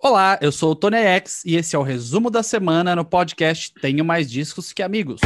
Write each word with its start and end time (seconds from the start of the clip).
Olá, 0.00 0.38
eu 0.40 0.52
sou 0.52 0.72
o 0.72 0.76
Tony 0.76 0.96
X 0.96 1.42
e 1.44 1.56
esse 1.56 1.74
é 1.74 1.78
o 1.78 1.82
resumo 1.82 2.30
da 2.30 2.42
semana 2.42 2.94
no 2.94 3.04
podcast 3.04 3.72
Tenho 3.80 4.04
Mais 4.04 4.30
Discos 4.30 4.72
Que 4.72 4.82
Amigos. 4.82 5.20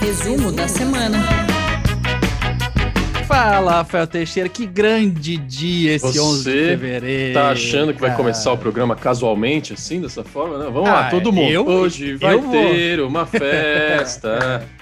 Resumo 0.00 0.50
da 0.52 0.66
semana. 0.66 1.18
Fala, 3.26 3.72
Rafael 3.76 4.06
Teixeira, 4.08 4.48
que 4.48 4.66
grande 4.66 5.36
dia 5.36 5.94
esse 5.94 6.04
Você 6.06 6.20
11 6.20 6.44
de 6.44 6.50
fevereiro. 6.50 7.34
Tá 7.34 7.50
achando 7.50 7.94
que 7.94 8.00
vai 8.00 8.10
cara. 8.10 8.16
começar 8.22 8.52
o 8.52 8.58
programa 8.58 8.96
casualmente, 8.96 9.72
assim, 9.72 10.00
dessa 10.00 10.24
forma? 10.24 10.58
Não, 10.58 10.72
vamos 10.72 10.88
Ah, 10.88 10.92
lá, 10.94 11.10
todo 11.10 11.32
mundo. 11.32 11.48
eu- 11.50 11.64
Hoje 11.66 12.14
vai 12.16 12.34
eu 12.34 12.42
vou. 12.42 12.52
ter 12.52 13.00
uma 13.00 13.24
festa. 13.26 14.64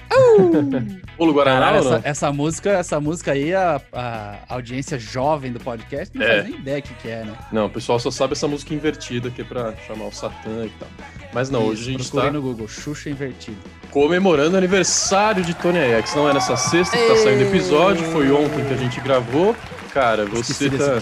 Pulo 1.17 1.33
Guaraná 1.33 1.71
essa, 1.77 2.01
essa 2.03 2.31
música, 2.31 2.69
essa 2.71 2.99
música 2.99 3.31
aí, 3.33 3.53
a, 3.53 3.81
a 3.93 4.35
audiência 4.49 4.97
jovem 4.97 5.51
do 5.51 5.59
podcast 5.59 6.17
não 6.17 6.25
É. 6.25 6.37
faz 6.41 6.49
nem 6.49 6.59
ideia 6.59 6.79
o 6.79 6.81
que, 6.81 6.93
que 6.95 7.07
é, 7.09 7.23
né? 7.23 7.33
Não, 7.51 7.65
o 7.65 7.69
pessoal 7.69 7.99
só 7.99 8.09
sabe 8.09 8.33
essa 8.33 8.47
música 8.47 8.73
invertida 8.73 9.29
que 9.29 9.41
é 9.41 9.45
pra 9.45 9.73
chamar 9.87 10.05
o 10.05 10.11
Satã 10.11 10.65
e 10.65 10.71
tal. 10.79 10.87
Mas 11.33 11.49
não, 11.49 11.63
hoje 11.65 11.81
a 11.81 11.91
gente 11.91 12.11
tá 12.11 12.31
no 12.31 12.41
Google, 12.41 12.67
Xuxa 12.67 13.09
invertido. 13.09 13.57
comemorando 13.91 14.55
o 14.55 14.57
aniversário 14.57 15.43
de 15.43 15.53
Tony 15.53 15.77
X. 15.77 16.15
Não 16.15 16.27
é 16.29 16.33
nessa 16.33 16.55
sexta 16.57 16.97
que 16.97 17.07
tá 17.07 17.15
saindo 17.17 17.43
episódio, 17.43 18.03
foi 18.11 18.31
ontem 18.31 18.65
que 18.65 18.73
a 18.73 18.77
gente 18.77 18.99
gravou. 19.01 19.55
Cara, 19.93 20.23
Esqueci 20.23 20.53
você 20.53 20.69
desse 20.69 20.85
tá. 20.89 20.99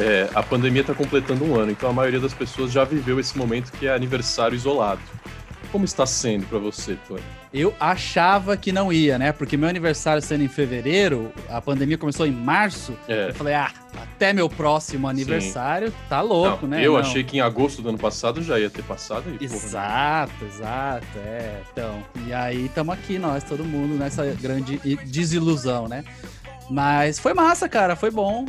É, 0.00 0.28
a 0.34 0.42
pandemia 0.42 0.84
tá 0.84 0.94
completando 0.94 1.44
um 1.44 1.58
ano, 1.58 1.72
então 1.72 1.90
a 1.90 1.92
maioria 1.92 2.20
das 2.20 2.32
pessoas 2.32 2.70
já 2.70 2.84
viveu 2.84 3.18
esse 3.18 3.36
momento 3.36 3.72
que 3.72 3.86
é 3.86 3.92
aniversário 3.94 4.54
isolado. 4.54 5.00
Como 5.70 5.84
está 5.84 6.06
sendo 6.06 6.46
pra 6.46 6.58
você, 6.58 6.96
Tony? 7.06 7.22
Eu 7.52 7.74
achava 7.78 8.56
que 8.56 8.72
não 8.72 8.92
ia, 8.92 9.18
né? 9.18 9.32
Porque 9.32 9.56
meu 9.56 9.68
aniversário 9.68 10.22
sendo 10.22 10.44
em 10.44 10.48
fevereiro, 10.48 11.32
a 11.48 11.60
pandemia 11.60 11.96
começou 11.98 12.26
em 12.26 12.32
março. 12.32 12.92
É. 13.06 13.28
Eu 13.30 13.34
falei, 13.34 13.54
ah, 13.54 13.70
até 14.02 14.32
meu 14.32 14.48
próximo 14.48 15.08
aniversário, 15.08 15.92
tá 16.08 16.20
louco, 16.20 16.66
Não, 16.66 16.76
né? 16.76 16.86
Eu 16.86 16.92
Não. 16.92 17.00
achei 17.00 17.22
que 17.24 17.36
em 17.38 17.40
agosto 17.40 17.82
do 17.82 17.90
ano 17.90 17.98
passado 17.98 18.42
já 18.42 18.58
ia 18.58 18.70
ter 18.70 18.82
passado 18.82 19.24
e 19.40 19.46
porra, 19.48 19.60
Exato, 19.60 20.44
exato, 20.46 21.06
é. 21.18 21.60
Então, 21.72 22.02
e 22.26 22.32
aí 22.32 22.66
estamos 22.66 22.94
aqui 22.94 23.18
nós, 23.18 23.44
todo 23.44 23.64
mundo, 23.64 23.94
nessa 23.94 24.24
grande 24.40 24.78
desilusão, 25.06 25.88
né? 25.88 26.04
Mas 26.70 27.18
foi 27.18 27.32
massa, 27.34 27.68
cara, 27.68 27.96
foi 27.96 28.10
bom. 28.10 28.46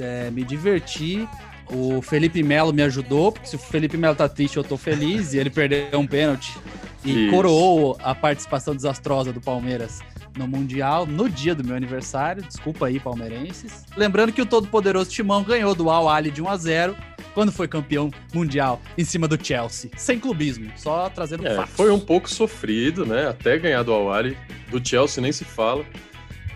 É, 0.00 0.30
me 0.30 0.44
diverti. 0.44 1.28
O 1.70 2.00
Felipe 2.00 2.42
Melo 2.42 2.72
me 2.72 2.82
ajudou, 2.82 3.30
porque 3.32 3.46
se 3.48 3.56
o 3.56 3.58
Felipe 3.58 3.96
Melo 3.96 4.14
tá 4.16 4.28
triste, 4.28 4.56
eu 4.56 4.64
tô 4.64 4.76
feliz. 4.76 5.34
E 5.34 5.38
ele 5.38 5.50
perdeu 5.50 5.98
um 5.98 6.06
pênalti 6.06 6.56
e 7.04 7.24
Isso. 7.26 7.30
coroou 7.30 7.96
a 8.02 8.14
participação 8.14 8.74
desastrosa 8.74 9.32
do 9.32 9.40
Palmeiras 9.40 10.00
no 10.36 10.46
Mundial 10.48 11.04
no 11.06 11.28
dia 11.28 11.54
do 11.54 11.62
meu 11.64 11.76
aniversário. 11.76 12.42
Desculpa 12.42 12.86
aí, 12.86 12.98
palmeirenses. 12.98 13.84
Lembrando 13.96 14.32
que 14.32 14.40
o 14.40 14.46
todo-poderoso 14.46 15.10
Timão 15.10 15.42
ganhou 15.42 15.74
do 15.74 15.90
Al 15.90 16.08
Ali 16.08 16.30
de 16.30 16.40
1 16.40 16.48
a 16.48 16.56
0 16.56 16.96
quando 17.34 17.52
foi 17.52 17.68
campeão 17.68 18.10
mundial 18.34 18.80
em 18.96 19.04
cima 19.04 19.28
do 19.28 19.38
Chelsea. 19.42 19.90
Sem 19.96 20.18
clubismo, 20.18 20.70
só 20.76 21.08
trazendo 21.10 21.46
É, 21.46 21.54
fatos. 21.54 21.74
foi 21.74 21.90
um 21.92 22.00
pouco 22.00 22.28
sofrido, 22.28 23.04
né? 23.06 23.28
Até 23.28 23.58
ganhar 23.58 23.82
do 23.82 23.92
Awali. 23.92 24.36
Do 24.70 24.86
Chelsea 24.86 25.20
nem 25.22 25.30
se 25.32 25.44
fala. 25.44 25.84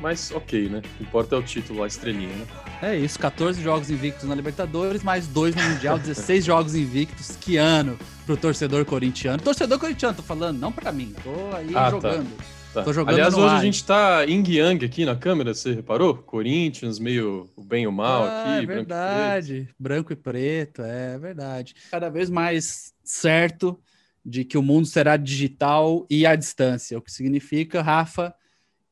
Mas 0.00 0.33
ok, 0.34 0.68
né? 0.68 0.78
O 0.78 0.80
que 0.96 1.02
importa 1.05 1.36
é 1.36 1.38
o 1.38 1.42
título, 1.42 1.84
a 1.84 1.86
estrelinha, 1.86 2.34
né? 2.34 2.44
É 2.83 2.97
isso, 2.97 3.16
14 3.19 3.62
jogos 3.62 3.91
invictos 3.91 4.28
na 4.28 4.34
Libertadores, 4.34 5.05
mais 5.05 5.28
dois 5.28 5.55
no 5.55 5.62
Mundial, 5.62 5.98
16 6.00 6.44
jogos 6.44 6.75
invictos. 6.75 7.36
Que 7.36 7.56
ano 7.56 7.97
pro 8.27 8.36
torcedor 8.36 8.84
corintiano. 8.84 9.41
Torcedor 9.41 9.78
corintiano, 9.78 10.16
tô 10.16 10.22
falando, 10.22 10.58
não 10.58 10.72
pra 10.72 10.91
mim. 10.91 11.14
Tô 11.22 11.30
aí 11.56 11.69
Ah, 11.70 11.84
tá. 11.84 11.91
jogando. 11.91 12.28
Tá. 12.74 12.83
Tô 12.83 12.92
jogando 12.92 13.14
Aliás, 13.14 13.34
hoje 13.34 13.55
ar. 13.55 13.61
a 13.61 13.64
gente 13.64 13.84
tá 13.84 14.22
yin 14.24 14.42
yang 14.48 14.84
aqui 14.84 15.05
na 15.05 15.14
câmera, 15.14 15.55
você 15.55 15.74
reparou? 15.74 16.14
Corinthians, 16.16 16.98
meio 16.98 17.48
o 17.55 17.62
bem 17.62 17.84
e 17.84 17.86
o 17.86 17.92
mal 17.92 18.24
Ah, 18.24 18.41
aqui. 18.41 18.48
é 18.48 18.50
branco 18.50 18.62
e 18.62 18.66
preto. 18.66 18.89
verdade. 18.89 19.69
Branco 19.78 20.12
e 20.12 20.17
preto, 20.17 20.83
é 20.83 21.19
verdade. 21.19 21.74
Cada 21.91 22.08
vez 22.08 22.28
mais 22.30 22.92
certo 23.05 23.78
de 24.24 24.45
que 24.45 24.57
o 24.58 24.62
mundo 24.62 24.86
será 24.86 25.17
digital 25.17 26.05
e 26.11 26.24
à 26.27 26.34
distância. 26.34 26.96
O 26.98 27.02
que 27.02 27.12
significa, 27.12 27.83
Rafa, 27.83 28.34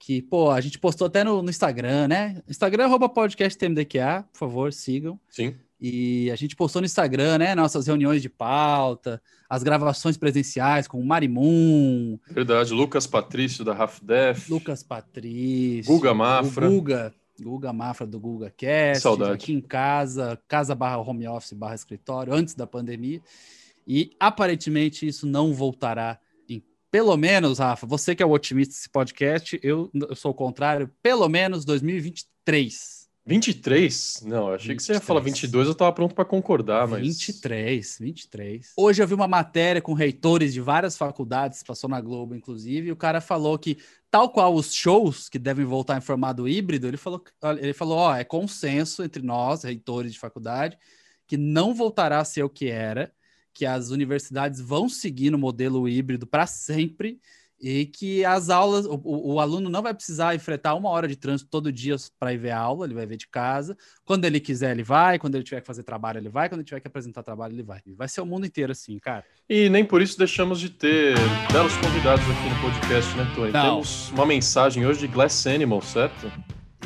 que, 0.00 0.22
pô, 0.22 0.50
a 0.50 0.60
gente 0.62 0.78
postou 0.78 1.06
até 1.06 1.22
no, 1.22 1.42
no 1.42 1.50
Instagram, 1.50 2.08
né? 2.08 2.42
Instagram, 2.48 2.86
arroba 2.86 3.06
podcast 3.06 3.56
TMDQA, 3.56 4.24
por 4.32 4.38
favor, 4.38 4.72
sigam. 4.72 5.20
Sim. 5.28 5.54
E 5.78 6.30
a 6.30 6.36
gente 6.36 6.56
postou 6.56 6.80
no 6.80 6.86
Instagram, 6.86 7.36
né? 7.36 7.54
Nossas 7.54 7.86
reuniões 7.86 8.22
de 8.22 8.28
pauta, 8.30 9.22
as 9.48 9.62
gravações 9.62 10.16
presenciais 10.16 10.88
com 10.88 10.98
o 10.98 11.04
Marimun, 11.04 12.18
Verdade. 12.30 12.72
Lucas 12.72 13.06
Patrício 13.06 13.62
da 13.62 13.74
Half 13.76 14.00
Def. 14.02 14.48
Lucas 14.48 14.82
Patrício, 14.82 15.92
Guga 15.92 16.14
Mafra. 16.14 16.68
Guga, 16.68 17.14
Guga 17.38 17.72
Mafra 17.72 18.06
do 18.06 18.18
Guga 18.18 18.50
Cast, 18.56 19.02
Saudade. 19.02 19.32
aqui 19.32 19.52
em 19.52 19.60
casa, 19.60 20.40
casa 20.48 20.74
barra 20.74 20.98
home 20.98 21.28
office 21.28 21.52
barra 21.52 21.74
escritório, 21.74 22.32
antes 22.32 22.54
da 22.54 22.66
pandemia. 22.66 23.20
E 23.86 24.12
aparentemente 24.18 25.06
isso 25.06 25.26
não 25.26 25.52
voltará 25.52 26.18
pelo 26.90 27.16
menos, 27.16 27.58
Rafa, 27.58 27.86
você 27.86 28.14
que 28.14 28.22
é 28.22 28.26
o 28.26 28.30
otimista 28.30 28.74
desse 28.74 28.88
podcast, 28.88 29.58
eu, 29.62 29.90
eu 29.94 30.16
sou 30.16 30.32
o 30.32 30.34
contrário, 30.34 30.90
pelo 31.02 31.28
menos 31.28 31.64
2023. 31.64 33.00
23? 33.24 34.22
Não, 34.26 34.52
achei 34.52 34.74
que 34.74 34.82
você 34.82 34.92
ia 34.92 34.98
23. 34.98 35.06
falar 35.06 35.20
22, 35.20 35.68
eu 35.68 35.74
tava 35.74 35.92
pronto 35.92 36.14
pra 36.14 36.24
concordar, 36.24 36.88
mas. 36.88 37.00
23, 37.00 37.98
23. 38.00 38.72
Hoje 38.76 39.02
eu 39.02 39.06
vi 39.06 39.14
uma 39.14 39.28
matéria 39.28 39.80
com 39.80 39.92
reitores 39.92 40.52
de 40.52 40.60
várias 40.60 40.96
faculdades, 40.96 41.62
passou 41.62 41.88
na 41.88 42.00
Globo, 42.00 42.34
inclusive, 42.34 42.88
e 42.88 42.92
o 42.92 42.96
cara 42.96 43.20
falou 43.20 43.56
que, 43.58 43.78
tal 44.10 44.30
qual 44.30 44.54
os 44.54 44.74
shows 44.74 45.28
que 45.28 45.38
devem 45.38 45.64
voltar 45.64 45.98
em 45.98 46.00
formato 46.00 46.48
híbrido, 46.48 46.88
ele 46.88 46.96
falou, 46.96 47.22
ele 47.58 47.74
falou, 47.74 47.98
ó, 47.98 48.16
é 48.16 48.24
consenso 48.24 49.04
entre 49.04 49.22
nós, 49.22 49.62
reitores 49.62 50.12
de 50.12 50.18
faculdade, 50.18 50.76
que 51.26 51.36
não 51.36 51.72
voltará 51.72 52.18
a 52.18 52.24
ser 52.24 52.42
o 52.42 52.50
que 52.50 52.68
era, 52.68 53.12
que 53.52 53.66
as 53.66 53.90
universidades 53.90 54.60
vão 54.60 54.88
seguir 54.88 55.30
no 55.30 55.38
modelo 55.38 55.88
híbrido 55.88 56.26
para 56.26 56.46
sempre 56.46 57.18
e 57.62 57.84
que 57.84 58.24
as 58.24 58.48
aulas, 58.48 58.86
o, 58.86 58.98
o- 59.04 59.38
aluno 59.38 59.68
não 59.68 59.82
vai 59.82 59.92
precisar 59.92 60.34
enfrentar 60.34 60.74
uma 60.74 60.88
hora 60.88 61.06
de 61.06 61.14
trânsito 61.14 61.50
todo 61.50 61.70
dia 61.70 61.94
para 62.18 62.32
ir 62.32 62.38
ver 62.38 62.52
a 62.52 62.58
aula, 62.58 62.86
ele 62.86 62.94
vai 62.94 63.04
ver 63.04 63.18
de 63.18 63.28
casa. 63.28 63.76
Quando 64.02 64.24
ele 64.24 64.40
quiser, 64.40 64.70
ele 64.70 64.82
vai. 64.82 65.18
Quando 65.18 65.34
ele 65.34 65.44
tiver 65.44 65.60
que 65.60 65.66
fazer 65.66 65.82
trabalho, 65.82 66.16
ele 66.20 66.30
vai. 66.30 66.48
Quando 66.48 66.60
ele 66.60 66.66
tiver 66.66 66.80
que 66.80 66.88
apresentar 66.88 67.22
trabalho, 67.22 67.52
ele 67.54 67.62
vai. 67.62 67.80
Vai 67.88 68.08
ser 68.08 68.22
o 68.22 68.26
mundo 68.26 68.46
inteiro 68.46 68.72
assim, 68.72 68.98
cara. 68.98 69.22
E 69.46 69.68
nem 69.68 69.84
por 69.84 70.00
isso 70.00 70.16
deixamos 70.16 70.58
de 70.58 70.70
ter 70.70 71.14
belos 71.52 71.76
convidados 71.76 72.24
aqui 72.24 72.48
no 72.48 72.60
podcast, 72.62 73.14
né, 73.14 73.30
Tony? 73.34 73.52
Não. 73.52 73.62
Temos 73.62 74.10
uma 74.12 74.24
mensagem 74.24 74.86
hoje 74.86 75.00
de 75.00 75.08
Glass 75.08 75.46
Animal, 75.46 75.82
certo? 75.82 76.32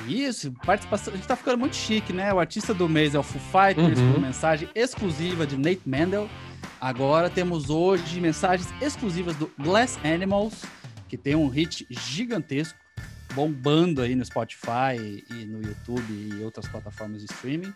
Isso, 0.08 0.52
participação. 0.66 1.14
A 1.14 1.16
gente 1.16 1.28
tá 1.28 1.36
ficando 1.36 1.56
muito 1.58 1.76
chique, 1.76 2.12
né? 2.12 2.34
O 2.34 2.40
artista 2.40 2.74
do 2.74 2.88
mês 2.88 3.14
é 3.14 3.18
o 3.18 3.22
Foo 3.22 3.40
Fighters, 3.40 3.98
Uhum. 4.00 4.14
com 4.14 4.20
mensagem 4.20 4.68
exclusiva 4.74 5.46
de 5.46 5.56
Nate 5.56 5.82
Mendel. 5.86 6.28
Agora 6.84 7.30
temos 7.30 7.70
hoje 7.70 8.20
mensagens 8.20 8.68
exclusivas 8.78 9.34
do 9.36 9.50
Glass 9.58 9.98
Animals, 10.04 10.66
que 11.08 11.16
tem 11.16 11.34
um 11.34 11.48
hit 11.48 11.86
gigantesco, 11.88 12.78
bombando 13.34 14.02
aí 14.02 14.14
no 14.14 14.22
Spotify 14.22 15.24
e 15.30 15.46
no 15.46 15.62
YouTube 15.62 16.12
e 16.12 16.44
outras 16.44 16.68
plataformas 16.68 17.24
de 17.24 17.32
streaming. 17.32 17.72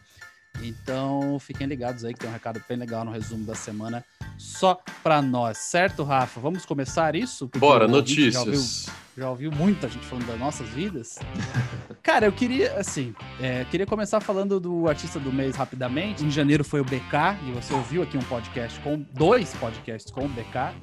Então 0.62 1.38
fiquem 1.40 1.66
ligados 1.66 2.04
aí 2.04 2.12
que 2.12 2.20
tem 2.20 2.28
um 2.28 2.32
recado 2.32 2.62
bem 2.68 2.76
legal 2.78 3.04
no 3.04 3.10
resumo 3.12 3.44
da 3.44 3.54
semana 3.54 4.04
só 4.36 4.80
pra 5.02 5.20
nós, 5.20 5.58
certo, 5.58 6.04
Rafa? 6.04 6.40
Vamos 6.40 6.64
começar 6.64 7.14
isso? 7.16 7.48
Porque 7.48 7.58
Bora, 7.58 7.86
ouvinte 7.86 8.30
já 8.30 8.40
ouviu- 8.40 8.54
notícias. 8.54 8.94
já 9.16 9.30
ouviu 9.30 9.50
muita 9.50 9.88
gente 9.88 10.06
falando 10.06 10.26
das 10.26 10.38
nossas 10.38 10.68
vidas. 10.68 11.18
Cara, 12.02 12.26
eu 12.26 12.32
queria, 12.32 12.74
assim, 12.78 13.14
é, 13.40 13.64
queria 13.64 13.84
começar 13.86 14.20
falando 14.20 14.60
do 14.60 14.88
artista 14.88 15.18
do 15.18 15.32
mês 15.32 15.56
rapidamente. 15.56 16.24
Em 16.24 16.30
janeiro 16.30 16.64
foi 16.64 16.80
o 16.80 16.84
BK, 16.84 17.36
e 17.48 17.52
você 17.52 17.74
ouviu 17.74 18.02
aqui 18.02 18.16
um 18.16 18.22
podcast 18.22 18.78
com 18.80 19.04
dois 19.12 19.52
podcasts 19.54 20.10
com 20.12 20.24
o 20.24 20.28
BK. 20.28 20.74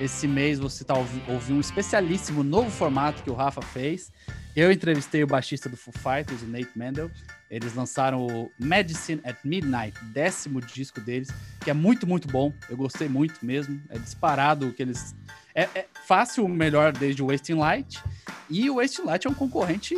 Esse 0.00 0.26
mês 0.26 0.58
você 0.58 0.84
tá 0.84 0.94
ouvi, 0.94 1.22
ouviu 1.28 1.56
um 1.56 1.60
especialíssimo 1.60 2.42
novo 2.42 2.70
formato 2.70 3.22
que 3.22 3.30
o 3.30 3.34
Rafa 3.34 3.62
fez. 3.62 4.10
Eu 4.54 4.70
entrevistei 4.70 5.22
o 5.22 5.26
baixista 5.26 5.68
do 5.68 5.76
Foo 5.76 5.92
Fighters, 5.92 6.42
o 6.42 6.46
Nate 6.46 6.70
Mendel. 6.76 7.10
Eles 7.50 7.74
lançaram 7.74 8.26
o 8.26 8.50
Medicine 8.58 9.20
at 9.24 9.36
Midnight, 9.44 9.98
décimo 10.06 10.60
disco 10.60 11.00
deles, 11.00 11.28
que 11.60 11.70
é 11.70 11.74
muito, 11.74 12.06
muito 12.06 12.28
bom. 12.28 12.52
Eu 12.68 12.76
gostei 12.76 13.08
muito 13.08 13.44
mesmo. 13.44 13.80
É 13.88 13.98
disparado 13.98 14.68
o 14.68 14.72
que 14.72 14.82
eles. 14.82 15.14
É, 15.54 15.62
é 15.74 15.86
fácil 16.06 16.44
o 16.44 16.48
melhor 16.48 16.92
desde 16.92 17.22
o 17.22 17.26
Wasting 17.26 17.54
Light. 17.54 18.02
E 18.48 18.68
o 18.68 18.76
Wasting 18.76 19.02
Light 19.02 19.26
é 19.26 19.30
um 19.30 19.34
concorrente 19.34 19.94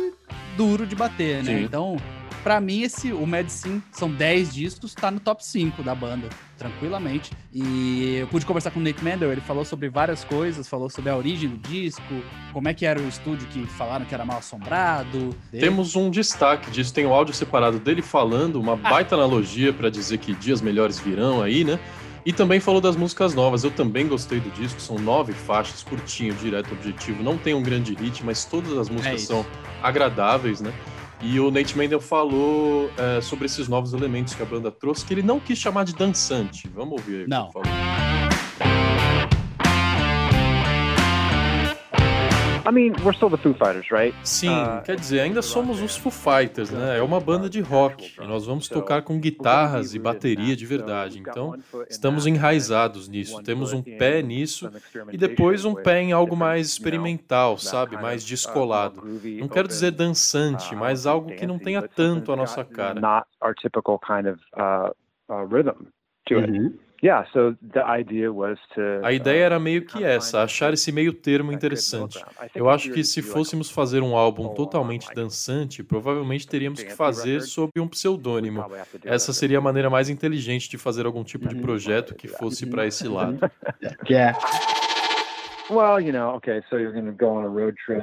duro 0.55 0.85
de 0.85 0.95
bater, 0.95 1.43
né? 1.43 1.57
Sim. 1.57 1.63
Então, 1.63 1.97
pra 2.45 2.61
mim, 2.61 2.83
esse, 2.83 3.11
o 3.11 3.25
Medicine 3.25 3.81
são 3.91 4.07
10 4.07 4.53
discos, 4.53 4.93
tá 4.93 5.09
no 5.09 5.19
top 5.19 5.43
5 5.43 5.81
da 5.81 5.95
banda, 5.95 6.29
tranquilamente. 6.59 7.31
E 7.51 8.17
eu 8.19 8.27
pude 8.27 8.45
conversar 8.45 8.69
com 8.69 8.79
o 8.79 8.83
Nate 8.83 9.03
Mendel, 9.03 9.31
ele 9.31 9.41
falou 9.41 9.65
sobre 9.65 9.89
várias 9.89 10.23
coisas, 10.23 10.69
falou 10.69 10.87
sobre 10.87 11.09
a 11.09 11.17
origem 11.17 11.49
do 11.49 11.57
disco, 11.57 12.03
como 12.53 12.69
é 12.69 12.73
que 12.75 12.85
era 12.85 13.01
o 13.01 13.07
estúdio 13.07 13.47
que 13.47 13.65
falaram 13.65 14.05
que 14.05 14.13
era 14.13 14.23
mal 14.23 14.37
assombrado. 14.37 15.35
Temos 15.49 15.95
um 15.95 16.11
destaque 16.11 16.69
disso, 16.69 16.93
tem 16.93 17.07
o 17.07 17.13
áudio 17.15 17.33
separado 17.33 17.79
dele 17.79 18.03
falando, 18.03 18.61
uma 18.61 18.75
baita 18.75 19.15
analogia 19.15 19.73
para 19.73 19.89
dizer 19.89 20.19
que 20.19 20.31
dias 20.35 20.61
melhores 20.61 20.99
virão 20.99 21.41
aí, 21.41 21.63
né? 21.63 21.79
E 22.23 22.31
também 22.31 22.59
falou 22.59 22.79
das 22.79 22.95
músicas 22.95 23.33
novas. 23.33 23.63
Eu 23.63 23.71
também 23.71 24.07
gostei 24.07 24.39
do 24.39 24.49
disco. 24.49 24.81
São 24.81 24.97
nove 24.97 25.31
faixas, 25.31 25.83
curtinho, 25.83 26.33
direto, 26.33 26.73
objetivo. 26.73 27.21
Não 27.21 27.37
tem 27.37 27.53
um 27.53 27.61
grande 27.61 27.93
hit, 27.93 28.25
mas 28.25 28.45
todas 28.45 28.75
as 28.79 28.89
músicas 28.89 29.21
é 29.21 29.25
são 29.25 29.45
agradáveis, 29.83 30.59
né? 30.59 30.73
E 31.21 31.39
o 31.39 31.49
Nate 31.49 31.77
Mendel 31.77 31.99
falou 31.99 32.89
é, 32.97 33.21
sobre 33.21 33.45
esses 33.45 33.67
novos 33.67 33.93
elementos 33.93 34.33
que 34.33 34.41
a 34.43 34.45
banda 34.45 34.71
trouxe, 34.71 35.05
que 35.05 35.13
ele 35.13 35.23
não 35.23 35.39
quis 35.39 35.57
chamar 35.57 35.85
de 35.85 35.93
dançante. 35.93 36.67
Vamos 36.73 36.99
ouvir 36.99 37.21
aí 37.21 37.27
não. 37.27 37.47
o 37.47 37.51
que 37.51 37.57
ele 37.59 37.67
falou. 37.67 38.14
I 42.67 42.71
mean, 42.71 42.93
we're 43.03 43.13
still 43.13 43.29
the 43.29 43.37
Foo 43.37 43.53
Fighters, 43.53 43.91
right? 43.91 44.15
Sim, 44.23 44.49
uh, 44.49 44.81
quer 44.83 44.95
dizer, 44.95 45.19
ainda 45.19 45.41
somos 45.43 45.81
os 45.81 45.95
Foo 45.95 46.11
Fighters, 46.11 46.71
né? 46.71 46.97
É 46.97 47.01
uma 47.01 47.19
banda 47.19 47.47
de 47.47 47.61
rock 47.61 48.15
e 48.19 48.27
nós 48.27 48.45
vamos 48.45 48.67
tocar 48.67 49.03
com 49.03 49.19
guitarras 49.19 49.93
e 49.93 49.99
bateria 49.99 50.55
de 50.55 50.65
verdade. 50.65 51.19
Então, 51.19 51.55
estamos 51.87 52.25
enraizados 52.25 53.07
nisso, 53.07 53.41
temos 53.43 53.71
um 53.71 53.83
pé 53.83 54.23
nisso 54.23 54.71
e 55.11 55.17
depois 55.17 55.63
um 55.63 55.75
pé 55.75 56.01
em 56.01 56.11
algo 56.11 56.35
mais 56.35 56.67
experimental, 56.67 57.57
sabe? 57.59 57.97
Mais 57.97 58.23
uh, 58.23 58.27
descolado. 58.27 59.03
Não 59.39 59.47
quero 59.47 59.67
dizer 59.67 59.91
dançante, 59.91 60.73
uh, 60.73 60.77
mas 60.77 61.05
algo 61.05 61.35
que 61.35 61.45
não 61.45 61.59
tenha 61.59 61.87
tanto 61.87 62.31
a 62.31 62.35
nossa 62.35 62.63
cara. 62.65 62.99
Not 62.99 63.27
our 63.41 63.53
typical 63.53 63.99
kind 63.99 64.27
of 64.27 64.41
uh, 64.57 65.45
rhythm 65.47 65.85
to 66.25 66.39
it. 66.39 66.84
A 69.03 69.11
ideia 69.11 69.43
uh, 69.43 69.45
era 69.45 69.59
meio 69.59 69.85
que 69.85 70.03
essa, 70.03 70.41
achar 70.41 70.73
esse 70.73 70.91
meio 70.91 71.13
termo 71.13 71.51
interessante. 71.51 72.23
Eu 72.53 72.69
acho 72.69 72.91
que 72.91 73.03
se 73.03 73.21
fôssemos 73.21 73.69
fazer 73.69 74.01
um 74.01 74.15
álbum 74.15 74.49
totalmente 74.49 75.13
dançante, 75.13 75.83
provavelmente 75.83 76.47
teríamos 76.47 76.81
que 76.81 76.93
fazer 76.93 77.41
sob 77.41 77.71
um 77.77 77.87
pseudônimo. 77.87 78.65
Essa 79.03 79.33
seria 79.33 79.57
a 79.57 79.61
maneira 79.61 79.89
mais 79.89 80.09
inteligente 80.09 80.69
de 80.69 80.77
fazer 80.77 81.05
algum 81.05 81.23
tipo 81.23 81.47
de 81.47 81.55
uhum. 81.55 81.61
projeto 81.61 82.15
que 82.15 82.27
fosse 82.27 82.65
para 82.65 82.85
esse 82.85 83.07
lado. 83.07 83.39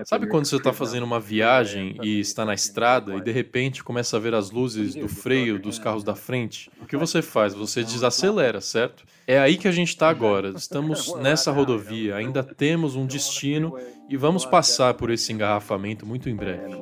Sabe 0.04 0.26
quando 0.26 0.46
você 0.46 0.56
está 0.56 0.72
fazendo 0.72 1.04
uma 1.04 1.20
viagem 1.20 1.96
e 2.02 2.18
está 2.18 2.44
na 2.44 2.54
estrada 2.54 3.14
e 3.14 3.20
de 3.20 3.30
repente 3.30 3.84
começa 3.84 4.16
a 4.16 4.20
ver 4.20 4.34
as 4.34 4.50
luzes 4.50 4.96
do 4.96 5.08
freio 5.08 5.60
dos 5.60 5.78
carros 5.78 6.02
da 6.02 6.16
frente? 6.16 6.68
O 6.80 6.86
que 6.86 6.96
você 6.96 7.22
faz? 7.22 7.54
Você 7.54 7.84
desacelera, 7.84 8.60
certo? 8.60 9.04
É 9.28 9.38
aí 9.38 9.56
que 9.56 9.68
a 9.68 9.72
gente 9.72 9.90
está 9.90 10.08
agora. 10.08 10.48
Estamos 10.56 11.14
nessa 11.16 11.52
rodovia, 11.52 12.16
ainda 12.16 12.42
temos 12.42 12.96
um 12.96 13.06
destino 13.06 13.78
e 14.08 14.16
vamos 14.16 14.44
passar 14.44 14.94
por 14.94 15.10
esse 15.10 15.32
engarrafamento 15.32 16.04
muito 16.04 16.28
em 16.28 16.34
breve. 16.34 16.74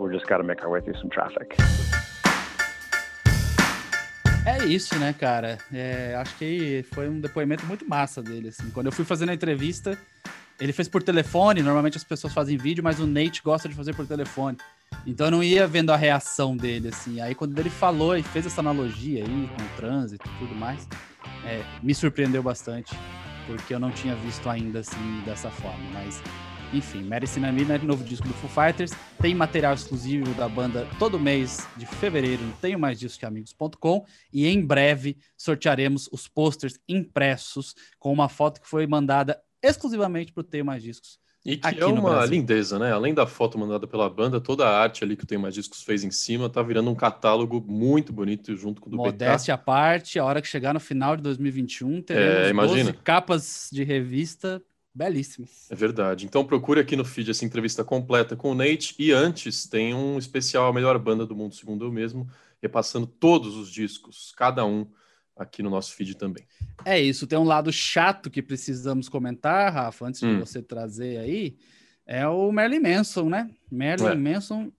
É 4.46 4.64
isso, 4.64 4.98
né, 4.98 5.12
cara? 5.12 5.58
É, 5.70 6.14
acho 6.16 6.36
que 6.38 6.82
foi 6.94 7.08
um 7.08 7.20
depoimento 7.20 7.66
muito 7.66 7.86
massa 7.86 8.22
dele. 8.22 8.48
Assim. 8.48 8.70
Quando 8.70 8.86
eu 8.86 8.92
fui 8.92 9.04
fazendo 9.04 9.28
a 9.28 9.34
entrevista, 9.34 9.98
ele 10.60 10.72
fez 10.72 10.88
por 10.88 11.02
telefone, 11.02 11.62
normalmente 11.62 11.96
as 11.96 12.04
pessoas 12.04 12.34
fazem 12.34 12.56
vídeo, 12.58 12.84
mas 12.84 13.00
o 13.00 13.06
Nate 13.06 13.42
gosta 13.42 13.68
de 13.68 13.74
fazer 13.74 13.94
por 13.94 14.06
telefone. 14.06 14.58
Então 15.06 15.28
eu 15.28 15.30
não 15.30 15.42
ia 15.42 15.66
vendo 15.66 15.90
a 15.90 15.96
reação 15.96 16.54
dele, 16.54 16.88
assim. 16.88 17.20
Aí 17.20 17.34
quando 17.34 17.58
ele 17.58 17.70
falou 17.70 18.16
e 18.16 18.22
fez 18.22 18.44
essa 18.44 18.60
analogia 18.60 19.24
aí 19.24 19.50
com 19.56 19.62
o 19.62 19.76
trânsito 19.76 20.28
e 20.28 20.38
tudo 20.38 20.54
mais, 20.54 20.86
é, 21.46 21.64
me 21.82 21.94
surpreendeu 21.94 22.42
bastante, 22.42 22.94
porque 23.46 23.72
eu 23.74 23.80
não 23.80 23.90
tinha 23.90 24.14
visto 24.14 24.50
ainda 24.50 24.80
assim 24.80 25.22
dessa 25.24 25.50
forma. 25.50 25.82
Mas, 25.94 26.22
enfim, 26.74 27.02
Medicine 27.02 27.46
Amina, 27.46 27.78
novo 27.78 28.04
disco 28.04 28.28
do 28.28 28.34
Foo 28.34 28.50
Fighters, 28.50 28.92
tem 29.18 29.34
material 29.34 29.72
exclusivo 29.72 30.34
da 30.34 30.46
banda 30.46 30.86
todo 30.98 31.18
mês 31.18 31.66
de 31.78 31.86
fevereiro 31.86 32.42
no 32.42 32.52
tenho 32.52 32.78
mais 32.78 33.00
discos 33.00 33.18
que 33.18 33.24
amigos.com 33.24 34.04
e 34.30 34.46
em 34.46 34.60
breve 34.64 35.16
sortearemos 35.38 36.06
os 36.12 36.28
posters 36.28 36.78
impressos 36.86 37.74
com 37.98 38.12
uma 38.12 38.28
foto 38.28 38.60
que 38.60 38.68
foi 38.68 38.86
mandada 38.86 39.40
exclusivamente 39.62 40.32
para 40.32 40.40
o 40.40 40.44
Ter 40.44 40.62
Mais 40.62 40.82
Discos. 40.82 41.18
E 41.44 41.56
que 41.56 41.80
é 41.80 41.86
uma 41.86 42.24
lindeza, 42.26 42.78
né? 42.78 42.92
Além 42.92 43.14
da 43.14 43.26
foto 43.26 43.58
mandada 43.58 43.86
pela 43.86 44.10
banda, 44.10 44.40
toda 44.40 44.68
a 44.68 44.78
arte 44.78 45.02
ali 45.02 45.16
que 45.16 45.24
o 45.24 45.26
Tem 45.26 45.38
Mais 45.38 45.54
Discos 45.54 45.82
fez 45.82 46.04
em 46.04 46.10
cima 46.10 46.50
tá 46.50 46.62
virando 46.62 46.90
um 46.90 46.94
catálogo 46.94 47.64
muito 47.66 48.12
bonito 48.12 48.54
junto 48.54 48.80
com 48.80 48.88
o 48.88 48.90
do 48.90 48.96
Modéstia 48.98 49.54
à 49.54 49.58
parte, 49.58 50.18
a 50.18 50.24
hora 50.24 50.42
que 50.42 50.48
chegar 50.48 50.74
no 50.74 50.80
final 50.80 51.16
de 51.16 51.22
2021, 51.22 52.02
teremos 52.02 52.46
é, 52.46 52.50
imagina. 52.50 52.92
12 52.92 52.92
capas 53.02 53.70
de 53.72 53.82
revista 53.84 54.62
belíssimas. 54.94 55.70
É 55.70 55.74
verdade. 55.74 56.26
Então 56.26 56.44
procure 56.44 56.80
aqui 56.80 56.94
no 56.94 57.06
feed 57.06 57.30
essa 57.30 57.44
entrevista 57.44 57.82
completa 57.82 58.36
com 58.36 58.50
o 58.50 58.54
Nate 58.54 58.94
e 58.98 59.10
antes 59.10 59.66
tem 59.66 59.94
um 59.94 60.18
especial 60.18 60.66
A 60.66 60.72
Melhor 60.74 60.98
Banda 60.98 61.24
do 61.24 61.34
Mundo, 61.34 61.54
segundo 61.54 61.86
eu 61.86 61.92
mesmo, 61.92 62.28
repassando 62.60 63.06
todos 63.06 63.56
os 63.56 63.70
discos, 63.70 64.34
cada 64.36 64.66
um 64.66 64.86
aqui 65.36 65.62
no 65.62 65.70
nosso 65.70 65.94
feed 65.94 66.16
também. 66.16 66.44
É 66.84 67.00
isso, 67.00 67.26
tem 67.26 67.38
um 67.38 67.44
lado 67.44 67.72
chato 67.72 68.30
que 68.30 68.42
precisamos 68.42 69.08
comentar, 69.08 69.72
Rafa, 69.72 70.06
antes 70.06 70.22
hum. 70.22 70.34
de 70.34 70.40
você 70.40 70.62
trazer 70.62 71.18
aí, 71.18 71.56
é 72.06 72.26
o 72.26 72.50
Merlin 72.50 72.80
Manson, 72.80 73.28
né? 73.28 73.50
Merlin 73.70 74.06
é. 74.06 74.14
Manson, 74.14 74.72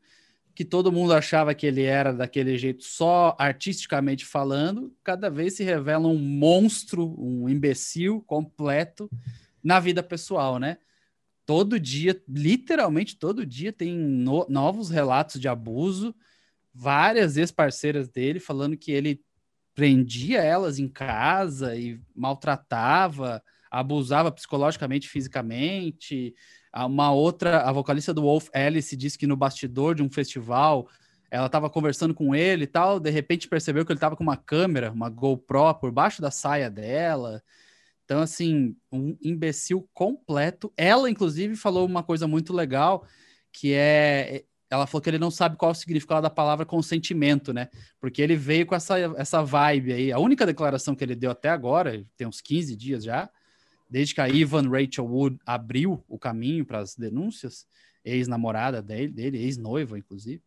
que 0.54 0.66
todo 0.66 0.92
mundo 0.92 1.14
achava 1.14 1.56
que 1.56 1.66
ele 1.66 1.84
era 1.84 2.14
daquele 2.14 2.58
jeito 2.58 2.84
só 2.84 3.36
artisticamente 3.40 4.26
falando, 4.26 4.94
cada 5.04 5.30
vez 5.30 5.56
se 5.56 5.64
revela 5.64 6.08
um 6.08 6.18
monstro, 6.18 7.16
um 7.18 7.48
imbecil 7.48 8.22
completo 8.28 9.10
na 9.64 9.80
vida 9.80 10.04
pessoal, 10.04 10.60
né? 10.60 10.78
Todo 11.46 11.80
dia, 11.80 12.22
literalmente 12.28 13.16
todo 13.16 13.46
dia, 13.46 13.74
tem 13.74 13.96
no, 13.96 14.46
novos 14.50 14.90
relatos 14.90 15.40
de 15.40 15.48
abuso, 15.48 16.14
várias 16.74 17.38
ex-parceiras 17.38 18.08
dele 18.08 18.40
falando 18.40 18.78
que 18.78 18.92
ele 18.92 19.22
prendia 19.74 20.42
elas 20.42 20.80
em 20.80 20.88
casa 20.88 21.76
e 21.76 22.00
maltratava, 22.16 23.42
abusava 23.70 24.32
psicologicamente, 24.32 25.08
fisicamente. 25.08 26.34
Uma 26.76 27.12
outra, 27.12 27.62
a 27.62 27.72
vocalista 27.72 28.14
do 28.14 28.22
Wolf 28.22 28.50
Alice 28.54 28.96
disse 28.96 29.18
que 29.18 29.28
no 29.28 29.36
bastidor 29.36 29.96
de 29.96 30.04
um 30.04 30.10
festival 30.10 30.88
ela 31.30 31.46
estava 31.46 31.70
conversando 31.70 32.14
com 32.14 32.36
ele 32.36 32.66
e 32.66 32.68
tal, 32.68 33.00
de 33.00 33.10
repente 33.10 33.48
percebeu 33.48 33.86
que 33.86 33.92
ele 33.92 33.98
estava 33.98 34.18
com 34.18 34.24
uma 34.24 34.36
câmera, 34.36 34.92
uma 34.92 35.10
GoPro 35.10 35.74
por 35.76 35.90
baixo 35.90 36.22
da 36.22 36.30
saia 36.30 36.70
dela. 36.70 37.42
Então, 38.04 38.20
assim, 38.20 38.76
um 38.92 39.16
imbecil 39.22 39.88
completo. 39.94 40.74
Ela, 40.76 41.10
inclusive, 41.10 41.56
falou 41.56 41.86
uma 41.86 42.04
coisa 42.04 42.28
muito 42.28 42.52
legal, 42.52 43.06
que 43.54 43.74
é 43.74 44.44
ela 44.72 44.88
falou 44.88 45.02
que 45.02 45.10
ele 45.10 45.20
não 45.20 45.30
sabe 45.30 45.58
qual 45.58 45.72
é 45.72 45.74
o 45.74 45.76
significado 45.76 46.22
da 46.22 46.30
palavra 46.30 46.66
consentimento, 46.66 47.52
né? 47.52 47.68
Porque 48.00 48.22
ele 48.22 48.38
veio 48.38 48.66
com 48.66 48.74
essa, 48.74 48.98
essa 49.18 49.44
vibe 49.44 49.92
aí. 49.92 50.12
A 50.14 50.18
única 50.18 50.46
declaração 50.46 50.96
que 50.96 51.04
ele 51.04 51.14
deu 51.14 51.30
até 51.30 51.50
agora, 51.50 52.06
tem 52.16 52.26
uns 52.26 52.40
15 52.40 52.74
dias 52.78 53.04
já, 53.04 53.30
desde 53.90 54.16
que 54.16 54.22
a 54.22 54.30
Ivan 54.30 54.70
Rachel 54.70 55.06
Wood 55.06 55.38
abriu 55.46 56.02
o 56.08 56.18
caminho 56.18 56.66
para 56.66 56.80
as 56.80 56.96
denúncias, 56.96 57.68
ex-namorada 58.06 58.82
dele, 58.82 59.10
dele 59.10 59.40
ex-noiva, 59.40 60.00
inclusive, 60.00 60.42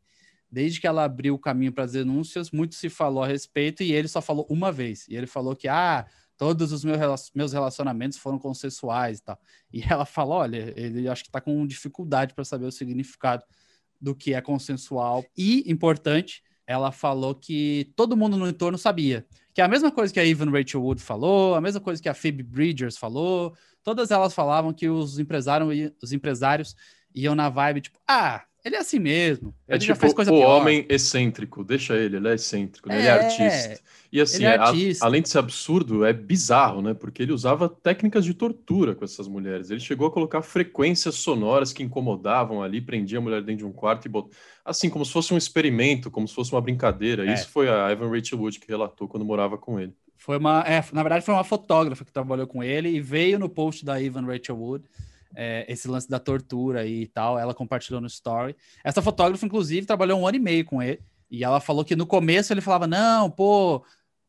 desde 0.51 0.81
que 0.81 0.87
ela 0.87 1.05
abriu 1.05 1.35
o 1.35 1.39
caminho 1.39 1.71
para 1.71 1.85
as 1.85 1.93
denúncias, 1.93 2.51
muito 2.51 2.75
se 2.77 2.89
falou 2.89 3.23
a 3.23 3.27
respeito 3.27 3.83
e 3.83 3.93
ele 3.93 4.09
só 4.09 4.23
falou 4.23 4.47
uma 4.49 4.73
vez. 4.73 5.07
E 5.07 5.17
ele 5.17 5.27
falou 5.27 5.55
que, 5.55 5.69
ah, 5.69 6.07
todos 6.39 6.73
os 6.73 6.83
meus 6.83 7.53
relacionamentos 7.53 8.17
foram 8.17 8.39
consensuais 8.39 9.19
e 9.19 9.23
tal. 9.23 9.39
E 9.71 9.83
ela 9.83 10.07
falou, 10.07 10.39
olha, 10.39 10.73
ele 10.77 11.07
acho 11.09 11.25
que 11.25 11.29
está 11.29 11.43
com 11.43 11.67
dificuldade 11.67 12.33
para 12.33 12.45
saber 12.45 12.65
o 12.65 12.73
significado 12.73 13.45
do 14.05 14.15
que 14.15 14.35
é 14.35 14.41
consensual. 14.43 15.25
E, 15.37 15.65
importante, 15.67 16.43
ela 16.67 16.93
falou 16.93 17.35
que 17.35 17.91
todo 17.97 18.17
mundo 18.17 18.37
no 18.37 18.47
entorno 18.47 18.77
sabia. 18.77 19.27
Que 19.55 19.63
é 19.63 19.65
a 19.65 19.69
mesma 19.69 19.91
coisa 19.91 20.13
que 20.13 20.21
a 20.21 20.27
Evan 20.27 20.51
Rachel 20.51 20.83
Wood 20.83 21.03
falou, 21.03 21.55
a 21.55 21.61
mesma 21.61 21.81
coisa 21.81 22.03
que 22.03 22.09
a 22.09 22.15
Phoebe 22.15 22.43
Bridgers 22.43 22.99
falou. 22.99 23.55
Todas 23.83 24.11
elas 24.11 24.35
falavam 24.35 24.75
que 24.75 24.89
os 24.89 25.19
empresários, 25.19 25.93
os 26.03 26.13
empresários 26.13 26.77
iam 27.15 27.35
na 27.35 27.49
vibe, 27.49 27.81
tipo, 27.81 27.99
ah, 28.07 28.45
ele 28.65 28.77
é 28.77 28.79
assim 28.79 28.99
mesmo. 28.99 29.55
É 29.69 29.77
tipo 29.77 30.07
o 30.07 30.15
pior. 30.15 30.61
homem 30.61 30.87
excêntrico, 30.89 31.63
deixa 31.63 31.95
ele, 31.95 32.17
ele 32.17 32.29
é 32.29 32.35
excêntrico, 32.35 32.89
né? 32.89 32.97
é, 32.97 32.99
ele 32.99 33.09
é 33.09 33.11
artista. 33.11 33.81
E 34.11 34.21
assim, 34.21 34.45
é 34.45 34.57
artista. 34.57 35.05
A, 35.05 35.09
além 35.09 35.21
de 35.21 35.29
ser 35.29 35.39
absurdo, 35.39 36.05
é 36.05 36.15
bizarro, 36.15 36.81
né? 36.81 36.95
Porque 36.95 37.23
ele 37.23 37.33
usava 37.33 37.69
técnicas 37.69 38.25
de 38.25 38.33
tortura 38.33 38.95
com 38.95 39.05
essas 39.05 39.29
mulheres. 39.29 39.71
Ele 39.71 39.81
chegou 39.81 40.07
a 40.07 40.11
colocar 40.11 40.41
frequências 40.41 41.17
sonoras 41.17 41.73
que 41.75 41.83
incomodavam 41.83 42.63
ali, 42.63 42.81
prendia 42.81 43.19
a 43.19 43.21
mulher 43.21 43.43
dentro 43.43 43.67
de 43.67 43.67
um 43.67 43.73
quarto 43.73 44.07
e 44.07 44.09
botou. 44.09 44.31
Assim, 44.65 44.89
como 44.89 45.05
se 45.05 45.13
fosse 45.13 45.35
um 45.35 45.37
experimento, 45.37 46.11
como 46.11 46.27
se 46.27 46.35
fosse 46.35 46.53
uma 46.53 46.61
brincadeira. 46.61 47.29
É. 47.29 47.35
Isso 47.35 47.49
foi 47.49 47.69
a 47.69 47.91
Evan 47.93 48.09
Rachel 48.09 48.39
Wood 48.39 48.61
que 48.61 48.69
relatou 48.69 49.07
quando 49.07 49.27
morava 49.27 49.59
com 49.59 49.79
ele. 49.79 49.93
Foi 50.17 50.39
uma. 50.39 50.65
É, 50.67 50.83
na 50.93 51.03
verdade, 51.03 51.23
foi 51.23 51.35
uma 51.35 51.45
fotógrafa 51.45 52.03
que 52.03 52.13
trabalhou 52.13 52.47
com 52.47 52.65
ele 52.65 52.89
e 52.89 53.01
veio 53.01 53.39
no 53.39 53.49
post 53.49 53.85
da 53.85 54.01
Evan 54.01 54.25
Rachel 54.25 54.57
Wood 54.57 54.85
é, 55.35 55.65
esse 55.69 55.89
lance 55.89 56.09
da 56.09 56.19
tortura 56.19 56.87
e 56.87 57.07
tal. 57.09 57.39
Ela 57.39 57.55
compartilhou 57.55 58.01
no 58.01 58.07
story. 58.07 58.57
Essa 58.83 59.03
fotógrafa, 59.03 59.45
inclusive, 59.45 59.87
trabalhou 59.87 60.21
um 60.21 60.27
ano 60.27 60.37
e 60.37 60.41
meio 60.41 60.65
com 60.65 60.83
ele. 60.83 61.01
E 61.31 61.43
ela 61.43 61.61
falou 61.61 61.85
que 61.85 61.97
no 61.97 62.07
começo 62.07 62.53
ele 62.53 62.61
falava: 62.61 62.87
Não, 62.87 63.31
pô, 63.31 63.85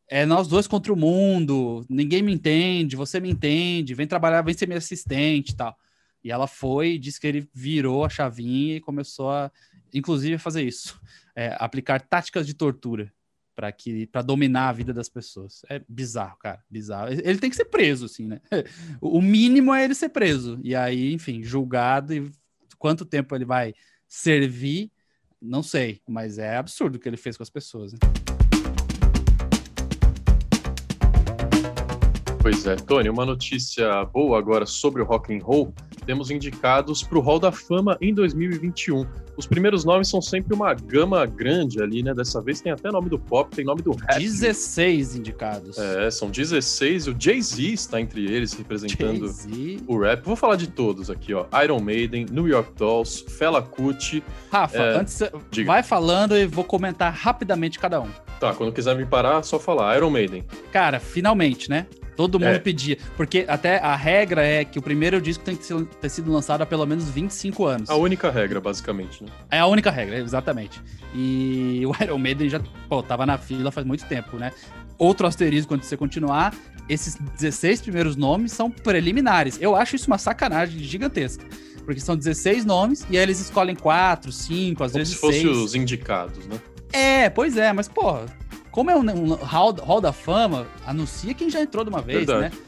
é 0.08 0.24
nós 0.24 0.46
dois 0.46 0.66
contra 0.66 0.92
o 0.92 0.96
mundo, 0.96 1.84
ninguém 1.88 2.22
me 2.22 2.32
entende, 2.32 2.96
você 2.96 3.18
me 3.18 3.30
entende, 3.30 3.94
vem 3.94 4.06
trabalhar, 4.06 4.42
vem 4.42 4.54
ser 4.54 4.66
minha 4.66 4.78
assistente 4.78 5.50
e 5.50 5.56
tal. 5.56 5.76
E 6.22 6.30
ela 6.30 6.46
foi, 6.46 6.98
disse 6.98 7.20
que 7.20 7.26
ele 7.26 7.48
virou 7.52 8.04
a 8.04 8.08
chavinha 8.08 8.76
e 8.76 8.80
começou 8.80 9.30
a, 9.30 9.50
inclusive, 9.92 10.34
a 10.34 10.38
fazer 10.38 10.62
isso, 10.62 11.00
é, 11.34 11.56
aplicar 11.58 12.00
táticas 12.00 12.46
de 12.46 12.54
tortura. 12.54 13.12
Para 13.56 13.72
que 13.72 14.06
para 14.06 14.20
dominar 14.20 14.68
a 14.68 14.72
vida 14.72 14.92
das 14.92 15.08
pessoas. 15.08 15.62
É 15.70 15.82
bizarro, 15.88 16.36
cara, 16.38 16.62
bizarro. 16.70 17.10
Ele 17.10 17.38
tem 17.38 17.48
que 17.48 17.56
ser 17.56 17.64
preso, 17.64 18.04
assim, 18.04 18.26
né? 18.26 18.40
O 19.00 19.22
mínimo 19.22 19.74
é 19.74 19.82
ele 19.82 19.94
ser 19.94 20.10
preso. 20.10 20.60
E 20.62 20.76
aí, 20.76 21.14
enfim, 21.14 21.42
julgado 21.42 22.12
e 22.12 22.30
quanto 22.78 23.06
tempo 23.06 23.34
ele 23.34 23.46
vai 23.46 23.74
servir, 24.06 24.92
não 25.40 25.62
sei, 25.62 26.02
mas 26.06 26.38
é 26.38 26.58
absurdo 26.58 26.96
o 26.96 26.98
que 26.98 27.08
ele 27.08 27.16
fez 27.16 27.36
com 27.36 27.42
as 27.42 27.50
pessoas. 27.50 27.94
Né? 27.94 27.98
Pois 32.42 32.66
é, 32.66 32.76
Tony, 32.76 33.08
uma 33.08 33.26
notícia 33.26 34.04
boa 34.04 34.38
agora 34.38 34.66
sobre 34.66 35.02
o 35.02 35.04
rock 35.04 35.34
and 35.34 35.42
roll. 35.42 35.74
Temos 36.06 36.30
indicados 36.30 37.02
para 37.02 37.18
o 37.18 37.20
Hall 37.20 37.40
da 37.40 37.50
Fama 37.50 37.98
em 38.00 38.14
2021. 38.14 39.04
Os 39.36 39.46
primeiros 39.46 39.84
nomes 39.84 40.08
são 40.08 40.22
sempre 40.22 40.54
uma 40.54 40.72
gama 40.72 41.26
grande 41.26 41.82
ali, 41.82 42.02
né? 42.02 42.14
Dessa 42.14 42.40
vez 42.40 42.60
tem 42.60 42.72
até 42.72 42.90
nome 42.90 43.10
do 43.10 43.18
pop, 43.18 43.54
tem 43.54 43.64
nome 43.64 43.82
do 43.82 43.90
rap. 43.90 44.18
16 44.18 45.16
indicados. 45.16 45.76
É, 45.76 46.10
são 46.10 46.30
16. 46.30 47.08
O 47.08 47.16
Jay-Z 47.18 47.62
está 47.62 48.00
entre 48.00 48.24
eles, 48.24 48.54
representando 48.54 49.30
o 49.86 50.00
rap. 50.00 50.24
Vou 50.24 50.36
falar 50.36 50.56
de 50.56 50.68
todos 50.68 51.10
aqui, 51.10 51.34
ó. 51.34 51.44
Iron 51.62 51.80
Maiden, 51.80 52.26
New 52.30 52.48
York 52.48 52.72
Dolls, 52.76 53.24
Fela 53.28 53.60
Kuti. 53.60 54.22
Rafa, 54.50 54.78
é... 54.78 54.98
antes 54.98 55.20
vai 55.66 55.82
falando 55.82 56.36
e 56.36 56.46
vou 56.46 56.64
comentar 56.64 57.12
rapidamente 57.12 57.78
cada 57.78 58.00
um. 58.00 58.08
Tá, 58.40 58.54
quando 58.54 58.72
quiser 58.72 58.96
me 58.96 59.04
parar, 59.04 59.42
só 59.42 59.58
falar. 59.58 59.96
Iron 59.96 60.10
Maiden. 60.10 60.44
Cara, 60.72 61.00
finalmente, 61.00 61.68
né? 61.68 61.86
Todo 62.16 62.40
mundo 62.40 62.54
é. 62.54 62.58
pedia. 62.58 62.96
Porque 63.16 63.44
até 63.46 63.78
a 63.78 63.94
regra 63.94 64.42
é 64.42 64.64
que 64.64 64.78
o 64.78 64.82
primeiro 64.82 65.20
disco 65.20 65.44
tem 65.44 65.54
que 65.54 65.84
ter 66.00 66.08
sido 66.08 66.32
lançado 66.32 66.62
há 66.62 66.66
pelo 66.66 66.86
menos 66.86 67.08
25 67.10 67.66
anos. 67.66 67.90
A 67.90 67.94
única 67.94 68.30
regra, 68.30 68.60
basicamente, 68.60 69.22
né? 69.22 69.30
É 69.50 69.58
a 69.58 69.66
única 69.66 69.90
regra, 69.90 70.18
exatamente. 70.18 70.80
E 71.14 71.82
o 71.86 71.92
Iron 72.02 72.18
Maiden 72.18 72.48
já, 72.48 72.60
pô, 72.88 73.02
tava 73.02 73.26
na 73.26 73.36
fila 73.36 73.70
faz 73.70 73.86
muito 73.86 74.06
tempo, 74.06 74.36
né? 74.38 74.50
Outro 74.98 75.26
asterisco 75.26 75.68
quando 75.68 75.82
você 75.82 75.96
continuar, 75.96 76.54
esses 76.88 77.16
16 77.38 77.82
primeiros 77.82 78.16
nomes 78.16 78.52
são 78.52 78.70
preliminares. 78.70 79.58
Eu 79.60 79.76
acho 79.76 79.94
isso 79.94 80.06
uma 80.06 80.18
sacanagem 80.18 80.78
gigantesca. 80.82 81.44
Porque 81.84 82.00
são 82.00 82.16
16 82.16 82.64
nomes 82.64 83.06
e 83.10 83.16
aí 83.16 83.22
eles 83.22 83.38
escolhem 83.38 83.76
4, 83.76 84.32
5, 84.32 84.82
às 84.82 84.92
Como 84.92 84.98
vezes 85.04 85.18
6. 85.18 85.34
se 85.34 85.42
fossem 85.42 85.62
os 85.64 85.74
indicados, 85.74 86.46
né? 86.46 86.58
É, 86.92 87.28
pois 87.28 87.56
é, 87.56 87.72
mas, 87.72 87.88
pô, 87.88 88.20
como 88.76 88.90
é 88.90 88.94
um, 88.94 89.00
um 89.00 89.34
hall, 89.36 89.74
hall, 89.76 90.02
da 90.02 90.12
fama, 90.12 90.66
anuncia 90.84 91.32
quem 91.32 91.48
já 91.48 91.62
entrou 91.62 91.82
de 91.82 91.88
uma 91.88 92.02
vez, 92.02 92.26
Verdade. 92.26 92.54
né? 92.54 92.62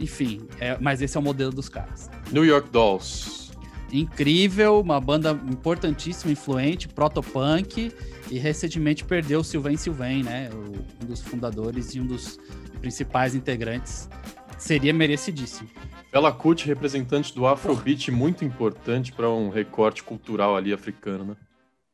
Enfim, 0.00 0.46
é, 0.60 0.78
mas 0.80 1.02
esse 1.02 1.16
é 1.16 1.20
o 1.20 1.22
modelo 1.24 1.50
dos 1.50 1.68
caras. 1.68 2.08
New 2.30 2.44
York 2.44 2.70
Dolls. 2.70 3.50
Incrível, 3.92 4.78
uma 4.78 5.00
banda 5.00 5.32
importantíssima, 5.50 6.30
influente, 6.30 6.86
protopunk, 6.86 7.90
e 8.30 8.38
recentemente 8.38 9.02
perdeu 9.02 9.40
o 9.40 9.44
Sylvain 9.44 9.76
Sylvain, 9.76 10.22
né? 10.22 10.50
O, 10.52 11.02
um 11.02 11.08
dos 11.08 11.20
fundadores 11.20 11.96
e 11.96 12.00
um 12.00 12.06
dos 12.06 12.38
principais 12.80 13.34
integrantes. 13.34 14.08
Seria 14.56 14.94
merecidíssimo. 14.94 15.68
Ela 16.12 16.30
Kuti, 16.30 16.64
representante 16.68 17.34
do 17.34 17.44
Afrobeat, 17.44 18.08
muito 18.12 18.44
importante 18.44 19.10
para 19.10 19.28
um 19.28 19.48
recorte 19.48 20.04
cultural 20.04 20.54
ali 20.56 20.72
africano, 20.72 21.24
né? 21.24 21.36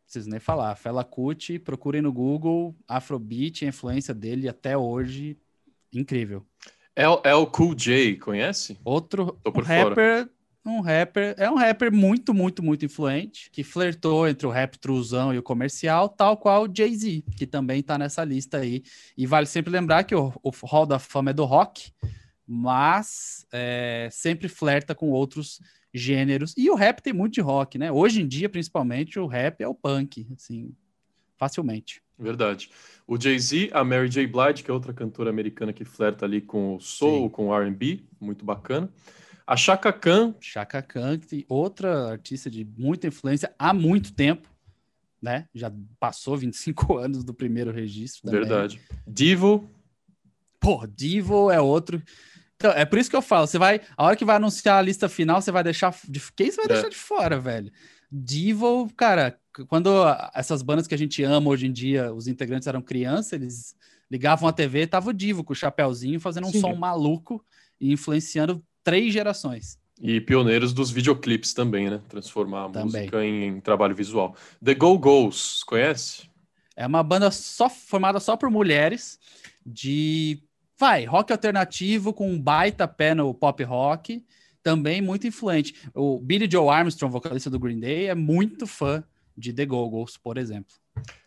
Preciso 0.06 0.30
nem 0.30 0.40
falar. 0.40 0.74
Fela 0.76 1.04
Kuti, 1.04 1.58
procurem 1.58 2.00
no 2.00 2.12
Google, 2.12 2.74
Afrobeat, 2.88 3.64
a 3.64 3.68
influência 3.68 4.14
dele 4.14 4.48
até 4.48 4.76
hoje, 4.76 5.36
incrível. 5.92 6.46
El, 6.94 7.20
El 7.24 7.46
Cool 7.48 7.74
J, 7.74 8.16
conhece? 8.16 8.78
Outro 8.82 9.38
um 9.44 9.60
rapper, 9.60 10.30
um 10.64 10.80
rapper, 10.80 11.34
é 11.36 11.50
um 11.50 11.56
rapper 11.56 11.92
muito, 11.92 12.32
muito, 12.32 12.62
muito 12.62 12.84
influente, 12.84 13.50
que 13.50 13.62
flertou 13.62 14.26
entre 14.26 14.46
o 14.46 14.50
rap 14.50 14.78
truzão 14.78 15.34
e 15.34 15.38
o 15.38 15.42
comercial, 15.42 16.08
tal 16.08 16.36
qual 16.36 16.64
o 16.64 16.74
Jay-Z, 16.74 17.22
que 17.36 17.46
também 17.46 17.82
tá 17.82 17.98
nessa 17.98 18.24
lista 18.24 18.58
aí. 18.58 18.82
E 19.16 19.26
vale 19.26 19.46
sempre 19.46 19.70
lembrar 19.70 20.04
que 20.04 20.14
o, 20.14 20.32
o 20.42 20.50
Hall 20.64 20.86
da 20.86 20.98
Fama 20.98 21.30
é 21.30 21.34
do 21.34 21.44
rock, 21.44 21.92
mas 22.46 23.46
é, 23.52 24.08
sempre 24.10 24.48
flerta 24.48 24.94
com 24.94 25.10
outros 25.10 25.60
gêneros. 25.92 26.54
E 26.56 26.70
o 26.70 26.74
rap 26.74 27.00
tem 27.00 27.12
muito 27.12 27.34
de 27.34 27.40
rock, 27.40 27.78
né? 27.78 27.90
Hoje 27.90 28.20
em 28.20 28.28
dia, 28.28 28.48
principalmente, 28.48 29.18
o 29.18 29.26
rap 29.26 29.60
é 29.60 29.68
o 29.68 29.74
punk, 29.74 30.26
assim, 30.34 30.74
facilmente. 31.36 32.02
Verdade. 32.18 32.70
O 33.06 33.20
Jay-Z, 33.20 33.70
a 33.72 33.84
Mary 33.84 34.08
J. 34.08 34.26
Blige, 34.26 34.62
que 34.62 34.70
é 34.70 34.74
outra 34.74 34.92
cantora 34.92 35.30
americana 35.30 35.72
que 35.72 35.84
flerta 35.84 36.24
ali 36.24 36.40
com 36.40 36.76
o 36.76 36.80
soul, 36.80 37.24
Sim. 37.24 37.28
com 37.28 37.48
o 37.48 37.54
R&B, 37.54 38.04
muito 38.20 38.44
bacana. 38.44 38.90
A 39.46 39.56
Chaka 39.56 39.92
Khan. 39.92 40.34
Chaka 40.40 40.82
Khan, 40.82 41.18
que 41.18 41.44
outra 41.48 42.10
artista 42.10 42.50
de 42.50 42.66
muita 42.76 43.06
influência 43.06 43.54
há 43.58 43.72
muito 43.72 44.12
tempo, 44.12 44.48
né? 45.22 45.46
Já 45.54 45.72
passou 46.00 46.36
25 46.36 46.96
anos 46.98 47.22
do 47.22 47.32
primeiro 47.32 47.70
registro. 47.70 48.22
Também. 48.22 48.40
Verdade. 48.40 48.80
Divo. 49.06 49.70
Pô, 50.58 50.84
Divo 50.86 51.50
é 51.50 51.60
outro 51.60 52.02
então, 52.56 52.72
é 52.72 52.84
por 52.84 52.98
isso 52.98 53.10
que 53.10 53.16
eu 53.16 53.22
falo, 53.22 53.46
você 53.46 53.58
vai, 53.58 53.80
a 53.96 54.04
hora 54.04 54.16
que 54.16 54.24
vai 54.24 54.36
anunciar 54.36 54.78
a 54.78 54.82
lista 54.82 55.08
final, 55.08 55.40
você 55.40 55.52
vai 55.52 55.62
deixar 55.62 55.94
de 56.08 56.20
quem 56.34 56.50
você 56.50 56.56
vai 56.56 56.64
é. 56.64 56.68
deixar 56.68 56.88
de 56.88 56.96
fora, 56.96 57.38
velho? 57.38 57.70
Divo, 58.10 58.90
cara, 58.96 59.38
quando 59.68 59.90
essas 60.34 60.62
bandas 60.62 60.86
que 60.86 60.94
a 60.94 60.98
gente 60.98 61.22
ama 61.22 61.50
hoje 61.50 61.66
em 61.66 61.72
dia, 61.72 62.12
os 62.12 62.26
integrantes 62.26 62.66
eram 62.66 62.80
crianças, 62.80 63.32
eles 63.32 63.76
ligavam 64.10 64.48
a 64.48 64.52
TV, 64.52 64.86
tava 64.86 65.10
o 65.10 65.12
Divo 65.12 65.44
com 65.44 65.52
o 65.52 65.56
chapéuzinho 65.56 66.18
fazendo 66.18 66.46
um 66.46 66.52
Sim. 66.52 66.60
som 66.60 66.74
maluco 66.74 67.44
e 67.80 67.92
influenciando 67.92 68.64
três 68.82 69.12
gerações. 69.12 69.78
E 70.00 70.20
pioneiros 70.20 70.72
dos 70.72 70.90
videoclipes 70.90 71.52
também, 71.52 71.90
né? 71.90 72.00
Transformar 72.08 72.66
a 72.66 72.68
também. 72.68 73.02
música 73.02 73.24
em, 73.24 73.44
em, 73.46 73.60
trabalho 73.60 73.94
visual. 73.94 74.36
The 74.62 74.74
Go 74.74 74.98
Go's, 74.98 75.62
conhece? 75.64 76.28
É 76.76 76.86
uma 76.86 77.02
banda 77.02 77.30
só 77.30 77.68
formada 77.68 78.20
só 78.20 78.36
por 78.36 78.50
mulheres 78.50 79.18
de 79.64 80.38
Vai, 80.78 81.04
rock 81.04 81.32
alternativo 81.32 82.12
com 82.12 82.30
um 82.30 82.40
baita 82.40 82.86
pé 82.86 83.14
no 83.14 83.32
pop 83.32 83.62
rock, 83.64 84.22
também 84.62 85.00
muito 85.00 85.26
influente. 85.26 85.74
O 85.94 86.20
Billy 86.20 86.48
Joe 86.50 86.68
Armstrong, 86.68 87.10
vocalista 87.10 87.48
do 87.48 87.58
Green 87.58 87.80
Day, 87.80 88.08
é 88.08 88.14
muito 88.14 88.66
fã 88.66 89.02
de 89.36 89.52
The 89.52 89.64
Go-Go's, 89.64 90.18
por 90.18 90.36
exemplo. 90.36 90.74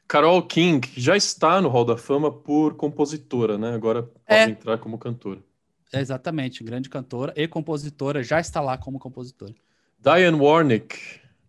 Carol 0.07 0.41
King 0.43 0.87
já 0.95 1.15
está 1.15 1.61
no 1.61 1.69
Hall 1.69 1.85
da 1.85 1.97
Fama 1.97 2.31
por 2.31 2.75
compositora, 2.75 3.57
né? 3.57 3.73
Agora 3.73 4.03
pode 4.03 4.13
é. 4.27 4.43
entrar 4.49 4.77
como 4.77 4.97
cantora. 4.97 5.39
Exatamente, 5.91 6.63
grande 6.63 6.89
cantora 6.89 7.33
e 7.35 7.47
compositora, 7.47 8.23
já 8.23 8.39
está 8.39 8.61
lá 8.61 8.77
como 8.77 8.99
compositora. 8.99 9.53
Diane 9.99 10.39
Warnick. 10.39 10.97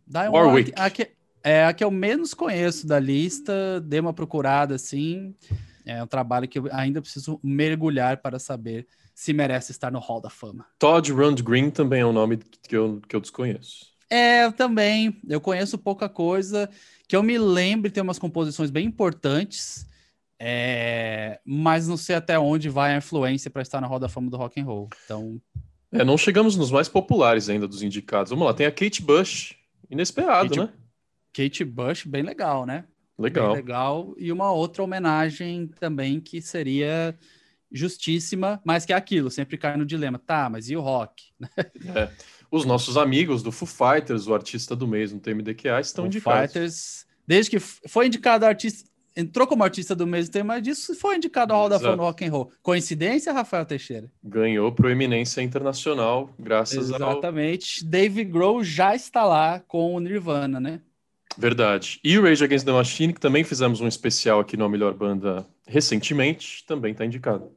Diane 0.07 0.29
Warwick. 0.31 0.73
Warwick. 0.73 0.73
A 0.77 0.91
que, 0.91 1.11
é 1.45 1.65
a 1.67 1.73
que 1.75 1.85
eu 1.85 1.91
menos 1.91 2.33
conheço 2.33 2.87
da 2.87 2.99
lista, 2.99 3.81
dei 3.81 4.01
uma 4.01 4.15
procurada 4.15 4.75
assim. 4.75 5.35
É 5.85 6.03
um 6.03 6.07
trabalho 6.07 6.49
que 6.49 6.59
eu 6.59 6.69
ainda 6.73 7.01
preciso 7.01 7.39
mergulhar 7.43 8.19
para 8.19 8.39
saber 8.39 8.87
se 9.15 9.33
merece 9.33 9.73
estar 9.73 9.91
no 9.91 9.99
Hall 9.99 10.21
da 10.21 10.31
Fama. 10.31 10.67
Todd 10.79 11.13
Rundgren 11.13 11.71
também 11.71 12.01
é 12.01 12.07
um 12.07 12.13
nome 12.13 12.39
que 12.67 12.77
eu, 12.77 13.01
que 13.07 13.15
eu 13.15 13.21
desconheço. 13.21 13.91
É, 14.09 14.45
eu 14.45 14.53
também. 14.53 15.21
Eu 15.29 15.41
conheço 15.41 15.79
pouca 15.79 16.09
coisa. 16.09 16.69
Que 17.07 17.15
eu 17.15 17.23
me 17.23 17.39
lembre, 17.39 17.91
tem 17.91 18.03
umas 18.03 18.19
composições 18.19 18.71
bem 18.71 18.87
importantes, 18.87 19.87
é... 20.39 21.41
mas 21.45 21.87
não 21.87 21.97
sei 21.97 22.17
até 22.17 22.39
onde 22.39 22.69
vai 22.69 22.95
a 22.95 22.99
influência 22.99 23.51
para 23.51 23.63
estar 23.63 23.81
na 23.81 23.87
Hall 23.87 23.99
da 23.99 24.09
Fama 24.09 24.31
do 24.31 24.37
Rock 24.37 24.61
and 24.61 24.65
Roll. 24.65 24.89
Então. 25.05 25.41
É, 25.93 26.05
não 26.05 26.17
chegamos 26.17 26.57
nos 26.57 26.71
mais 26.71 26.89
populares 26.89 27.49
ainda 27.49 27.67
dos 27.67 27.83
indicados. 27.83 28.31
Vamos 28.31 28.47
lá, 28.47 28.55
tem 28.55 28.67
a 28.67 28.73
Kate 28.73 29.03
Bush, 29.03 29.57
inesperado, 29.91 30.49
Kate, 30.49 30.61
né? 30.61 30.73
Kate 31.33 31.65
Bush, 31.65 32.05
bem 32.05 32.23
legal, 32.23 32.65
né? 32.65 32.85
Legal. 33.21 33.53
legal. 33.53 34.15
E 34.17 34.33
uma 34.33 34.51
outra 34.51 34.83
homenagem 34.83 35.69
também 35.79 36.21
que 36.21 36.41
seria 36.41 37.15
justíssima, 37.71 38.61
mas 38.65 38.85
que 38.85 38.93
é 38.93 38.97
aquilo, 38.97 39.31
sempre 39.31 39.57
cai 39.57 39.77
no 39.77 39.87
dilema. 39.87 40.19
Tá, 40.19 40.49
mas 40.51 40.71
e 40.71 40.77
o 40.77 40.81
rock? 40.81 41.25
É. 41.95 42.11
Os 42.51 42.65
nossos 42.65 42.97
amigos 42.97 43.45
do 43.45 43.53
Foo 43.53 43.69
Fighters, 43.69 44.27
o 44.27 44.35
artista 44.35 44.75
do 44.75 44.87
mês 44.87 45.13
no 45.13 45.21
TMDQA, 45.21 45.81
estão 45.81 46.03
Foo 46.03 46.07
indicados. 46.07 46.53
Fighters, 46.53 47.07
desde 47.25 47.51
que 47.51 47.61
foi 47.61 48.09
indicado 48.09 48.45
artista, 48.45 48.91
entrou 49.17 49.47
como 49.47 49.63
artista 49.63 49.95
do 49.95 50.05
mês, 50.05 50.29
tem 50.29 50.43
mais 50.43 50.63
disso, 50.63 50.95
foi 50.97 51.17
indicado 51.17 51.53
ao 51.53 51.61
Hall 51.61 51.69
da 51.69 51.79
Fama 51.79 52.03
Rock 52.03 52.25
and 52.25 52.33
Roll. 52.33 52.51
Coincidência, 52.61 53.33
Rafael 53.33 53.65
Teixeira? 53.65 54.11
Ganhou 54.23 54.73
proeminência 54.73 55.41
internacional, 55.43 56.31
graças 56.39 56.87
Exatamente. 56.87 57.03
ao... 57.03 57.13
Exatamente. 57.13 57.85
Dave 57.85 58.25
Grohl 58.25 58.65
já 58.65 58.97
está 58.97 59.25
lá 59.25 59.61
com 59.61 59.95
o 59.95 60.01
Nirvana, 60.01 60.59
né? 60.59 60.81
Verdade. 61.41 61.99
E 62.05 62.19
o 62.19 62.23
Rage 62.23 62.45
Against 62.45 62.67
the 62.67 62.73
Machine, 62.73 63.15
que 63.15 63.21
também 63.21 63.43
fizemos 63.43 63.81
um 63.81 63.89
especial 63.89 64.41
aqui 64.41 64.59
no 64.59 64.69
Melhor 64.69 64.93
Banda 64.93 65.47
recentemente, 65.67 66.63
também 66.67 66.93
está 66.93 67.03
indicado. 67.07 67.51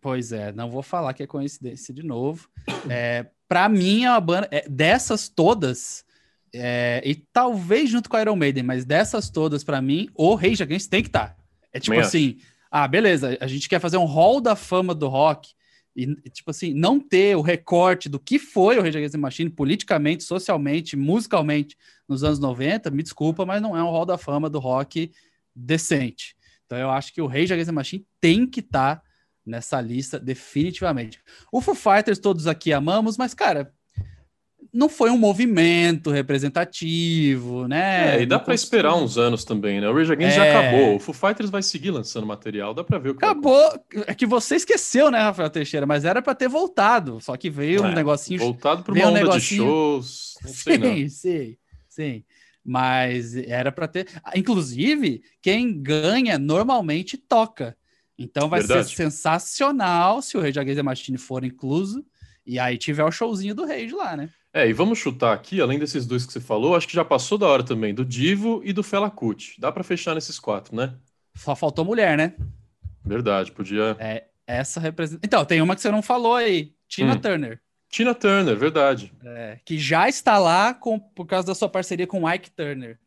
Pois 0.00 0.32
é, 0.32 0.50
não 0.50 0.68
vou 0.68 0.82
falar 0.82 1.14
que 1.14 1.22
é 1.22 1.26
coincidência 1.28 1.94
de 1.94 2.02
novo. 2.02 2.48
É, 2.88 3.26
para 3.48 3.68
mim, 3.68 4.04
é 4.04 4.10
uma 4.10 4.20
banda. 4.20 4.48
É, 4.50 4.68
dessas 4.68 5.28
todas, 5.28 6.04
é, 6.52 7.00
e 7.04 7.14
talvez 7.14 7.88
junto 7.88 8.10
com 8.10 8.16
a 8.16 8.20
Iron 8.20 8.34
Maiden, 8.34 8.64
mas 8.64 8.84
dessas 8.84 9.30
todas, 9.30 9.62
para 9.62 9.80
mim, 9.80 10.08
o 10.14 10.34
Rage 10.34 10.62
Against 10.62 10.90
tem 10.90 11.02
que 11.02 11.08
estar. 11.08 11.28
Tá. 11.28 11.36
É 11.72 11.78
tipo 11.78 12.00
assim: 12.00 12.38
ah, 12.68 12.88
beleza, 12.88 13.38
a 13.40 13.46
gente 13.46 13.68
quer 13.68 13.78
fazer 13.78 13.96
um 13.96 14.06
hall 14.06 14.40
da 14.40 14.56
fama 14.56 14.92
do 14.92 15.06
rock. 15.06 15.50
E, 15.94 16.06
tipo 16.30 16.50
assim, 16.50 16.72
não 16.72 17.00
ter 17.00 17.36
o 17.36 17.40
recorte 17.40 18.08
do 18.08 18.20
que 18.20 18.38
foi 18.38 18.78
o 18.78 18.82
Rage 18.82 19.10
the 19.10 19.18
Machine 19.18 19.50
politicamente, 19.50 20.22
socialmente, 20.22 20.96
musicalmente 20.96 21.76
nos 22.08 22.22
anos 22.22 22.38
90, 22.38 22.90
me 22.90 23.02
desculpa, 23.02 23.44
mas 23.44 23.60
não 23.60 23.76
é 23.76 23.82
um 23.82 23.90
hall 23.90 24.06
da 24.06 24.16
fama 24.16 24.48
do 24.48 24.58
rock 24.58 25.10
decente. 25.54 26.36
Então 26.66 26.78
eu 26.78 26.90
acho 26.90 27.12
que 27.12 27.20
o 27.20 27.26
Rage 27.26 27.52
Against 27.52 27.68
the 27.68 27.72
Machine 27.72 28.06
tem 28.20 28.46
que 28.46 28.60
estar 28.60 28.96
tá 28.96 29.02
nessa 29.44 29.80
lista 29.80 30.18
definitivamente. 30.18 31.20
O 31.52 31.60
Foo 31.60 31.74
Fighters 31.74 32.18
todos 32.18 32.46
aqui 32.46 32.72
amamos, 32.72 33.16
mas 33.16 33.34
cara, 33.34 33.74
não 34.72 34.88
foi 34.88 35.10
um 35.10 35.18
movimento 35.18 36.10
representativo, 36.10 37.66
né? 37.66 38.18
É, 38.18 38.22
e 38.22 38.26
dá 38.26 38.38
para 38.38 38.54
esperar 38.54 38.94
uns 38.94 39.18
anos 39.18 39.44
também, 39.44 39.80
né? 39.80 39.88
O 39.88 39.94
Rage 39.94 40.12
Against 40.12 40.32
é... 40.32 40.36
já 40.36 40.44
acabou. 40.44 40.96
O 40.96 41.00
Foo 41.00 41.14
Fighters 41.14 41.50
vai 41.50 41.62
seguir 41.62 41.90
lançando 41.90 42.26
material, 42.26 42.72
dá 42.72 42.84
para 42.84 42.98
ver 42.98 43.10
o 43.10 43.14
que 43.14 43.24
Acabou. 43.24 43.84
É 44.06 44.14
que 44.14 44.26
você 44.26 44.56
esqueceu, 44.56 45.10
né, 45.10 45.18
Rafael 45.18 45.50
Teixeira? 45.50 45.86
Mas 45.86 46.04
era 46.04 46.22
para 46.22 46.34
ter 46.34 46.48
voltado. 46.48 47.20
Só 47.20 47.36
que 47.36 47.50
veio 47.50 47.84
é, 47.84 47.88
um 47.88 47.92
negocinho. 47.92 48.38
Voltado 48.38 48.82
para 48.82 48.94
uma 48.94 49.04
um 49.04 49.08
onda 49.08 49.18
negocinho... 49.18 49.62
de 49.62 49.68
shows. 49.68 50.34
Não 50.42 50.52
sei, 50.52 50.74
sim, 50.74 50.78
não. 50.78 51.08
sim, 51.08 51.56
sim. 51.88 52.24
Mas 52.64 53.34
era 53.36 53.72
para 53.72 53.88
ter. 53.88 54.06
Inclusive, 54.36 55.22
quem 55.42 55.82
ganha 55.82 56.38
normalmente 56.38 57.16
toca. 57.16 57.76
Então 58.16 58.48
vai 58.48 58.60
Verdade. 58.60 58.88
ser 58.88 58.96
sensacional 58.96 60.20
se 60.20 60.36
o 60.36 60.40
Rage 60.40 60.60
Against 60.60 60.76
the 60.76 60.82
Machine 60.82 61.18
for 61.18 61.44
incluso. 61.44 62.04
E 62.46 62.58
aí 62.58 62.76
tiver 62.76 63.04
o 63.04 63.10
showzinho 63.10 63.54
do 63.54 63.66
Rage 63.66 63.94
lá, 63.94 64.16
né? 64.16 64.28
É, 64.52 64.68
e 64.68 64.72
vamos 64.72 64.98
chutar 64.98 65.32
aqui, 65.32 65.60
além 65.60 65.78
desses 65.78 66.04
dois 66.04 66.26
que 66.26 66.32
você 66.32 66.40
falou, 66.40 66.74
acho 66.74 66.88
que 66.88 66.94
já 66.94 67.04
passou 67.04 67.38
da 67.38 67.46
hora 67.46 67.62
também, 67.62 67.94
do 67.94 68.04
Divo 68.04 68.60
e 68.64 68.72
do 68.72 68.82
Fela 68.82 69.08
Kuti. 69.08 69.60
Dá 69.60 69.70
para 69.70 69.84
fechar 69.84 70.14
nesses 70.14 70.40
quatro, 70.40 70.74
né? 70.74 70.94
Só 71.36 71.54
faltou 71.54 71.84
mulher, 71.84 72.18
né? 72.18 72.34
Verdade, 73.04 73.52
podia. 73.52 73.96
É, 74.00 74.24
essa 74.46 74.80
representa. 74.80 75.20
Então, 75.24 75.44
tem 75.44 75.62
uma 75.62 75.76
que 75.76 75.80
você 75.80 75.90
não 75.90 76.02
falou 76.02 76.34
aí, 76.34 76.74
Tina 76.88 77.14
hum. 77.14 77.18
Turner. 77.18 77.60
Tina 77.88 78.14
Turner, 78.14 78.56
verdade. 78.56 79.12
É, 79.24 79.58
que 79.64 79.78
já 79.78 80.08
está 80.08 80.38
lá 80.38 80.74
com, 80.74 80.98
por 80.98 81.26
causa 81.26 81.46
da 81.46 81.54
sua 81.54 81.68
parceria 81.68 82.06
com 82.06 82.28
Ike 82.28 82.50
Turner. 82.50 82.98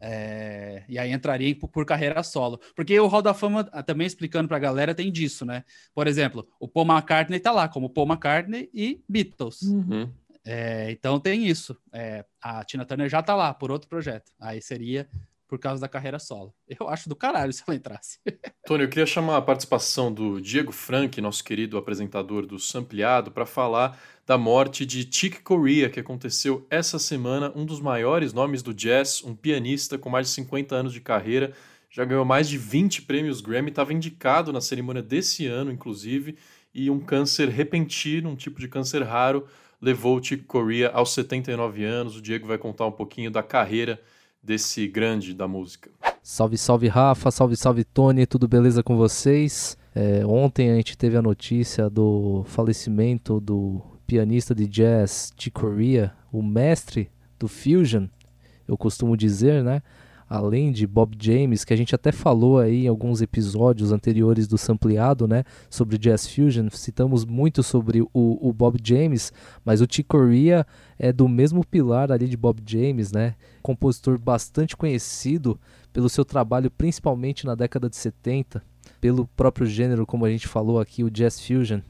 É, 0.00 0.82
e 0.86 0.98
aí 0.98 1.12
entraria 1.12 1.54
por, 1.56 1.68
por, 1.68 1.86
carreira 1.86 2.22
solo. 2.22 2.60
Porque 2.76 2.98
o 3.00 3.06
Hall 3.06 3.22
da 3.22 3.32
Fama, 3.32 3.66
ah, 3.72 3.82
também 3.82 4.06
explicando 4.06 4.48
pra 4.48 4.58
galera, 4.58 4.94
tem 4.94 5.10
disso, 5.10 5.46
né? 5.46 5.64
Por 5.94 6.06
exemplo, 6.06 6.46
o 6.60 6.68
Paul 6.68 6.86
McCartney 6.86 7.40
tá 7.40 7.50
lá 7.50 7.68
como 7.68 7.88
Paul 7.88 8.06
McCartney 8.06 8.68
e 8.74 9.02
Beatles. 9.08 9.62
Uhum. 9.62 10.10
É, 10.44 10.90
então 10.90 11.18
tem 11.18 11.46
isso. 11.46 11.76
É, 11.92 12.24
a 12.42 12.64
Tina 12.64 12.84
Turner 12.84 13.08
já 13.08 13.22
tá 13.22 13.34
lá 13.34 13.54
por 13.54 13.70
outro 13.70 13.88
projeto. 13.88 14.30
Aí 14.38 14.60
seria 14.60 15.08
por 15.46 15.58
causa 15.58 15.80
da 15.80 15.88
carreira 15.88 16.18
solo. 16.18 16.54
Eu 16.68 16.88
acho 16.88 17.08
do 17.08 17.14
caralho 17.14 17.52
se 17.52 17.62
ela 17.66 17.76
entrasse. 17.76 18.18
Tony, 18.66 18.84
eu 18.84 18.88
queria 18.88 19.06
chamar 19.06 19.36
a 19.36 19.42
participação 19.42 20.12
do 20.12 20.40
Diego 20.40 20.72
Frank, 20.72 21.20
nosso 21.20 21.44
querido 21.44 21.76
apresentador 21.78 22.46
do 22.46 22.58
Sampleado, 22.58 23.30
para 23.30 23.46
falar 23.46 23.98
da 24.26 24.38
morte 24.38 24.84
de 24.86 25.08
Chick 25.08 25.42
Corea, 25.42 25.90
que 25.90 26.00
aconteceu 26.00 26.66
essa 26.70 26.98
semana, 26.98 27.52
um 27.54 27.64
dos 27.64 27.80
maiores 27.80 28.32
nomes 28.32 28.62
do 28.62 28.72
jazz, 28.72 29.22
um 29.22 29.34
pianista 29.36 29.98
com 29.98 30.08
mais 30.08 30.28
de 30.28 30.32
50 30.32 30.74
anos 30.74 30.92
de 30.92 31.00
carreira, 31.00 31.52
já 31.90 32.04
ganhou 32.04 32.24
mais 32.24 32.48
de 32.48 32.58
20 32.58 33.02
prêmios 33.02 33.40
Grammy, 33.40 33.68
estava 33.68 33.92
indicado 33.92 34.52
na 34.52 34.60
cerimônia 34.60 35.02
desse 35.02 35.46
ano, 35.46 35.70
inclusive, 35.70 36.36
e 36.74 36.90
um 36.90 36.98
câncer 36.98 37.48
repentino, 37.48 38.30
um 38.30 38.34
tipo 38.34 38.58
de 38.58 38.66
câncer 38.66 39.02
raro, 39.02 39.46
levou 39.84 40.16
o 40.16 40.24
Chick 40.24 40.44
Corea 40.44 40.90
aos 40.90 41.12
79 41.12 41.84
anos. 41.84 42.16
O 42.16 42.22
Diego 42.22 42.46
vai 42.46 42.56
contar 42.56 42.86
um 42.86 42.92
pouquinho 42.92 43.30
da 43.30 43.42
carreira 43.42 44.00
desse 44.42 44.88
grande 44.88 45.34
da 45.34 45.46
música. 45.46 45.90
Salve, 46.22 46.56
salve 46.56 46.88
Rafa, 46.88 47.30
salve, 47.30 47.54
salve 47.54 47.84
Tony, 47.84 48.24
tudo 48.24 48.48
beleza 48.48 48.82
com 48.82 48.96
vocês? 48.96 49.76
É, 49.94 50.24
ontem 50.24 50.70
a 50.70 50.76
gente 50.76 50.96
teve 50.96 51.18
a 51.18 51.22
notícia 51.22 51.90
do 51.90 52.44
falecimento 52.46 53.38
do 53.38 53.82
pianista 54.06 54.54
de 54.54 54.66
jazz 54.66 55.32
Chick 55.36 55.50
Corea, 55.50 56.14
o 56.32 56.42
mestre 56.42 57.10
do 57.38 57.46
fusion, 57.46 58.06
eu 58.66 58.76
costumo 58.76 59.16
dizer, 59.16 59.62
né? 59.62 59.82
Além 60.28 60.72
de 60.72 60.86
Bob 60.86 61.16
James, 61.20 61.64
que 61.64 61.72
a 61.72 61.76
gente 61.76 61.94
até 61.94 62.10
falou 62.12 62.58
aí 62.58 62.84
em 62.84 62.88
alguns 62.88 63.20
episódios 63.20 63.92
anteriores 63.92 64.46
do 64.46 64.58
Sampleado, 64.58 65.26
né, 65.26 65.44
sobre 65.68 65.98
Jazz 65.98 66.26
Fusion, 66.26 66.68
citamos 66.70 67.24
muito 67.24 67.62
sobre 67.62 68.02
o, 68.02 68.08
o 68.12 68.52
Bob 68.52 68.78
James, 68.82 69.32
mas 69.64 69.80
o 69.80 69.86
Chick 69.88 70.08
Corea 70.08 70.66
é 70.98 71.12
do 71.12 71.28
mesmo 71.28 71.64
pilar 71.64 72.10
ali 72.10 72.28
de 72.28 72.36
Bob 72.36 72.62
James, 72.66 73.12
né, 73.12 73.34
compositor 73.62 74.18
bastante 74.18 74.76
conhecido 74.76 75.58
pelo 75.92 76.08
seu 76.08 76.24
trabalho 76.24 76.70
principalmente 76.70 77.46
na 77.46 77.54
década 77.54 77.88
de 77.88 77.96
70, 77.96 78.62
pelo 79.00 79.26
próprio 79.28 79.66
gênero, 79.66 80.06
como 80.06 80.24
a 80.24 80.30
gente 80.30 80.48
falou 80.48 80.80
aqui, 80.80 81.04
o 81.04 81.10
Jazz 81.10 81.40
Fusion, 81.40 81.80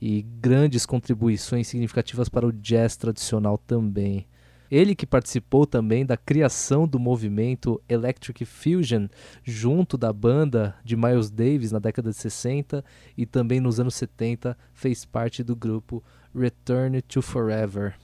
e 0.00 0.22
grandes 0.22 0.86
contribuições 0.86 1.68
significativas 1.68 2.28
para 2.28 2.46
o 2.46 2.52
jazz 2.52 2.96
tradicional 2.96 3.58
também. 3.58 4.26
Ele 4.70 4.94
que 4.94 5.06
participou 5.06 5.66
também 5.66 6.06
da 6.06 6.16
criação 6.16 6.86
do 6.86 6.98
movimento 6.98 7.82
Electric 7.88 8.44
Fusion 8.44 9.08
junto 9.42 9.98
da 9.98 10.12
banda 10.12 10.76
de 10.84 10.96
Miles 10.96 11.28
Davis 11.28 11.72
na 11.72 11.80
década 11.80 12.10
de 12.10 12.16
60 12.16 12.84
e 13.16 13.26
também 13.26 13.58
nos 13.58 13.80
anos 13.80 13.96
70 13.96 14.56
fez 14.72 15.04
parte 15.04 15.42
do 15.42 15.56
grupo 15.56 16.02
Return 16.32 17.02
to 17.02 17.20
Forever. 17.20 17.96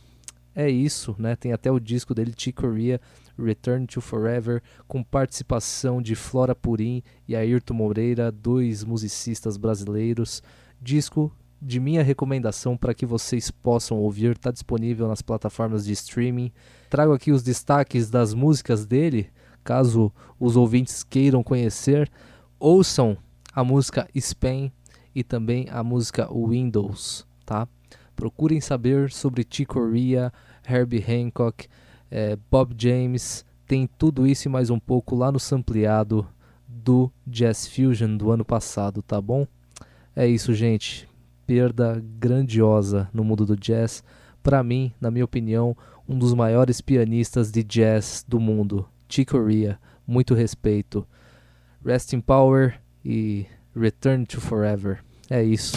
É 0.54 0.68
isso, 0.68 1.14
né? 1.18 1.36
Tem 1.36 1.52
até 1.52 1.70
o 1.70 1.78
disco 1.78 2.14
dele, 2.14 2.32
Chicoria, 2.36 2.98
Return 3.38 3.86
to 3.86 4.00
Forever, 4.00 4.62
com 4.88 5.04
participação 5.04 6.00
de 6.00 6.14
Flora 6.14 6.54
Purim 6.54 7.02
e 7.28 7.36
Ayrton 7.36 7.74
Moreira, 7.74 8.32
dois 8.32 8.82
musicistas 8.82 9.58
brasileiros. 9.58 10.42
Disco 10.80 11.30
de 11.66 11.80
minha 11.80 12.00
recomendação 12.00 12.76
para 12.76 12.94
que 12.94 13.04
vocês 13.04 13.50
possam 13.50 13.98
ouvir, 13.98 14.36
está 14.36 14.52
disponível 14.52 15.08
nas 15.08 15.20
plataformas 15.20 15.84
de 15.84 15.92
streaming. 15.92 16.52
Trago 16.88 17.12
aqui 17.12 17.32
os 17.32 17.42
destaques 17.42 18.08
das 18.08 18.32
músicas 18.32 18.86
dele, 18.86 19.28
caso 19.64 20.12
os 20.38 20.56
ouvintes 20.56 21.02
queiram 21.02 21.42
conhecer. 21.42 22.08
Ouçam 22.60 23.18
a 23.52 23.64
música 23.64 24.08
Spain 24.16 24.70
e 25.12 25.24
também 25.24 25.66
a 25.68 25.82
música 25.82 26.28
Windows, 26.32 27.26
tá? 27.44 27.66
Procurem 28.14 28.60
saber 28.60 29.10
sobre 29.10 29.44
Chick 29.50 29.66
Corea, 29.66 30.32
Herbie 30.70 31.04
Hancock, 31.04 31.66
eh, 32.12 32.38
Bob 32.48 32.76
James, 32.78 33.44
tem 33.66 33.88
tudo 33.98 34.24
isso 34.24 34.46
e 34.46 34.50
mais 34.50 34.70
um 34.70 34.78
pouco 34.78 35.16
lá 35.16 35.32
no 35.32 35.40
sampleado 35.40 36.24
do 36.68 37.10
Jazz 37.26 37.66
Fusion 37.66 38.16
do 38.16 38.30
ano 38.30 38.44
passado, 38.44 39.02
tá 39.02 39.20
bom? 39.20 39.48
É 40.14 40.28
isso, 40.28 40.54
gente 40.54 41.08
perda 41.46 42.02
grandiosa 42.18 43.08
no 43.12 43.22
mundo 43.22 43.46
do 43.46 43.56
jazz. 43.56 44.02
Para 44.42 44.62
mim, 44.62 44.92
na 45.00 45.10
minha 45.10 45.24
opinião, 45.24 45.76
um 46.08 46.18
dos 46.18 46.34
maiores 46.34 46.80
pianistas 46.80 47.50
de 47.50 47.62
jazz 47.62 48.24
do 48.26 48.40
mundo, 48.40 48.88
Chick 49.08 49.30
Corea. 49.30 49.78
Muito 50.06 50.34
respeito. 50.34 51.06
Rest 51.84 52.12
in 52.12 52.20
Power 52.20 52.80
e 53.04 53.46
Return 53.74 54.24
to 54.26 54.40
Forever. 54.40 55.00
É 55.28 55.42
isso. 55.42 55.76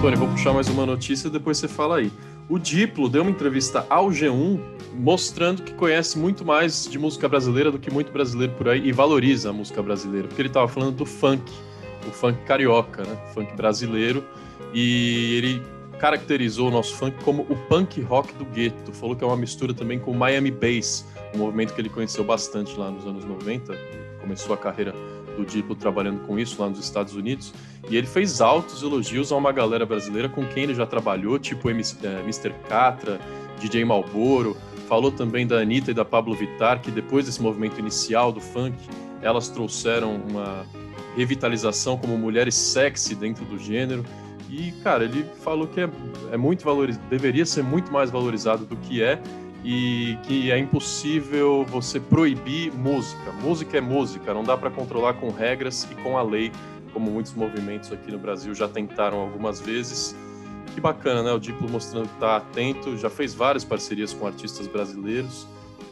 Tony, 0.00 0.16
vou 0.16 0.28
puxar 0.28 0.52
mais 0.52 0.68
uma 0.68 0.86
notícia 0.86 1.28
e 1.28 1.30
depois 1.30 1.58
você 1.58 1.68
fala 1.68 1.98
aí. 1.98 2.10
O 2.50 2.58
Diplo 2.58 3.08
deu 3.08 3.22
uma 3.22 3.30
entrevista 3.30 3.86
ao 3.88 4.08
G1 4.08 4.60
mostrando 4.92 5.62
que 5.62 5.72
conhece 5.72 6.18
muito 6.18 6.44
mais 6.44 6.84
de 6.90 6.98
música 6.98 7.28
brasileira 7.28 7.70
do 7.70 7.78
que 7.78 7.92
muito 7.92 8.10
brasileiro 8.10 8.52
por 8.54 8.68
aí 8.68 8.88
e 8.88 8.90
valoriza 8.90 9.50
a 9.50 9.52
música 9.52 9.80
brasileira, 9.80 10.26
porque 10.26 10.42
ele 10.42 10.48
estava 10.48 10.66
falando 10.66 10.96
do 10.96 11.06
funk, 11.06 11.48
o 12.08 12.10
funk 12.10 12.42
carioca, 12.42 13.04
né? 13.04 13.16
Funk 13.32 13.54
brasileiro, 13.54 14.24
e 14.74 15.36
ele 15.36 15.62
caracterizou 16.00 16.66
o 16.66 16.70
nosso 16.72 16.96
funk 16.96 17.22
como 17.22 17.42
o 17.42 17.56
punk 17.68 18.00
rock 18.00 18.34
do 18.34 18.44
gueto. 18.44 18.92
Falou 18.94 19.14
que 19.14 19.22
é 19.22 19.26
uma 19.28 19.36
mistura 19.36 19.72
também 19.72 20.00
com 20.00 20.10
o 20.10 20.16
Miami 20.16 20.50
Bass, 20.50 21.06
um 21.32 21.38
movimento 21.38 21.72
que 21.72 21.80
ele 21.80 21.88
conheceu 21.88 22.24
bastante 22.24 22.76
lá 22.76 22.90
nos 22.90 23.06
anos 23.06 23.24
90, 23.24 23.78
começou 24.20 24.52
a 24.52 24.56
carreira 24.56 24.92
do 25.36 25.46
Diplo 25.46 25.76
trabalhando 25.76 26.26
com 26.26 26.36
isso 26.36 26.60
lá 26.60 26.68
nos 26.68 26.80
Estados 26.80 27.14
Unidos, 27.14 27.54
e 27.88 27.96
ele 27.96 28.06
fez 28.06 28.40
altos 28.40 28.82
elogios 28.82 29.32
a 29.32 29.36
uma 29.36 29.52
galera 29.52 29.86
brasileira 29.86 30.28
com 30.28 30.46
quem 30.46 30.64
ele 30.64 30.74
já 30.74 30.86
trabalhou, 30.86 31.38
tipo 31.38 31.70
Mr. 31.70 31.98
Eh, 32.04 32.54
Catra, 32.68 33.18
DJ 33.58 33.84
Malboro, 33.84 34.56
falou 34.88 35.10
também 35.10 35.46
da 35.46 35.58
Anitta 35.58 35.90
e 35.90 35.94
da 35.94 36.04
Pablo 36.04 36.34
Vittar, 36.34 36.80
que 36.80 36.90
depois 36.90 37.26
desse 37.26 37.40
movimento 37.40 37.78
inicial 37.78 38.32
do 38.32 38.40
funk, 38.40 38.76
elas 39.22 39.48
trouxeram 39.48 40.16
uma 40.16 40.66
revitalização 41.16 41.96
como 41.96 42.16
mulheres 42.16 42.54
sexy 42.54 43.14
dentro 43.14 43.44
do 43.44 43.58
gênero, 43.58 44.04
e, 44.50 44.72
cara, 44.82 45.04
ele 45.04 45.24
falou 45.44 45.68
que 45.68 45.80
é, 45.80 45.88
é 46.32 46.36
muito 46.36 46.64
valorizado, 46.64 47.06
deveria 47.08 47.46
ser 47.46 47.62
muito 47.62 47.92
mais 47.92 48.10
valorizado 48.10 48.64
do 48.66 48.76
que 48.76 49.00
é, 49.00 49.20
e 49.64 50.18
que 50.24 50.50
é 50.50 50.58
impossível 50.58 51.64
você 51.68 52.00
proibir 52.00 52.72
música. 52.72 53.30
Música 53.42 53.78
é 53.78 53.80
música, 53.80 54.34
não 54.34 54.42
dá 54.42 54.56
para 54.56 54.70
controlar 54.70 55.14
com 55.14 55.30
regras 55.30 55.86
e 55.90 55.94
com 56.02 56.18
a 56.18 56.22
lei, 56.22 56.50
como 56.92 57.10
muitos 57.10 57.32
movimentos 57.34 57.92
aqui 57.92 58.10
no 58.10 58.18
Brasil 58.18 58.54
já 58.54 58.68
tentaram 58.68 59.18
algumas 59.20 59.60
vezes. 59.60 60.14
Que 60.74 60.80
bacana, 60.80 61.22
né? 61.22 61.32
O 61.32 61.38
Diplo 61.38 61.68
mostrando 61.68 62.08
que 62.08 62.14
está 62.14 62.36
atento, 62.36 62.96
já 62.96 63.10
fez 63.10 63.34
várias 63.34 63.64
parcerias 63.64 64.12
com 64.12 64.26
artistas 64.26 64.66
brasileiros 64.66 65.46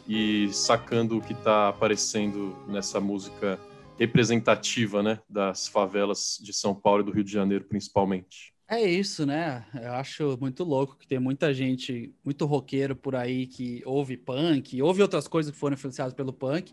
e 0.09 0.49
sacando 0.53 1.19
o 1.19 1.21
que 1.21 1.33
está 1.33 1.69
aparecendo 1.69 2.57
nessa 2.67 3.01
música 3.01 3.59
representativa, 3.99 5.03
né, 5.03 5.19
das 5.29 5.67
favelas 5.67 6.39
de 6.41 6.53
São 6.53 6.75
Paulo 6.75 7.03
e 7.03 7.05
do 7.05 7.11
Rio 7.11 7.25
de 7.25 7.33
Janeiro, 7.33 7.65
principalmente. 7.65 8.55
É 8.71 8.83
isso, 8.83 9.27
né? 9.27 9.65
Eu 9.75 9.93
acho 9.95 10.39
muito 10.41 10.63
louco 10.63 10.97
que 10.97 11.07
tem 11.07 11.19
muita 11.19 11.53
gente, 11.53 12.15
muito 12.25 12.45
roqueiro 12.45 12.95
por 12.95 13.17
aí 13.17 13.47
que 13.47 13.83
ouve 13.85 14.17
punk, 14.17 14.81
ouve 14.81 15.03
outras 15.03 15.27
coisas 15.27 15.51
que 15.51 15.59
foram 15.59 15.75
influenciadas 15.75 16.15
pelo 16.15 16.33
punk 16.33 16.73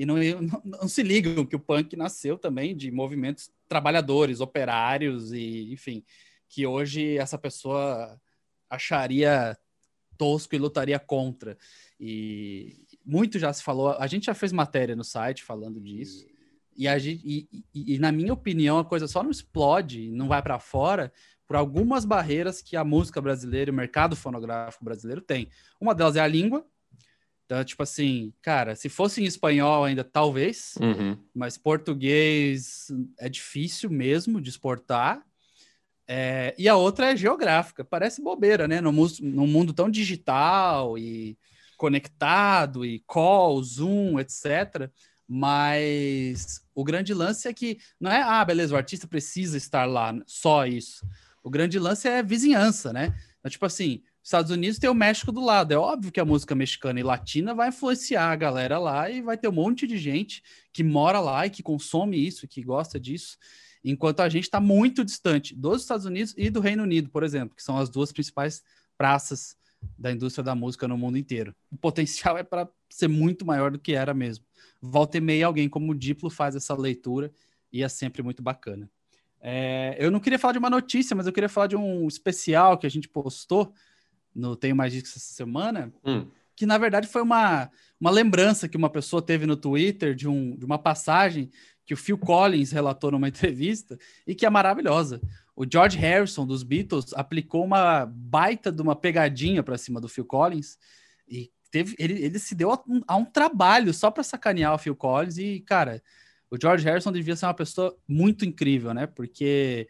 e 0.00 0.06
não, 0.06 0.16
não, 0.16 0.62
não, 0.64 0.88
se 0.88 1.02
ligam 1.02 1.44
que 1.44 1.54
o 1.54 1.60
punk 1.60 1.94
nasceu 1.94 2.38
também 2.38 2.74
de 2.74 2.90
movimentos 2.90 3.50
trabalhadores, 3.68 4.40
operários 4.40 5.30
e, 5.30 5.70
enfim, 5.70 6.02
que 6.48 6.66
hoje 6.66 7.18
essa 7.18 7.36
pessoa 7.36 8.18
acharia 8.70 9.58
tosco 10.16 10.54
e 10.54 10.58
lutaria 10.58 10.98
contra. 10.98 11.58
E 12.00 12.82
muito 13.04 13.38
já 13.38 13.52
se 13.52 13.62
falou, 13.62 13.90
a 13.90 14.06
gente 14.06 14.24
já 14.24 14.32
fez 14.32 14.52
matéria 14.52 14.96
no 14.96 15.04
site 15.04 15.44
falando 15.44 15.78
disso. 15.78 16.26
E, 16.74 16.88
a 16.88 16.98
gente, 16.98 17.22
e, 17.22 17.46
e, 17.74 17.96
e 17.96 17.98
na 17.98 18.10
minha 18.10 18.32
opinião, 18.32 18.78
a 18.78 18.84
coisa 18.86 19.06
só 19.06 19.22
não 19.22 19.30
explode, 19.30 20.10
não 20.10 20.28
vai 20.28 20.40
para 20.40 20.58
fora, 20.58 21.12
por 21.46 21.56
algumas 21.56 22.06
barreiras 22.06 22.62
que 22.62 22.74
a 22.74 22.82
música 22.82 23.20
brasileira 23.20 23.70
e 23.70 23.72
o 23.72 23.76
mercado 23.76 24.16
fonográfico 24.16 24.82
brasileiro 24.82 25.20
tem. 25.20 25.50
Uma 25.78 25.94
delas 25.94 26.16
é 26.16 26.20
a 26.20 26.26
língua. 26.26 26.64
Então, 27.50 27.64
tipo 27.64 27.82
assim, 27.82 28.32
cara, 28.40 28.76
se 28.76 28.88
fosse 28.88 29.20
em 29.20 29.24
espanhol 29.24 29.82
ainda, 29.82 30.04
talvez, 30.04 30.74
uhum. 30.80 31.18
mas 31.34 31.58
português 31.58 32.86
é 33.18 33.28
difícil 33.28 33.90
mesmo 33.90 34.40
de 34.40 34.50
exportar. 34.50 35.20
É, 36.06 36.54
e 36.56 36.68
a 36.68 36.76
outra 36.76 37.10
é 37.10 37.16
geográfica. 37.16 37.84
Parece 37.84 38.22
bobeira, 38.22 38.68
né? 38.68 38.80
No, 38.80 38.92
no 38.92 39.46
mundo 39.48 39.72
tão 39.72 39.90
digital 39.90 40.96
e 40.96 41.36
conectado, 41.76 42.84
e 42.84 43.00
call, 43.00 43.60
Zoom, 43.64 44.20
etc. 44.20 44.88
Mas 45.26 46.64
o 46.72 46.84
grande 46.84 47.12
lance 47.12 47.48
é 47.48 47.52
que 47.52 47.78
não 47.98 48.12
é, 48.12 48.22
ah, 48.22 48.44
beleza, 48.44 48.74
o 48.74 48.76
artista 48.76 49.08
precisa 49.08 49.56
estar 49.56 49.86
lá, 49.86 50.14
só 50.24 50.66
isso. 50.66 51.04
O 51.42 51.50
grande 51.50 51.80
lance 51.80 52.06
é 52.06 52.22
vizinhança, 52.22 52.92
né? 52.92 53.12
É 53.42 53.48
tipo 53.48 53.66
assim, 53.66 54.04
Estados 54.22 54.50
Unidos 54.50 54.78
tem 54.78 54.90
o 54.90 54.94
México 54.94 55.32
do 55.32 55.40
lado. 55.40 55.72
É 55.72 55.76
óbvio 55.76 56.12
que 56.12 56.20
a 56.20 56.24
música 56.24 56.54
mexicana 56.54 57.00
e 57.00 57.02
latina 57.02 57.54
vai 57.54 57.68
influenciar 57.68 58.30
a 58.30 58.36
galera 58.36 58.78
lá 58.78 59.10
e 59.10 59.22
vai 59.22 59.36
ter 59.36 59.48
um 59.48 59.52
monte 59.52 59.86
de 59.86 59.96
gente 59.96 60.42
que 60.72 60.84
mora 60.84 61.20
lá 61.20 61.46
e 61.46 61.50
que 61.50 61.62
consome 61.62 62.24
isso, 62.24 62.46
que 62.46 62.62
gosta 62.62 63.00
disso, 63.00 63.38
enquanto 63.82 64.20
a 64.20 64.28
gente 64.28 64.44
está 64.44 64.60
muito 64.60 65.04
distante 65.04 65.54
dos 65.54 65.82
Estados 65.82 66.04
Unidos 66.04 66.34
e 66.36 66.50
do 66.50 66.60
Reino 66.60 66.82
Unido, 66.82 67.08
por 67.08 67.22
exemplo, 67.22 67.56
que 67.56 67.62
são 67.62 67.78
as 67.78 67.88
duas 67.88 68.12
principais 68.12 68.62
praças 68.96 69.56
da 69.98 70.12
indústria 70.12 70.44
da 70.44 70.54
música 70.54 70.86
no 70.86 70.98
mundo 70.98 71.16
inteiro. 71.16 71.54
O 71.70 71.76
potencial 71.76 72.36
é 72.36 72.42
para 72.42 72.68
ser 72.88 73.08
muito 73.08 73.46
maior 73.46 73.70
do 73.70 73.78
que 73.78 73.94
era 73.94 74.12
mesmo. 74.12 74.44
Volta 74.80 75.16
e 75.16 75.20
meia, 75.20 75.46
alguém 75.46 75.68
como 75.68 75.92
o 75.92 75.94
Diplo 75.94 76.28
faz 76.28 76.54
essa 76.54 76.74
leitura 76.74 77.32
e 77.72 77.82
é 77.82 77.88
sempre 77.88 78.22
muito 78.22 78.42
bacana. 78.42 78.90
É, 79.40 79.96
eu 79.98 80.10
não 80.10 80.20
queria 80.20 80.38
falar 80.38 80.52
de 80.52 80.58
uma 80.58 80.68
notícia, 80.68 81.16
mas 81.16 81.26
eu 81.26 81.32
queria 81.32 81.48
falar 81.48 81.66
de 81.66 81.76
um 81.76 82.06
especial 82.06 82.76
que 82.76 82.86
a 82.86 82.90
gente 82.90 83.08
postou 83.08 83.72
no 84.34 84.56
Tenho 84.56 84.76
Mais 84.76 84.92
Discos 84.92 85.16
essa 85.16 85.34
semana, 85.34 85.92
hum. 86.04 86.26
que 86.56 86.66
na 86.66 86.78
verdade 86.78 87.06
foi 87.06 87.22
uma, 87.22 87.70
uma 88.00 88.10
lembrança 88.10 88.68
que 88.68 88.76
uma 88.76 88.90
pessoa 88.90 89.20
teve 89.20 89.46
no 89.46 89.56
Twitter 89.56 90.14
de, 90.14 90.28
um, 90.28 90.56
de 90.56 90.64
uma 90.64 90.78
passagem 90.78 91.50
que 91.84 91.94
o 91.94 91.96
Phil 91.96 92.16
Collins 92.16 92.70
relatou 92.70 93.10
numa 93.10 93.26
entrevista 93.28 93.98
e 94.26 94.34
que 94.34 94.46
é 94.46 94.50
maravilhosa. 94.50 95.20
O 95.56 95.66
George 95.70 95.98
Harrison 95.98 96.46
dos 96.46 96.62
Beatles 96.62 97.12
aplicou 97.14 97.64
uma 97.64 98.06
baita 98.06 98.70
de 98.70 98.80
uma 98.80 98.96
pegadinha 98.96 99.62
para 99.62 99.76
cima 99.76 100.00
do 100.00 100.08
Phil 100.08 100.24
Collins 100.24 100.78
e 101.28 101.50
teve 101.70 101.94
ele, 101.98 102.24
ele 102.24 102.38
se 102.38 102.54
deu 102.54 102.72
a 102.72 102.82
um, 102.88 103.02
a 103.06 103.16
um 103.16 103.24
trabalho 103.24 103.92
só 103.92 104.10
para 104.10 104.22
sacanear 104.22 104.74
o 104.74 104.78
Phil 104.78 104.96
Collins 104.96 105.38
e 105.38 105.60
cara, 105.60 106.02
o 106.50 106.56
George 106.60 106.84
Harrison 106.84 107.12
devia 107.12 107.36
ser 107.36 107.46
uma 107.46 107.54
pessoa 107.54 107.96
muito 108.08 108.44
incrível, 108.44 108.92
né? 108.92 109.06
Porque 109.06 109.88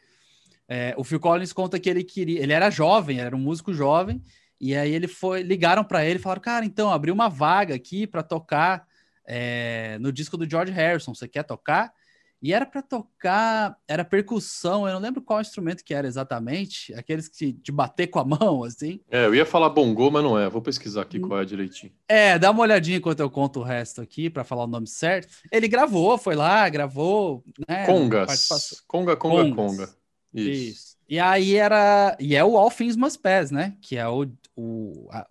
é, 0.73 0.95
o 0.97 1.03
Phil 1.03 1.19
Collins 1.19 1.53
conta 1.53 1.81
que 1.81 1.91
ele 1.91 2.05
queria, 2.05 2.41
ele 2.41 2.53
era 2.53 2.71
jovem, 2.71 3.19
era 3.19 3.35
um 3.35 3.41
músico 3.41 3.75
jovem, 3.75 4.23
e 4.61 4.77
aí 4.77 4.95
ele 4.95 5.09
foi, 5.09 5.43
ligaram 5.43 5.83
para 5.83 6.05
ele 6.05 6.21
e 6.21 6.23
falaram, 6.23 6.41
cara, 6.41 6.65
então 6.65 6.93
abriu 6.93 7.13
uma 7.13 7.29
vaga 7.29 7.75
aqui 7.75 8.07
para 8.07 8.23
tocar 8.23 8.87
é, 9.27 9.99
no 10.01 10.13
disco 10.13 10.37
do 10.37 10.49
George 10.49 10.71
Harrison, 10.73 11.13
você 11.13 11.27
quer 11.27 11.43
tocar? 11.43 11.93
E 12.41 12.55
era 12.55 12.65
para 12.65 12.81
tocar, 12.83 13.77
era 13.87 14.05
percussão, 14.05 14.87
eu 14.87 14.95
não 14.95 15.01
lembro 15.01 15.21
qual 15.21 15.41
instrumento 15.41 15.85
que 15.85 15.93
era 15.93 16.07
exatamente, 16.07 16.95
aqueles 16.95 17.29
que 17.29 17.53
de 17.53 17.73
bater 17.73 18.07
com 18.07 18.21
a 18.21 18.25
mão, 18.25 18.63
assim. 18.63 19.01
É, 19.11 19.27
eu 19.27 19.35
ia 19.35 19.45
falar 19.45 19.71
bongô, 19.71 20.09
mas 20.09 20.23
não 20.23 20.39
é. 20.39 20.49
Vou 20.49 20.63
pesquisar 20.63 21.03
aqui 21.03 21.19
qual 21.19 21.41
é 21.41 21.45
direitinho. 21.45 21.93
É, 22.09 22.39
dá 22.39 22.51
uma 22.51 22.63
olhadinha 22.63 22.97
enquanto 22.97 23.21
eu 23.21 23.29
conto 23.29 23.61
o 23.61 23.63
resto 23.65 24.01
aqui 24.01 24.31
para 24.31 24.45
falar 24.45 24.65
o 24.65 24.69
nome 24.69 24.87
certo. 24.87 25.29
Ele 25.51 25.69
gravou, 25.69 26.17
foi 26.17 26.35
lá, 26.37 26.67
gravou, 26.69 27.45
né? 27.69 27.85
Congas. 27.85 28.49
Conga, 28.87 29.17
conga, 29.17 29.55
Congas. 29.55 29.55
conga. 29.55 30.00
Isso. 30.33 30.51
Isso. 30.51 30.97
E 31.09 31.19
aí 31.19 31.57
era, 31.57 32.17
e 32.21 32.37
é 32.37 32.45
o 32.45 32.57
All 32.57 32.71
Things 32.71 32.97
Must 32.97 33.19
Pass, 33.19 33.51
né? 33.51 33.77
Que 33.81 33.97
é 33.97 34.09
o 34.09 34.27
o, 34.61 35.09
a, 35.11 35.27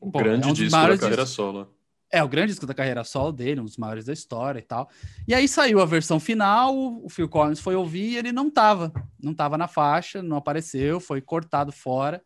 o 0.00 0.10
grande 0.10 0.48
é 0.48 0.50
um 0.50 0.54
disco 0.54 0.70
da 0.70 0.98
carreira 0.98 1.26
solo. 1.26 1.74
É, 2.10 2.22
o 2.22 2.28
grande 2.28 2.48
disco 2.48 2.66
da 2.66 2.74
carreira 2.74 3.04
solo 3.04 3.32
dele, 3.32 3.60
um 3.60 3.64
dos 3.64 3.76
maiores 3.76 4.04
da 4.04 4.12
história 4.12 4.58
e 4.58 4.62
tal. 4.62 4.90
E 5.26 5.34
aí 5.34 5.48
saiu 5.48 5.80
a 5.80 5.86
versão 5.86 6.20
final, 6.20 6.74
o 6.76 7.08
Phil 7.08 7.28
Collins 7.28 7.60
foi 7.60 7.74
ouvir 7.74 8.10
e 8.10 8.16
ele 8.16 8.32
não 8.32 8.50
tava. 8.50 8.92
Não 9.20 9.32
tava 9.32 9.56
na 9.56 9.66
faixa, 9.66 10.22
não 10.22 10.36
apareceu, 10.36 11.00
foi 11.00 11.20
cortado 11.20 11.72
fora, 11.72 12.22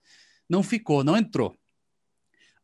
não 0.48 0.62
ficou, 0.62 1.04
não 1.04 1.16
entrou. 1.16 1.54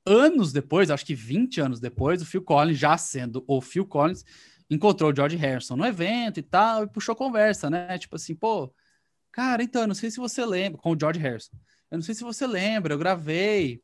Anos 0.04 0.52
depois, 0.52 0.90
acho 0.90 1.06
que 1.06 1.14
20 1.14 1.60
anos 1.60 1.78
depois, 1.78 2.20
o 2.20 2.26
Phil 2.26 2.42
Collins, 2.42 2.78
já 2.78 2.96
sendo 2.98 3.44
o 3.46 3.60
Phil 3.60 3.86
Collins, 3.86 4.24
encontrou 4.68 5.12
o 5.12 5.14
George 5.14 5.36
Harrison 5.36 5.76
no 5.76 5.86
evento 5.86 6.40
e 6.40 6.42
tal, 6.42 6.82
e 6.82 6.88
puxou 6.88 7.14
conversa, 7.14 7.70
né? 7.70 7.96
Tipo 7.98 8.16
assim, 8.16 8.34
pô, 8.34 8.72
cara, 9.32 9.62
então, 9.62 9.86
não 9.86 9.94
sei 9.94 10.10
se 10.10 10.18
você 10.18 10.44
lembra, 10.44 10.80
com 10.80 10.92
o 10.92 10.98
George 10.98 11.18
Harrison, 11.18 11.56
eu 11.90 11.98
não 11.98 12.02
sei 12.02 12.14
se 12.14 12.22
você 12.22 12.46
lembra, 12.46 12.94
eu 12.94 12.98
gravei 12.98 13.82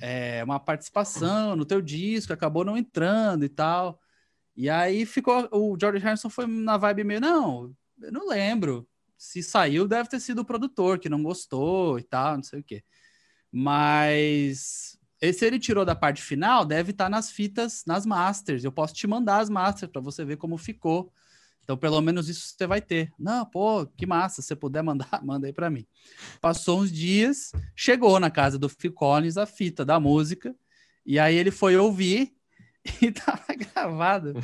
é, 0.00 0.42
uma 0.44 0.58
participação 0.58 1.56
no 1.56 1.64
teu 1.64 1.80
disco, 1.80 2.32
acabou 2.32 2.64
não 2.64 2.76
entrando 2.76 3.44
e 3.44 3.48
tal. 3.48 4.00
E 4.56 4.68
aí 4.68 5.06
ficou. 5.06 5.48
O 5.52 5.76
George 5.78 6.02
Harrison 6.02 6.30
foi 6.30 6.46
na 6.46 6.76
vibe 6.76 7.04
meio, 7.04 7.20
não, 7.20 7.74
eu 8.00 8.12
não 8.12 8.28
lembro. 8.28 8.88
Se 9.16 9.42
saiu, 9.42 9.86
deve 9.86 10.08
ter 10.08 10.20
sido 10.20 10.40
o 10.40 10.44
produtor 10.44 10.98
que 10.98 11.08
não 11.08 11.22
gostou 11.22 11.98
e 11.98 12.02
tal, 12.02 12.36
não 12.36 12.42
sei 12.42 12.60
o 12.60 12.64
quê. 12.64 12.82
Mas 13.52 14.98
esse 15.20 15.44
ele 15.44 15.58
tirou 15.58 15.84
da 15.84 15.94
parte 15.94 16.22
final, 16.22 16.64
deve 16.64 16.92
estar 16.92 17.04
tá 17.04 17.10
nas 17.10 17.30
fitas, 17.30 17.84
nas 17.86 18.06
masters. 18.06 18.64
Eu 18.64 18.72
posso 18.72 18.94
te 18.94 19.06
mandar 19.06 19.40
as 19.40 19.50
masters 19.50 19.92
para 19.92 20.00
você 20.00 20.24
ver 20.24 20.38
como 20.38 20.56
ficou. 20.56 21.12
Então, 21.62 21.76
pelo 21.76 22.00
menos 22.00 22.28
isso 22.28 22.54
você 22.56 22.66
vai 22.66 22.80
ter. 22.80 23.12
Não, 23.18 23.46
pô, 23.46 23.86
que 23.86 24.06
massa. 24.06 24.42
Se 24.42 24.48
você 24.48 24.56
puder 24.56 24.82
mandar, 24.82 25.08
manda 25.24 25.46
aí 25.46 25.52
para 25.52 25.70
mim. 25.70 25.86
Passou 26.40 26.80
uns 26.80 26.90
dias, 26.90 27.52
chegou 27.76 28.18
na 28.18 28.30
casa 28.30 28.58
do 28.58 28.68
Phil 28.68 28.92
Collins 28.92 29.36
a 29.36 29.46
fita 29.46 29.84
da 29.84 30.00
música, 30.00 30.54
e 31.04 31.18
aí 31.18 31.36
ele 31.36 31.50
foi 31.50 31.76
ouvir 31.76 32.34
e 33.00 33.12
tava 33.12 33.54
gravado. 33.54 34.34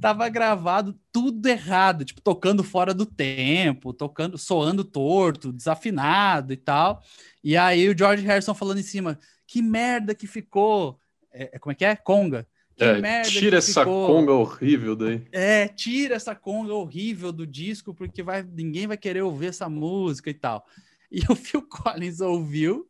tava 0.00 0.28
gravado 0.28 0.98
tudo 1.12 1.46
errado, 1.46 2.04
tipo, 2.04 2.20
tocando 2.20 2.62
fora 2.62 2.94
do 2.94 3.04
tempo, 3.04 3.92
tocando, 3.92 4.38
soando 4.38 4.84
torto, 4.84 5.52
desafinado 5.52 6.52
e 6.52 6.56
tal. 6.56 7.02
E 7.42 7.56
aí 7.56 7.88
o 7.88 7.96
George 7.96 8.24
Harrison 8.24 8.54
falando 8.54 8.78
em 8.78 8.84
cima, 8.84 9.18
que 9.46 9.60
merda 9.60 10.14
que 10.14 10.26
ficou. 10.26 10.98
É, 11.32 11.56
é 11.56 11.58
como 11.58 11.72
é 11.72 11.74
que 11.74 11.84
é? 11.84 11.96
Conga 11.96 12.46
é, 12.84 13.22
tira 13.22 13.58
essa 13.58 13.80
ficou. 13.80 14.06
conga 14.06 14.32
horrível 14.32 14.96
daí. 14.96 15.22
É, 15.30 15.68
tira 15.68 16.16
essa 16.16 16.34
conga 16.34 16.74
horrível 16.74 17.30
do 17.32 17.46
disco, 17.46 17.94
porque 17.94 18.22
vai, 18.22 18.42
ninguém 18.42 18.86
vai 18.86 18.96
querer 18.96 19.22
ouvir 19.22 19.46
essa 19.46 19.68
música 19.68 20.30
e 20.30 20.34
tal. 20.34 20.66
E 21.10 21.20
o 21.28 21.34
Phil 21.34 21.62
Collins 21.68 22.20
ouviu 22.20 22.88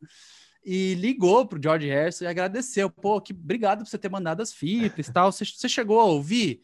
e 0.64 0.94
ligou 0.94 1.46
pro 1.46 1.60
George 1.62 1.88
Harrison 1.88 2.24
e 2.24 2.28
agradeceu. 2.28 2.90
Pô, 2.90 3.20
que 3.20 3.32
obrigado 3.32 3.78
por 3.78 3.88
você 3.88 3.98
ter 3.98 4.10
mandado 4.10 4.42
as 4.42 4.52
fitas 4.52 5.08
e 5.08 5.12
tal. 5.12 5.32
Você, 5.32 5.44
você 5.44 5.68
chegou 5.68 6.00
a 6.00 6.04
ouvir? 6.04 6.62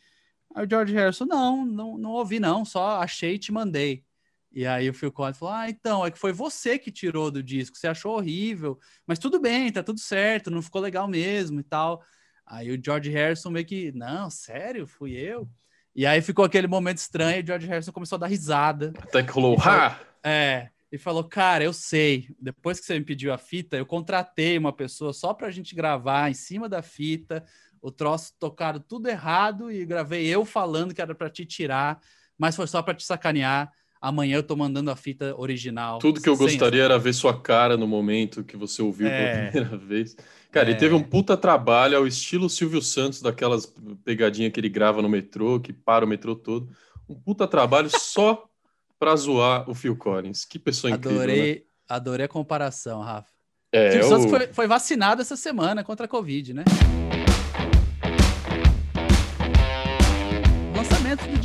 Aí 0.54 0.64
o 0.64 0.70
George 0.70 0.94
Harrison, 0.94 1.24
não, 1.24 1.66
não, 1.66 1.98
não 1.98 2.10
ouvi 2.12 2.40
não, 2.40 2.64
só 2.64 3.00
achei 3.00 3.34
e 3.34 3.38
te 3.38 3.52
mandei. 3.52 4.04
E 4.52 4.66
aí 4.66 4.88
o 4.88 4.94
Phil 4.94 5.12
Collins 5.12 5.36
falou: 5.36 5.54
Ah, 5.54 5.68
então, 5.68 6.04
é 6.04 6.10
que 6.10 6.18
foi 6.18 6.32
você 6.32 6.78
que 6.78 6.90
tirou 6.90 7.30
do 7.30 7.42
disco, 7.42 7.76
você 7.76 7.88
achou 7.88 8.16
horrível, 8.16 8.78
mas 9.06 9.18
tudo 9.18 9.38
bem, 9.38 9.70
tá 9.70 9.82
tudo 9.82 10.00
certo, 10.00 10.50
não 10.50 10.62
ficou 10.62 10.80
legal 10.80 11.06
mesmo 11.06 11.60
e 11.60 11.62
tal. 11.62 12.02
Aí 12.46 12.70
o 12.70 12.80
George 12.82 13.10
Harrison 13.10 13.50
meio 13.50 13.66
que, 13.66 13.90
não, 13.92 14.30
sério, 14.30 14.86
fui 14.86 15.12
eu. 15.12 15.48
E 15.94 16.06
aí 16.06 16.22
ficou 16.22 16.44
aquele 16.44 16.66
momento 16.66 16.98
estranho, 16.98 17.40
e 17.40 17.42
o 17.42 17.46
George 17.46 17.66
Harrison 17.66 17.90
começou 17.90 18.16
a 18.16 18.20
dar 18.20 18.26
risada. 18.26 18.92
Até 18.98 19.22
que 19.22 19.30
rolou, 19.32 19.58
ha! 19.60 19.98
É, 20.22 20.68
e 20.92 20.98
falou, 20.98 21.24
cara, 21.24 21.64
eu 21.64 21.72
sei, 21.72 22.28
depois 22.40 22.78
que 22.78 22.86
você 22.86 22.98
me 22.98 23.04
pediu 23.04 23.32
a 23.32 23.38
fita, 23.38 23.76
eu 23.76 23.86
contratei 23.86 24.56
uma 24.56 24.72
pessoa 24.72 25.12
só 25.12 25.34
pra 25.34 25.50
gente 25.50 25.74
gravar 25.74 26.30
em 26.30 26.34
cima 26.34 26.68
da 26.68 26.82
fita, 26.82 27.44
o 27.82 27.90
troço 27.90 28.34
tocaram 28.38 28.80
tudo 28.80 29.08
errado 29.08 29.70
e 29.70 29.84
gravei 29.84 30.26
eu 30.26 30.44
falando 30.44 30.94
que 30.94 31.00
era 31.00 31.14
para 31.14 31.30
te 31.30 31.44
tirar, 31.44 32.00
mas 32.38 32.54
foi 32.54 32.66
só 32.66 32.82
para 32.82 32.94
te 32.94 33.04
sacanear. 33.04 33.72
Amanhã 34.06 34.36
eu 34.36 34.42
tô 34.44 34.54
mandando 34.54 34.88
a 34.88 34.94
fita 34.94 35.34
original. 35.36 35.98
Tudo 35.98 36.20
que 36.20 36.28
eu 36.28 36.36
gostaria 36.36 36.84
era 36.84 36.96
ver 36.96 37.12
sua 37.12 37.36
cara 37.40 37.76
no 37.76 37.88
momento 37.88 38.44
que 38.44 38.56
você 38.56 38.80
ouviu 38.80 39.08
é... 39.08 39.50
pela 39.50 39.50
primeira 39.50 39.76
vez. 39.84 40.16
Cara, 40.52 40.68
é... 40.68 40.70
ele 40.70 40.78
teve 40.78 40.94
um 40.94 41.02
puta 41.02 41.36
trabalho 41.36 41.96
ao 41.96 42.06
estilo 42.06 42.48
Silvio 42.48 42.80
Santos, 42.80 43.20
daquelas 43.20 43.66
pegadinhas 44.04 44.52
que 44.52 44.60
ele 44.60 44.68
grava 44.68 45.02
no 45.02 45.08
metrô, 45.08 45.58
que 45.58 45.72
para 45.72 46.04
o 46.04 46.08
metrô 46.08 46.36
todo. 46.36 46.68
Um 47.08 47.16
puta 47.16 47.48
trabalho 47.48 47.90
só 47.98 48.48
para 48.96 49.16
zoar 49.16 49.68
o 49.68 49.74
Phil 49.74 49.96
Collins. 49.96 50.44
Que 50.44 50.60
pessoa 50.60 50.94
adorei, 50.94 51.18
incrível. 51.18 51.54
Né? 51.54 51.62
Adorei 51.88 52.26
a 52.26 52.28
comparação, 52.28 53.00
Rafa. 53.00 53.32
É, 53.72 53.90
Silvio 53.90 54.06
eu... 54.06 54.08
Santos 54.08 54.30
foi, 54.30 54.46
foi 54.52 54.66
vacinado 54.68 55.20
essa 55.20 55.34
semana 55.34 55.82
contra 55.82 56.06
a 56.06 56.08
Covid, 56.08 56.54
né? 56.54 56.62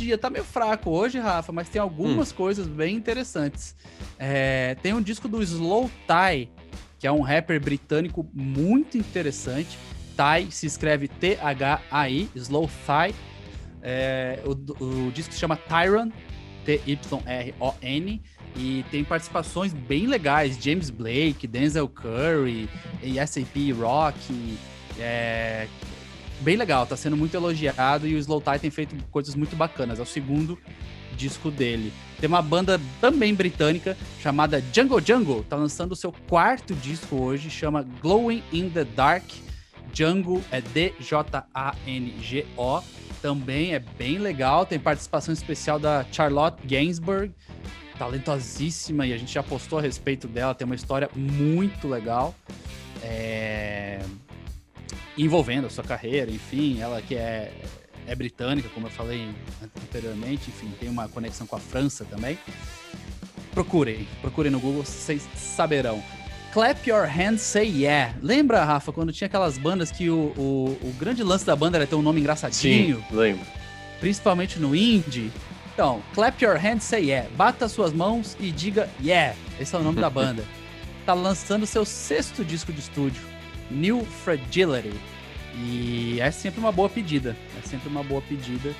Dia 0.02 0.18
tá 0.18 0.28
meio 0.28 0.44
fraco 0.44 0.90
hoje, 0.90 1.18
Rafa, 1.18 1.52
mas 1.52 1.68
tem 1.68 1.80
algumas 1.80 2.32
hum. 2.32 2.34
coisas 2.34 2.66
bem 2.66 2.96
interessantes. 2.96 3.74
É, 4.18 4.76
tem 4.82 4.92
um 4.92 5.00
disco 5.00 5.28
do 5.28 5.42
Slow 5.42 5.90
Tie, 6.06 6.48
que 6.98 7.06
é 7.06 7.12
um 7.12 7.20
rapper 7.20 7.60
britânico 7.60 8.28
muito 8.32 8.98
interessante. 8.98 9.78
Ty 10.16 10.50
se 10.50 10.66
escreve 10.66 11.08
T-H-A-I, 11.08 12.30
Slow 12.34 12.70
Thigh. 12.86 13.14
É, 13.82 14.40
o, 14.44 14.52
o, 14.84 15.10
disco 15.10 15.32
se 15.34 15.40
chama 15.40 15.56
Tyron, 15.56 16.10
T-Y-R-O-N, 16.64 18.22
e 18.54 18.84
tem 18.90 19.02
participações 19.02 19.72
bem 19.72 20.06
legais: 20.06 20.62
James 20.62 20.90
Blake, 20.90 21.46
Denzel 21.46 21.88
Curry, 21.88 22.68
e 23.02 23.18
S.A.P. 23.18 23.72
Rock. 23.72 24.58
É, 24.98 25.66
bem 26.42 26.56
legal, 26.56 26.86
tá 26.86 26.96
sendo 26.96 27.16
muito 27.16 27.34
elogiado 27.34 28.06
e 28.06 28.14
o 28.14 28.18
Slow 28.18 28.40
Tie 28.40 28.58
tem 28.58 28.70
feito 28.70 28.94
coisas 29.10 29.34
muito 29.34 29.56
bacanas. 29.56 29.98
É 29.98 30.02
o 30.02 30.06
segundo 30.06 30.58
disco 31.16 31.50
dele. 31.50 31.92
Tem 32.20 32.28
uma 32.28 32.42
banda 32.42 32.80
também 33.00 33.34
britânica 33.34 33.96
chamada 34.20 34.62
Jungle 34.72 35.00
Jungle, 35.00 35.44
tá 35.44 35.56
lançando 35.56 35.92
o 35.92 35.96
seu 35.96 36.12
quarto 36.28 36.74
disco 36.74 37.16
hoje, 37.16 37.48
chama 37.50 37.86
Glowing 38.00 38.42
in 38.52 38.68
the 38.70 38.84
Dark. 38.84 39.24
Django 39.92 40.42
é 40.50 40.60
D-J-A-N-G-O. 40.60 41.12
Também 43.20 43.74
é 43.74 43.78
bem 43.78 44.18
legal. 44.18 44.66
Tem 44.66 44.78
participação 44.78 45.34
especial 45.34 45.78
da 45.78 46.04
Charlotte 46.10 46.66
Gainsbourg, 46.66 47.30
talentosíssima, 47.98 49.06
e 49.06 49.12
a 49.12 49.18
gente 49.18 49.32
já 49.32 49.42
postou 49.42 49.78
a 49.78 49.82
respeito 49.82 50.26
dela. 50.26 50.54
Tem 50.54 50.64
uma 50.64 50.74
história 50.74 51.10
muito 51.14 51.86
legal. 51.86 52.34
É... 53.02 53.91
Envolvendo 55.16 55.66
a 55.66 55.70
sua 55.70 55.84
carreira, 55.84 56.30
enfim, 56.30 56.80
ela 56.80 57.02
que 57.02 57.14
é, 57.14 57.52
é 58.06 58.14
britânica, 58.14 58.68
como 58.70 58.86
eu 58.86 58.90
falei 58.90 59.28
anteriormente, 59.82 60.48
enfim, 60.48 60.72
tem 60.80 60.88
uma 60.88 61.08
conexão 61.08 61.46
com 61.46 61.56
a 61.56 61.60
França 61.60 62.04
também. 62.04 62.38
Procurem, 63.52 64.08
procurem 64.20 64.50
no 64.50 64.58
Google, 64.58 64.82
vocês 64.82 65.28
saberão. 65.36 66.02
Clap 66.52 66.86
Your 66.86 67.06
Hands 67.06 67.40
Say 67.40 67.66
Yeah. 67.68 68.14
Lembra, 68.20 68.62
Rafa, 68.64 68.92
quando 68.92 69.12
tinha 69.12 69.26
aquelas 69.26 69.56
bandas 69.56 69.90
que 69.90 70.10
o, 70.10 70.34
o, 70.36 70.78
o 70.82 70.94
grande 70.98 71.22
lance 71.22 71.46
da 71.46 71.56
banda 71.56 71.78
era 71.78 71.86
ter 71.86 71.94
um 71.94 72.02
nome 72.02 72.20
engraçadinho? 72.20 72.98
Sim, 73.08 73.16
lembro. 73.16 73.46
Principalmente 74.00 74.58
no 74.58 74.74
indie. 74.74 75.30
Então, 75.72 76.02
Clap 76.14 76.42
Your 76.44 76.58
Hands 76.58 76.84
Say 76.84 77.04
Yeah. 77.04 77.28
Bata 77.36 77.68
suas 77.68 77.92
mãos 77.92 78.36
e 78.38 78.50
diga 78.50 78.88
Yeah. 79.02 79.34
Esse 79.58 79.74
é 79.74 79.78
o 79.78 79.82
nome 79.82 80.00
da 80.00 80.10
banda. 80.10 80.44
Tá 81.04 81.14
lançando 81.14 81.66
seu 81.66 81.84
sexto 81.84 82.44
disco 82.44 82.72
de 82.72 82.78
estúdio, 82.78 83.20
New 83.72 84.04
Fragility. 84.04 84.92
E 85.54 86.18
é 86.20 86.30
sempre 86.30 86.60
uma 86.60 86.72
boa 86.72 86.88
pedida. 86.88 87.36
É 87.62 87.66
sempre 87.66 87.88
uma 87.88 88.02
boa 88.02 88.22
pedida. 88.22 88.74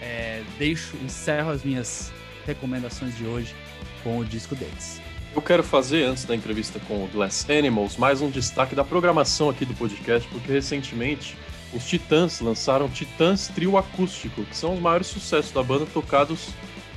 É, 0.00 0.42
deixo, 0.58 0.96
encerro 1.04 1.50
as 1.50 1.64
minhas 1.64 2.12
recomendações 2.46 3.16
de 3.16 3.24
hoje 3.24 3.54
com 4.02 4.18
o 4.18 4.24
disco 4.24 4.54
deles. 4.54 5.00
Eu 5.34 5.42
quero 5.42 5.64
fazer, 5.64 6.04
antes 6.04 6.24
da 6.24 6.34
entrevista 6.34 6.78
com 6.86 7.04
o 7.04 7.08
Glass 7.08 7.44
Animals, 7.50 7.96
mais 7.96 8.20
um 8.20 8.30
destaque 8.30 8.74
da 8.74 8.84
programação 8.84 9.50
aqui 9.50 9.64
do 9.64 9.74
podcast, 9.74 10.28
porque 10.28 10.52
recentemente 10.52 11.36
os 11.72 11.84
Titãs 11.84 12.40
lançaram 12.40 12.88
Titãs 12.88 13.48
Trio 13.48 13.76
Acústico, 13.76 14.44
que 14.44 14.56
são 14.56 14.74
os 14.74 14.80
maiores 14.80 15.08
sucessos 15.08 15.50
da 15.50 15.62
banda, 15.62 15.86
tocados 15.86 16.50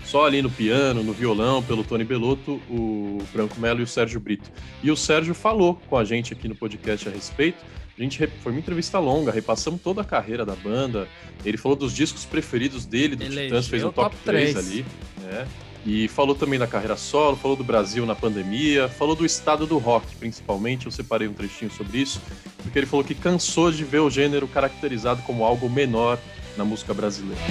só 0.08 0.26
ali 0.26 0.42
no 0.42 0.50
piano, 0.50 1.04
no 1.04 1.12
violão, 1.12 1.62
pelo 1.62 1.84
Tony 1.84 2.06
Belotto, 2.06 2.62
o 2.70 3.22
Branco 3.34 3.60
Melo 3.60 3.82
e 3.82 3.84
o 3.84 3.88
Sérgio 3.88 4.20
Brito. 4.22 4.50
E 4.82 4.90
o 4.90 4.96
Sérgio 4.96 5.36
falou 5.36 5.76
com 5.90 5.98
a 5.98 6.06
gente 6.06 6.32
aqui 6.32 6.48
no 6.48 6.56
podcast 6.56 7.10
a 7.10 7.12
respeito. 7.12 7.58
A 7.98 8.02
gente 8.02 8.26
foi 8.42 8.54
uma 8.54 8.60
entrevista 8.60 9.00
longa, 9.00 9.32
repassamos 9.32 9.82
toda 9.82 10.02
a 10.02 10.06
carreira 10.06 10.46
da 10.46 10.56
banda. 10.56 11.08
Ele 11.44 11.58
falou 11.58 11.76
dos 11.76 11.94
discos 11.94 12.24
preferidos 12.24 12.86
dele, 12.86 13.16
do 13.16 13.28
Titãs, 13.28 13.68
fez 13.68 13.84
um 13.84 13.92
top, 13.92 14.16
top 14.16 14.18
3, 14.24 14.54
3 14.54 14.66
ali. 14.66 14.86
Né? 15.24 15.48
E 15.86 16.08
falou 16.08 16.36
também 16.36 16.58
da 16.58 16.68
carreira 16.68 16.96
solo, 16.96 17.36
falou 17.36 17.58
do 17.58 17.64
Brasil 17.64 18.06
na 18.06 18.16
pandemia, 18.16 18.88
falou 18.88 19.16
do 19.16 19.26
estado 19.26 19.66
do 19.66 19.78
rock, 19.78 20.16
principalmente. 20.16 20.86
Eu 20.86 20.92
separei 20.92 21.28
um 21.28 21.34
trechinho 21.34 21.72
sobre 21.72 21.98
isso, 21.98 22.22
porque 22.64 22.80
ele 22.80 22.86
falou 22.86 23.04
que 23.04 23.16
cansou 23.16 23.72
de 23.72 23.84
ver 23.84 24.00
o 24.00 24.10
gênero 24.10 24.48
caracterizado 24.48 25.22
como 25.24 25.44
algo 25.44 25.70
menor 25.70 26.18
na 26.56 26.64
música 26.64 26.94
brasileira. 26.94 27.42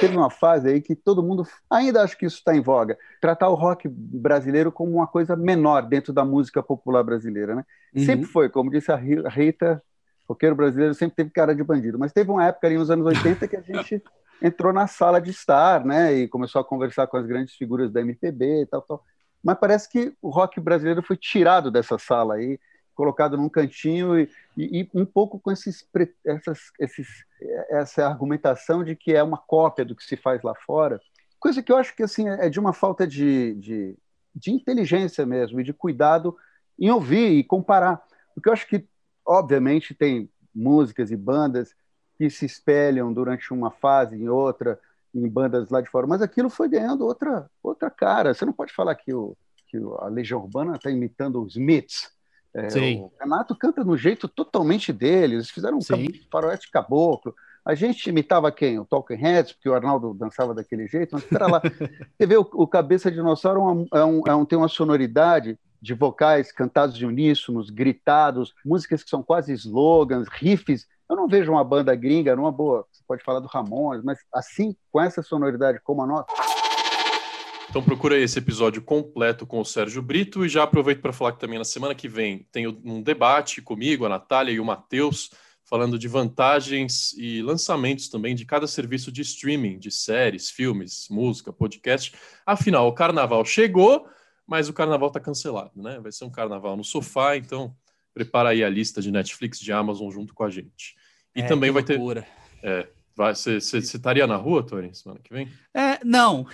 Teve 0.00 0.16
uma 0.16 0.30
fase 0.30 0.68
aí 0.68 0.80
que 0.80 0.94
todo 0.94 1.22
mundo, 1.22 1.46
ainda 1.70 2.02
acho 2.02 2.16
que 2.16 2.26
isso 2.26 2.36
está 2.38 2.54
em 2.54 2.60
voga, 2.60 2.98
tratar 3.20 3.48
o 3.48 3.54
rock 3.54 3.88
brasileiro 3.88 4.70
como 4.72 4.92
uma 4.92 5.06
coisa 5.06 5.36
menor 5.36 5.82
dentro 5.82 6.12
da 6.12 6.24
música 6.24 6.62
popular 6.62 7.02
brasileira, 7.02 7.54
né? 7.54 7.64
Uhum. 7.94 8.04
Sempre 8.04 8.26
foi, 8.26 8.48
como 8.48 8.70
disse 8.70 8.90
a 8.90 8.96
Rita, 8.96 9.82
o 10.26 10.32
roqueiro 10.32 10.54
brasileiro 10.54 10.94
sempre 10.94 11.16
teve 11.16 11.30
cara 11.30 11.54
de 11.54 11.62
bandido, 11.62 11.98
mas 11.98 12.12
teve 12.12 12.30
uma 12.30 12.46
época 12.46 12.66
ali 12.66 12.76
nos 12.76 12.90
anos 12.90 13.06
80 13.06 13.46
que 13.46 13.56
a 13.56 13.60
gente 13.60 14.02
entrou 14.42 14.72
na 14.72 14.86
sala 14.86 15.20
de 15.20 15.30
estar, 15.30 15.84
né, 15.84 16.12
e 16.12 16.28
começou 16.28 16.60
a 16.60 16.64
conversar 16.64 17.06
com 17.06 17.16
as 17.16 17.26
grandes 17.26 17.54
figuras 17.54 17.90
da 17.90 18.00
MPB 18.00 18.62
e 18.62 18.66
tal, 18.66 18.82
tal. 18.82 19.04
Mas 19.42 19.58
parece 19.58 19.88
que 19.88 20.14
o 20.22 20.30
rock 20.30 20.60
brasileiro 20.60 21.02
foi 21.02 21.16
tirado 21.16 21.70
dessa 21.70 21.98
sala 21.98 22.34
aí, 22.34 22.58
colocado 22.94 23.36
num 23.36 23.48
cantinho 23.48 24.18
e, 24.18 24.30
e, 24.56 24.82
e 24.82 24.90
um 24.94 25.04
pouco 25.04 25.38
com 25.38 25.50
esses, 25.50 25.86
essas, 26.24 26.72
esses, 26.78 27.08
essa 27.70 28.06
argumentação 28.06 28.84
de 28.84 28.94
que 28.94 29.12
é 29.12 29.22
uma 29.22 29.38
cópia 29.38 29.84
do 29.84 29.94
que 29.94 30.04
se 30.04 30.16
faz 30.16 30.42
lá 30.42 30.54
fora, 30.54 31.00
coisa 31.38 31.62
que 31.62 31.70
eu 31.70 31.76
acho 31.76 31.94
que 31.94 32.02
assim 32.02 32.28
é 32.28 32.48
de 32.48 32.58
uma 32.58 32.72
falta 32.72 33.06
de, 33.06 33.54
de, 33.54 33.96
de 34.34 34.50
inteligência 34.50 35.26
mesmo 35.26 35.60
e 35.60 35.64
de 35.64 35.72
cuidado 35.72 36.36
em 36.78 36.90
ouvir 36.90 37.32
e 37.32 37.44
comparar, 37.44 38.02
porque 38.34 38.48
eu 38.48 38.52
acho 38.52 38.66
que 38.66 38.86
obviamente 39.26 39.94
tem 39.94 40.30
músicas 40.54 41.10
e 41.10 41.16
bandas 41.16 41.74
que 42.16 42.30
se 42.30 42.46
espelham 42.46 43.12
durante 43.12 43.52
uma 43.52 43.70
fase 43.70 44.16
em 44.16 44.28
outra, 44.28 44.78
em 45.14 45.28
bandas 45.28 45.70
lá 45.70 45.80
de 45.80 45.88
fora, 45.88 46.06
mas 46.06 46.22
aquilo 46.22 46.50
foi 46.50 46.68
ganhando 46.68 47.04
outra, 47.04 47.50
outra 47.62 47.90
cara. 47.90 48.34
Você 48.34 48.44
não 48.44 48.52
pode 48.52 48.72
falar 48.72 48.94
que, 48.94 49.12
o, 49.12 49.36
que 49.66 49.78
a 49.98 50.06
Legião 50.06 50.40
Urbana 50.40 50.76
está 50.76 50.90
imitando 50.90 51.42
os 51.42 51.56
Smiths. 51.56 52.12
É, 52.54 52.68
o 53.00 53.10
Renato 53.20 53.56
canta 53.56 53.82
no 53.82 53.96
jeito 53.96 54.28
totalmente 54.28 54.92
dele, 54.92 55.34
eles 55.34 55.50
fizeram 55.50 55.78
um 55.78 55.80
faroeste 56.30 56.70
caboclo. 56.70 57.34
A 57.64 57.74
gente 57.74 58.08
imitava 58.08 58.52
quem? 58.52 58.78
O 58.78 58.84
Talking 58.84 59.14
Heads, 59.14 59.54
porque 59.54 59.68
o 59.68 59.74
Arnaldo 59.74 60.14
dançava 60.14 60.54
daquele 60.54 60.86
jeito, 60.86 61.10
mas 61.12 61.22
espera 61.22 61.46
lá. 61.46 61.60
Você 62.16 62.26
vê 62.26 62.36
o, 62.36 62.46
o 62.52 62.66
Cabeça 62.66 63.10
de 63.10 63.16
Dinossauro 63.16 63.88
é 63.92 64.04
um, 64.04 64.22
é 64.26 64.34
um, 64.34 64.44
tem 64.44 64.58
uma 64.58 64.68
sonoridade 64.68 65.58
de 65.80 65.94
vocais 65.94 66.52
cantados 66.52 66.96
de 66.96 67.06
uníssonos, 67.06 67.70
gritados, 67.70 68.54
músicas 68.64 69.02
que 69.02 69.10
são 69.10 69.22
quase 69.22 69.52
slogans, 69.52 70.28
riffs 70.28 70.86
eu 71.08 71.16
não 71.16 71.28
vejo 71.28 71.52
uma 71.52 71.62
banda 71.62 71.94
gringa 71.94 72.34
numa 72.34 72.50
boa. 72.50 72.86
Você 72.90 73.02
pode 73.06 73.22
falar 73.22 73.40
do 73.40 73.46
Ramones, 73.46 74.02
mas 74.02 74.18
assim, 74.32 74.74
com 74.90 75.00
essa 75.00 75.22
sonoridade 75.22 75.80
como 75.82 76.02
a 76.02 76.06
nossa. 76.06 76.26
Então 77.74 77.82
procura 77.82 78.16
esse 78.16 78.38
episódio 78.38 78.80
completo 78.80 79.44
com 79.44 79.58
o 79.58 79.64
Sérgio 79.64 80.00
Brito 80.00 80.46
e 80.46 80.48
já 80.48 80.62
aproveito 80.62 81.00
para 81.00 81.12
falar 81.12 81.32
que 81.32 81.40
também 81.40 81.58
na 81.58 81.64
semana 81.64 81.92
que 81.92 82.06
vem 82.06 82.46
tem 82.52 82.68
um 82.68 83.02
debate 83.02 83.60
comigo, 83.60 84.06
a 84.06 84.08
Natália 84.08 84.52
e 84.52 84.60
o 84.60 84.64
Matheus, 84.64 85.32
falando 85.64 85.98
de 85.98 86.06
vantagens 86.06 87.12
e 87.14 87.42
lançamentos 87.42 88.08
também 88.08 88.36
de 88.36 88.44
cada 88.44 88.68
serviço 88.68 89.10
de 89.10 89.22
streaming, 89.22 89.76
de 89.76 89.90
séries, 89.90 90.50
filmes, 90.50 91.08
música, 91.10 91.52
podcast. 91.52 92.14
Afinal, 92.46 92.86
o 92.86 92.92
carnaval 92.92 93.44
chegou, 93.44 94.06
mas 94.46 94.68
o 94.68 94.72
carnaval 94.72 95.08
está 95.08 95.18
cancelado, 95.18 95.72
né? 95.74 95.98
Vai 96.00 96.12
ser 96.12 96.26
um 96.26 96.30
carnaval 96.30 96.76
no 96.76 96.84
sofá, 96.84 97.36
então 97.36 97.74
prepara 98.14 98.50
aí 98.50 98.62
a 98.62 98.70
lista 98.70 99.02
de 99.02 99.10
Netflix, 99.10 99.58
de 99.58 99.72
Amazon 99.72 100.12
junto 100.12 100.32
com 100.32 100.44
a 100.44 100.48
gente. 100.48 100.94
E 101.34 101.40
é, 101.40 101.46
também 101.48 101.72
vai 101.72 101.82
ter. 101.82 102.00
É, 102.62 102.86
você 103.16 103.56
estaria 103.56 104.26
na 104.26 104.36
rua, 104.36 104.64
Tony, 104.64 104.94
semana 104.94 105.20
que 105.22 105.32
vem? 105.32 105.48
É, 105.72 106.04
não. 106.04 106.46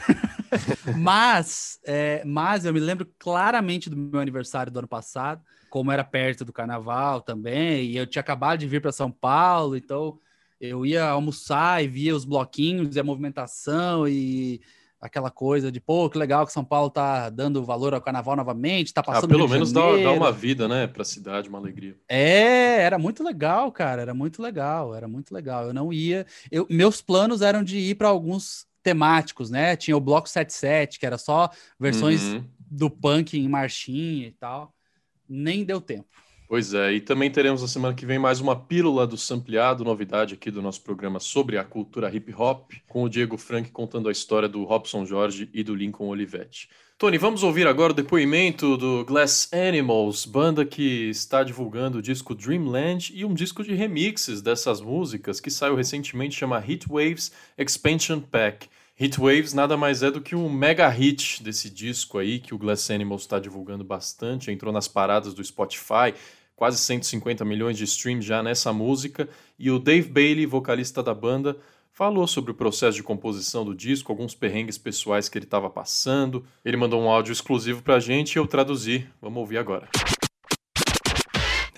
mas, 0.99 1.79
é, 1.85 2.23
mas 2.25 2.65
eu 2.65 2.73
me 2.73 2.81
lembro 2.81 3.09
claramente 3.19 3.89
do 3.89 3.97
meu 3.97 4.21
aniversário 4.21 4.71
do 4.71 4.79
ano 4.79 4.89
passado, 4.89 5.43
como 5.71 5.91
era 5.91 6.05
perto 6.05 6.45
do 6.45 6.53
carnaval 6.53 7.23
também, 7.23 7.87
e 7.87 7.97
eu 7.97 8.07
tinha 8.07 8.21
acabado 8.21 8.59
de 8.59 8.67
vir 8.67 8.83
para 8.83 8.93
São 8.93 9.11
Paulo, 9.11 9.77
então 9.77 10.19
eu 10.61 10.85
ia 10.85 11.09
almoçar 11.09 11.83
e 11.83 11.89
via 11.89 12.15
os 12.15 12.25
bloquinhos 12.25 12.95
e 12.95 13.01
a 13.01 13.05
movimentação 13.05 14.07
e 14.07 14.61
aquela 15.01 15.31
coisa 15.31 15.73
de, 15.73 15.81
pô, 15.81 16.11
que 16.11 16.19
legal 16.19 16.47
que 16.47 16.53
São 16.53 16.65
Paulo 16.65 16.91
tá 16.91 17.31
dando 17.31 17.65
valor 17.65 17.95
ao 17.95 18.01
carnaval 18.01 18.37
novamente, 18.37 18.93
tá 18.93 19.01
ah, 19.01 19.05
passando. 19.05 19.25
Ah, 19.25 19.29
pelo 19.29 19.49
menos 19.49 19.73
dá, 19.73 19.81
dá, 19.97 20.13
uma 20.13 20.31
vida, 20.31 20.69
né, 20.69 20.87
pra 20.87 21.05
cidade, 21.05 21.49
uma 21.49 21.59
alegria. 21.59 21.97
É, 22.09 22.83
era 22.83 22.99
muito 22.99 23.25
legal, 23.25 23.73
cara, 23.73 24.03
era 24.03 24.13
muito 24.13 24.43
legal, 24.43 24.95
era 24.95 25.09
muito 25.09 25.33
legal. 25.33 25.67
Eu 25.67 25.73
não 25.73 25.93
ia. 25.93 26.27
Eu, 26.51 26.67
meus 26.69 27.01
planos 27.01 27.41
eram 27.41 27.65
de 27.65 27.79
ir 27.79 27.95
para 27.95 28.09
alguns 28.09 28.67
temáticos, 28.83 29.51
né? 29.51 29.77
Tinha 29.77 29.97
o 29.97 30.01
Bloco 30.01 30.29
77, 30.29 30.99
que 30.99 31.07
era 31.07 31.19
só 31.19 31.51
versões 31.79 32.23
uhum. 32.23 32.45
do 32.59 32.91
punk 32.91 33.39
em 33.39 33.49
marchinha 33.49 34.29
e 34.29 34.33
tal. 34.33 34.75
Nem 35.29 35.65
deu 35.65 35.81
tempo. 35.81 36.09
Pois 36.51 36.75
é, 36.75 36.95
e 36.95 37.01
também 37.01 37.31
teremos 37.31 37.63
na 37.63 37.69
semana 37.69 37.95
que 37.95 38.05
vem 38.05 38.19
mais 38.19 38.41
uma 38.41 38.57
pílula 38.57 39.07
do 39.07 39.17
sampleado, 39.17 39.85
novidade 39.85 40.35
aqui 40.35 40.51
do 40.51 40.61
nosso 40.61 40.83
programa 40.83 41.21
sobre 41.21 41.57
a 41.57 41.63
cultura 41.63 42.13
hip 42.13 42.35
hop, 42.37 42.73
com 42.89 43.05
o 43.05 43.09
Diego 43.09 43.39
Frank 43.39 43.71
contando 43.71 44.09
a 44.09 44.13
história 44.13 44.49
do 44.49 44.65
Robson 44.65 45.07
Jorge 45.07 45.49
e 45.55 45.63
do 45.63 45.77
Lincoln 45.77 46.09
Olivetti. 46.09 46.69
Tony, 46.99 47.19
vamos 47.19 47.45
ouvir 47.45 47.69
agora 47.69 47.93
o 47.93 47.95
depoimento 47.95 48.77
do 48.77 49.05
Glass 49.05 49.49
Animals, 49.53 50.27
banda 50.27 50.65
que 50.67 51.09
está 51.11 51.45
divulgando 51.45 51.99
o 51.99 52.03
disco 52.03 52.35
Dreamland 52.35 53.13
e 53.15 53.25
um 53.25 53.33
disco 53.33 53.63
de 53.63 53.73
remixes 53.73 54.43
dessas 54.43 54.81
músicas 54.81 55.41
que 55.41 55.53
saiu 55.53 55.77
recentemente, 55.77 56.35
chama 56.35 56.59
Heat 56.59 56.89
Waves 56.89 57.31
Expansion 57.57 58.19
Pack. 58.19 58.69
Heat 59.01 59.19
Waves 59.19 59.55
nada 59.55 59.79
mais 59.79 60.03
é 60.03 60.11
do 60.11 60.21
que 60.21 60.37
um 60.37 60.51
mega 60.51 60.87
hit 60.91 61.43
desse 61.43 61.71
disco 61.71 62.19
aí 62.19 62.39
que 62.39 62.55
o 62.55 62.59
Glass 62.59 62.91
Animals 62.91 63.23
está 63.23 63.39
divulgando 63.39 63.83
bastante, 63.83 64.51
entrou 64.51 64.71
nas 64.71 64.87
paradas 64.89 65.33
do 65.33 65.43
Spotify, 65.43 66.13
quase 66.61 66.77
150 66.77 67.43
milhões 67.43 67.79
de 67.79 67.85
streams 67.85 68.23
já 68.23 68.43
nessa 68.43 68.71
música, 68.71 69.27
e 69.59 69.71
o 69.71 69.79
Dave 69.79 70.11
Bailey, 70.11 70.45
vocalista 70.45 71.03
da 71.03 71.15
banda, 71.15 71.57
falou 71.91 72.27
sobre 72.27 72.51
o 72.51 72.55
processo 72.55 72.99
de 72.99 73.03
composição 73.03 73.65
do 73.65 73.75
disco, 73.75 74.13
alguns 74.13 74.35
perrengues 74.35 74.77
pessoais 74.77 75.27
que 75.27 75.39
ele 75.39 75.47
estava 75.47 75.71
passando. 75.71 76.45
Ele 76.63 76.77
mandou 76.77 77.01
um 77.01 77.09
áudio 77.09 77.33
exclusivo 77.33 77.83
para 77.83 77.95
a 77.95 77.99
gente 77.99 78.35
e 78.35 78.39
eu 78.39 78.47
traduzi. 78.47 79.07
Vamos 79.23 79.39
ouvir 79.39 79.57
agora. 79.57 79.89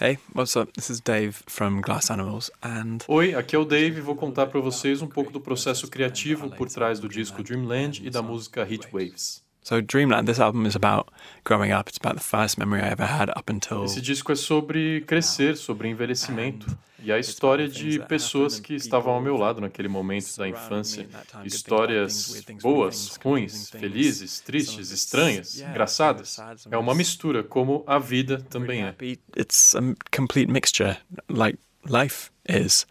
Hey, 0.00 0.18
what's 0.34 0.56
up? 0.56 0.72
This 0.72 0.90
is 0.90 0.98
Dave 0.98 1.36
from 1.46 1.80
Glass 1.80 2.10
Animals 2.10 2.50
and 2.60 2.98
Oi, 3.06 3.36
aqui 3.36 3.54
é 3.54 3.58
o 3.60 3.64
Dave, 3.64 4.00
vou 4.00 4.16
contar 4.16 4.48
para 4.48 4.58
vocês 4.58 5.00
um 5.00 5.06
pouco 5.06 5.30
do 5.30 5.40
processo 5.40 5.86
criativo 5.86 6.50
por 6.50 6.68
trás 6.68 6.98
do 6.98 7.08
disco 7.08 7.40
Dreamland 7.40 8.04
e 8.04 8.10
da 8.10 8.20
música 8.20 8.62
Heat 8.68 8.88
Waves. 8.92 9.44
So 9.64 9.80
Dreamland, 9.80 10.26
this 10.26 10.40
album 10.40 10.66
is 10.66 10.74
about 10.74 11.08
growing 11.44 11.70
up. 11.70 11.88
It's 11.88 11.98
about 11.98 12.16
the 12.16 12.22
first 12.22 12.58
memory 12.58 12.82
I 12.82 12.88
ever 12.88 13.06
had 13.06 13.30
up 13.30 13.48
until 13.48 13.84
Esse 13.84 14.00
disco 14.00 14.32
é 14.32 14.36
sobre 14.36 15.02
crescer, 15.02 15.56
sobre 15.56 15.88
envelhecimento 15.88 16.66
e 17.02 17.12
a 17.12 17.18
história 17.18 17.68
de 17.68 18.00
pessoas 18.00 18.58
que 18.58 18.74
estavam 18.74 19.14
ao 19.14 19.20
meu 19.20 19.36
lado 19.36 19.60
naquele 19.60 19.88
momento 19.88 20.36
da 20.36 20.48
infância. 20.48 21.08
Histórias 21.44 22.44
boas, 22.60 23.18
ruins, 23.22 23.70
felizes, 23.70 24.40
tristes, 24.40 24.90
estranhas, 24.90 25.60
engraçadas. 25.60 26.38
É 26.70 26.76
uma 26.76 26.94
mistura, 26.94 27.42
como 27.44 27.84
a 27.86 27.98
vida 27.98 28.38
também 28.50 28.82
é. 28.84 28.94
It's 29.36 29.76
a 29.76 29.80
complete 30.16 30.50
mixture, 30.50 30.96
like 31.28 31.58
life 31.88 32.30
is. 32.48 32.86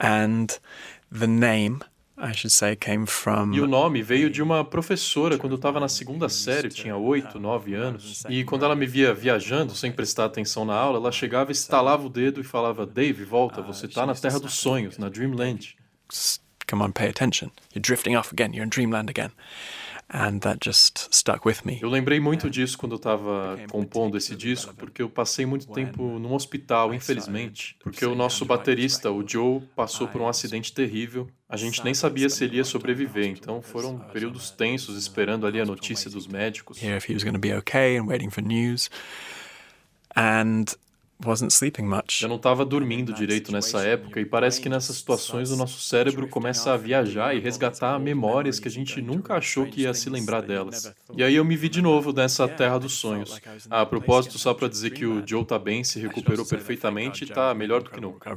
And 0.00 0.46
the 1.12 1.26
name 1.26 1.80
e 3.52 3.60
o 3.60 3.66
nome 3.66 4.02
veio 4.02 4.28
de 4.28 4.42
uma 4.42 4.64
professora 4.64 5.38
quando 5.38 5.52
eu 5.52 5.56
estava 5.56 5.80
na 5.80 5.88
segunda 5.88 6.28
série, 6.28 6.66
eu 6.68 6.72
tinha 6.72 6.96
oito, 6.96 7.40
nove 7.40 7.74
anos. 7.74 8.24
E 8.28 8.44
quando 8.44 8.64
ela 8.64 8.76
me 8.76 8.86
via 8.86 9.14
viajando 9.14 9.74
sem 9.74 9.90
prestar 9.90 10.26
atenção 10.26 10.64
na 10.64 10.74
aula, 10.74 10.98
ela 10.98 11.12
chegava, 11.12 11.50
estalava 11.50 12.06
o 12.06 12.10
dedo 12.10 12.40
e 12.40 12.44
falava: 12.44 12.84
Dave, 12.84 13.24
volta, 13.24 13.62
você 13.62 13.86
está 13.86 14.04
na 14.04 14.14
Terra 14.14 14.38
dos 14.38 14.54
Sonhos, 14.54 14.98
na 14.98 15.08
Dreamland. 15.08 15.76
Come 16.68 16.82
on, 16.82 16.92
pay 16.92 17.08
attention. 17.08 17.50
You're 17.74 17.82
drifting 17.82 18.16
off 18.16 18.32
again. 18.32 18.52
You're 18.52 18.64
in 18.64 18.70
Dreamland 18.70 19.10
again. 19.10 19.32
And 20.12 20.40
that 20.40 20.58
just 20.60 21.08
stuck 21.12 21.46
with 21.46 21.58
me. 21.64 21.78
Eu 21.80 21.88
lembrei 21.88 22.18
muito 22.18 22.50
disso 22.50 22.76
quando 22.76 22.92
eu 22.92 22.96
estava 22.96 23.56
compondo 23.70 24.16
esse 24.16 24.34
disco, 24.34 24.74
porque 24.74 25.00
eu 25.00 25.08
passei 25.08 25.46
muito 25.46 25.68
tempo 25.68 26.18
num 26.18 26.34
hospital, 26.34 26.92
infelizmente, 26.92 27.76
porque 27.80 28.04
o 28.04 28.16
nosso 28.16 28.44
baterista, 28.44 29.10
o 29.12 29.26
Joe, 29.26 29.60
passou 29.76 30.08
por 30.08 30.20
um 30.20 30.26
acidente 30.26 30.72
terrível. 30.72 31.28
A 31.48 31.56
gente 31.56 31.84
nem 31.84 31.94
sabia 31.94 32.28
se 32.28 32.42
ele 32.42 32.56
ia 32.56 32.64
sobreviver, 32.64 33.26
então 33.26 33.62
foram 33.62 33.98
períodos 34.12 34.50
tensos 34.50 34.96
esperando 34.96 35.46
ali 35.46 35.60
a 35.60 35.64
notícia 35.64 36.10
dos 36.10 36.26
médicos. 36.26 36.82
If 36.82 37.08
he 37.08 37.14
was 37.14 37.22
going 37.22 37.34
to 37.34 37.40
be 37.40 37.54
okay 37.54 37.96
and 37.96 38.06
waiting 38.06 38.30
for 38.30 38.42
news. 38.42 38.90
And. 40.16 40.64
Eu 42.24 42.28
não 42.28 42.36
estava 42.36 42.64
dormindo 42.64 43.12
direito 43.12 43.52
nessa 43.52 43.82
época 43.82 44.20
e 44.20 44.24
parece 44.24 44.60
que 44.60 44.68
nessas 44.68 44.96
situações 44.96 45.50
o 45.50 45.56
nosso 45.56 45.80
cérebro 45.80 46.26
começa 46.28 46.72
a 46.72 46.76
viajar 46.76 47.34
e 47.34 47.40
resgatar 47.40 47.98
memórias 47.98 48.58
que 48.58 48.68
a 48.68 48.70
gente 48.70 49.00
nunca 49.02 49.34
achou 49.34 49.66
que 49.66 49.82
ia 49.82 49.94
se 49.94 50.08
lembrar 50.08 50.40
delas. 50.40 50.92
E 51.14 51.22
aí 51.22 51.34
eu 51.34 51.44
me 51.44 51.56
vi 51.56 51.68
de 51.68 51.82
novo 51.82 52.12
nessa 52.12 52.48
terra 52.48 52.78
dos 52.78 52.94
sonhos. 52.94 53.38
Ah, 53.68 53.82
a 53.82 53.86
propósito, 53.86 54.38
só 54.38 54.54
para 54.54 54.68
dizer 54.68 54.90
que 54.90 55.04
o 55.04 55.22
Joe 55.26 55.44
tá 55.44 55.58
bem, 55.58 55.84
se 55.84 56.00
recuperou 56.00 56.46
perfeitamente 56.46 57.24
e 57.24 57.26
tá 57.26 57.54
melhor 57.54 57.82
do 57.82 57.90
que 57.90 58.00
nunca. 58.00 58.30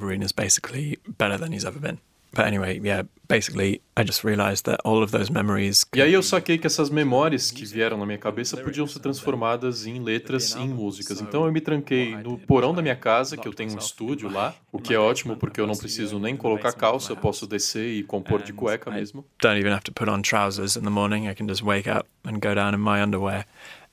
But 2.36 2.46
anyway, 2.48 2.80
yeah, 2.84 3.04
basically 3.28 3.82
I 3.96 4.04
just 4.04 4.24
realized 4.24 4.66
that 4.66 4.82
all 4.84 5.04
of 5.04 5.12
those 5.12 5.32
memories 5.32 5.86
E 5.96 6.02
aí 6.02 6.14
eu 6.14 6.24
saquei 6.24 6.58
que 6.58 6.66
essas 6.66 6.90
memórias 6.90 7.52
que 7.52 7.64
vieram 7.66 7.98
na 7.98 8.06
minha 8.06 8.18
cabeça 8.18 8.58
podiam 8.58 8.88
ser 8.88 9.00
transformadas 9.00 9.86
em 9.86 10.02
letras 10.02 10.56
e 10.56 10.60
em 10.60 10.70
músicas. 10.70 11.22
Então 11.22 11.46
eu 11.46 11.52
me 11.52 11.62
tranquei 11.62 12.16
no 12.18 12.38
porão 12.40 12.74
da 12.74 12.82
minha 12.82 12.96
casa, 12.96 13.38
que 13.38 13.48
eu 13.48 13.54
tenho 13.54 13.74
um 13.74 13.78
estúdio 13.78 14.30
lá, 14.30 14.56
o 14.72 14.80
que 14.80 14.94
é 14.94 15.00
ótimo 15.00 15.38
porque 15.38 15.62
eu 15.62 15.68
não 15.68 15.76
preciso 15.76 16.18
nem 16.18 16.36
colocar 16.36 16.74
calça, 16.74 17.12
eu 17.12 17.18
posso 17.18 17.46
descer 17.46 17.94
e 17.94 18.04
compor 18.04 18.42
de 18.42 18.52
cueca 18.52 18.90
mesmo. 18.90 19.24
Don't 19.42 19.60
even 19.60 19.72
have 19.72 19.84
to 19.84 19.92
put 19.92 20.10
on 20.10 20.22
trousers 20.22 20.76
in 20.76 20.82
the 20.82 20.90
morning. 20.90 21.28
I 21.28 21.36
can 21.36 21.48
just 21.48 21.64
wake 21.64 21.90
up 21.90 22.08
and 22.24 22.40
go 22.40 22.56
down 22.56 22.74
in 22.74 22.80
my 22.80 23.02
underwear 23.02 23.46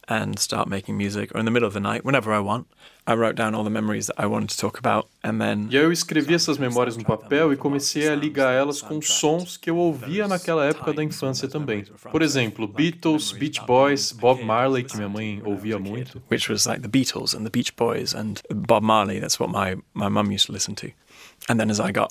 and 0.09 0.38
start 0.38 0.68
making 0.68 0.96
music, 0.96 1.31
or 1.35 1.40
in 1.40 1.44
the 1.44 1.53
middle 1.53 1.68
of 1.68 1.74
the 1.74 1.81
night, 1.81 2.05
whenever 2.05 2.33
I 2.33 2.40
want. 2.40 2.66
I 3.07 3.15
wrote 3.15 3.35
down 3.35 3.55
all 3.55 3.65
the 3.65 3.71
memories 3.71 4.07
that 4.07 4.23
I 4.23 4.27
wanted 4.27 4.51
to 4.51 4.57
talk 4.57 4.79
about, 4.79 5.09
and 5.25 5.39
then. 5.39 5.69
E 5.71 5.77
aí 5.77 5.85
eu 5.85 5.93
escrevi 5.93 6.35
essas 6.35 6.59
memórias 6.59 6.97
no 6.97 7.05
papel 7.05 7.53
e 7.53 7.57
comecei 7.57 8.09
a 8.09 8.15
ligar 8.15 8.53
elas 8.53 8.81
com 8.83 9.01
sons 9.01 9.57
que 9.57 9.71
eu 9.71 9.77
ouvia 9.77 10.29
naquela 10.29 10.65
época 10.65 10.93
da 10.93 11.03
infância 11.03 11.49
também. 11.49 11.85
Por 12.11 12.23
exemplo, 12.23 12.67
Beatles, 12.69 13.33
Beach 13.33 13.61
Boys, 13.67 14.13
Bob 14.13 14.43
Marley, 14.45 14.85
que 14.85 14.97
minha 14.97 15.09
mãe 15.09 15.41
ouvia 15.45 15.79
muito. 15.79 16.23
Which 16.31 16.51
was 16.51 16.67
like 16.67 16.83
the 16.83 16.89
Beatles 16.89 17.35
and 17.35 17.45
the 17.45 17.51
Beach 17.51 17.73
Boys 17.77 18.15
and 18.15 18.35
Bob 18.55 18.85
Marley. 18.85 19.21
That's 19.21 19.39
what 19.41 19.53
my 19.53 19.81
my 19.95 20.09
mum 20.09 20.33
used 20.33 20.47
to 20.47 20.53
listen 20.53 20.75
to. 20.77 20.93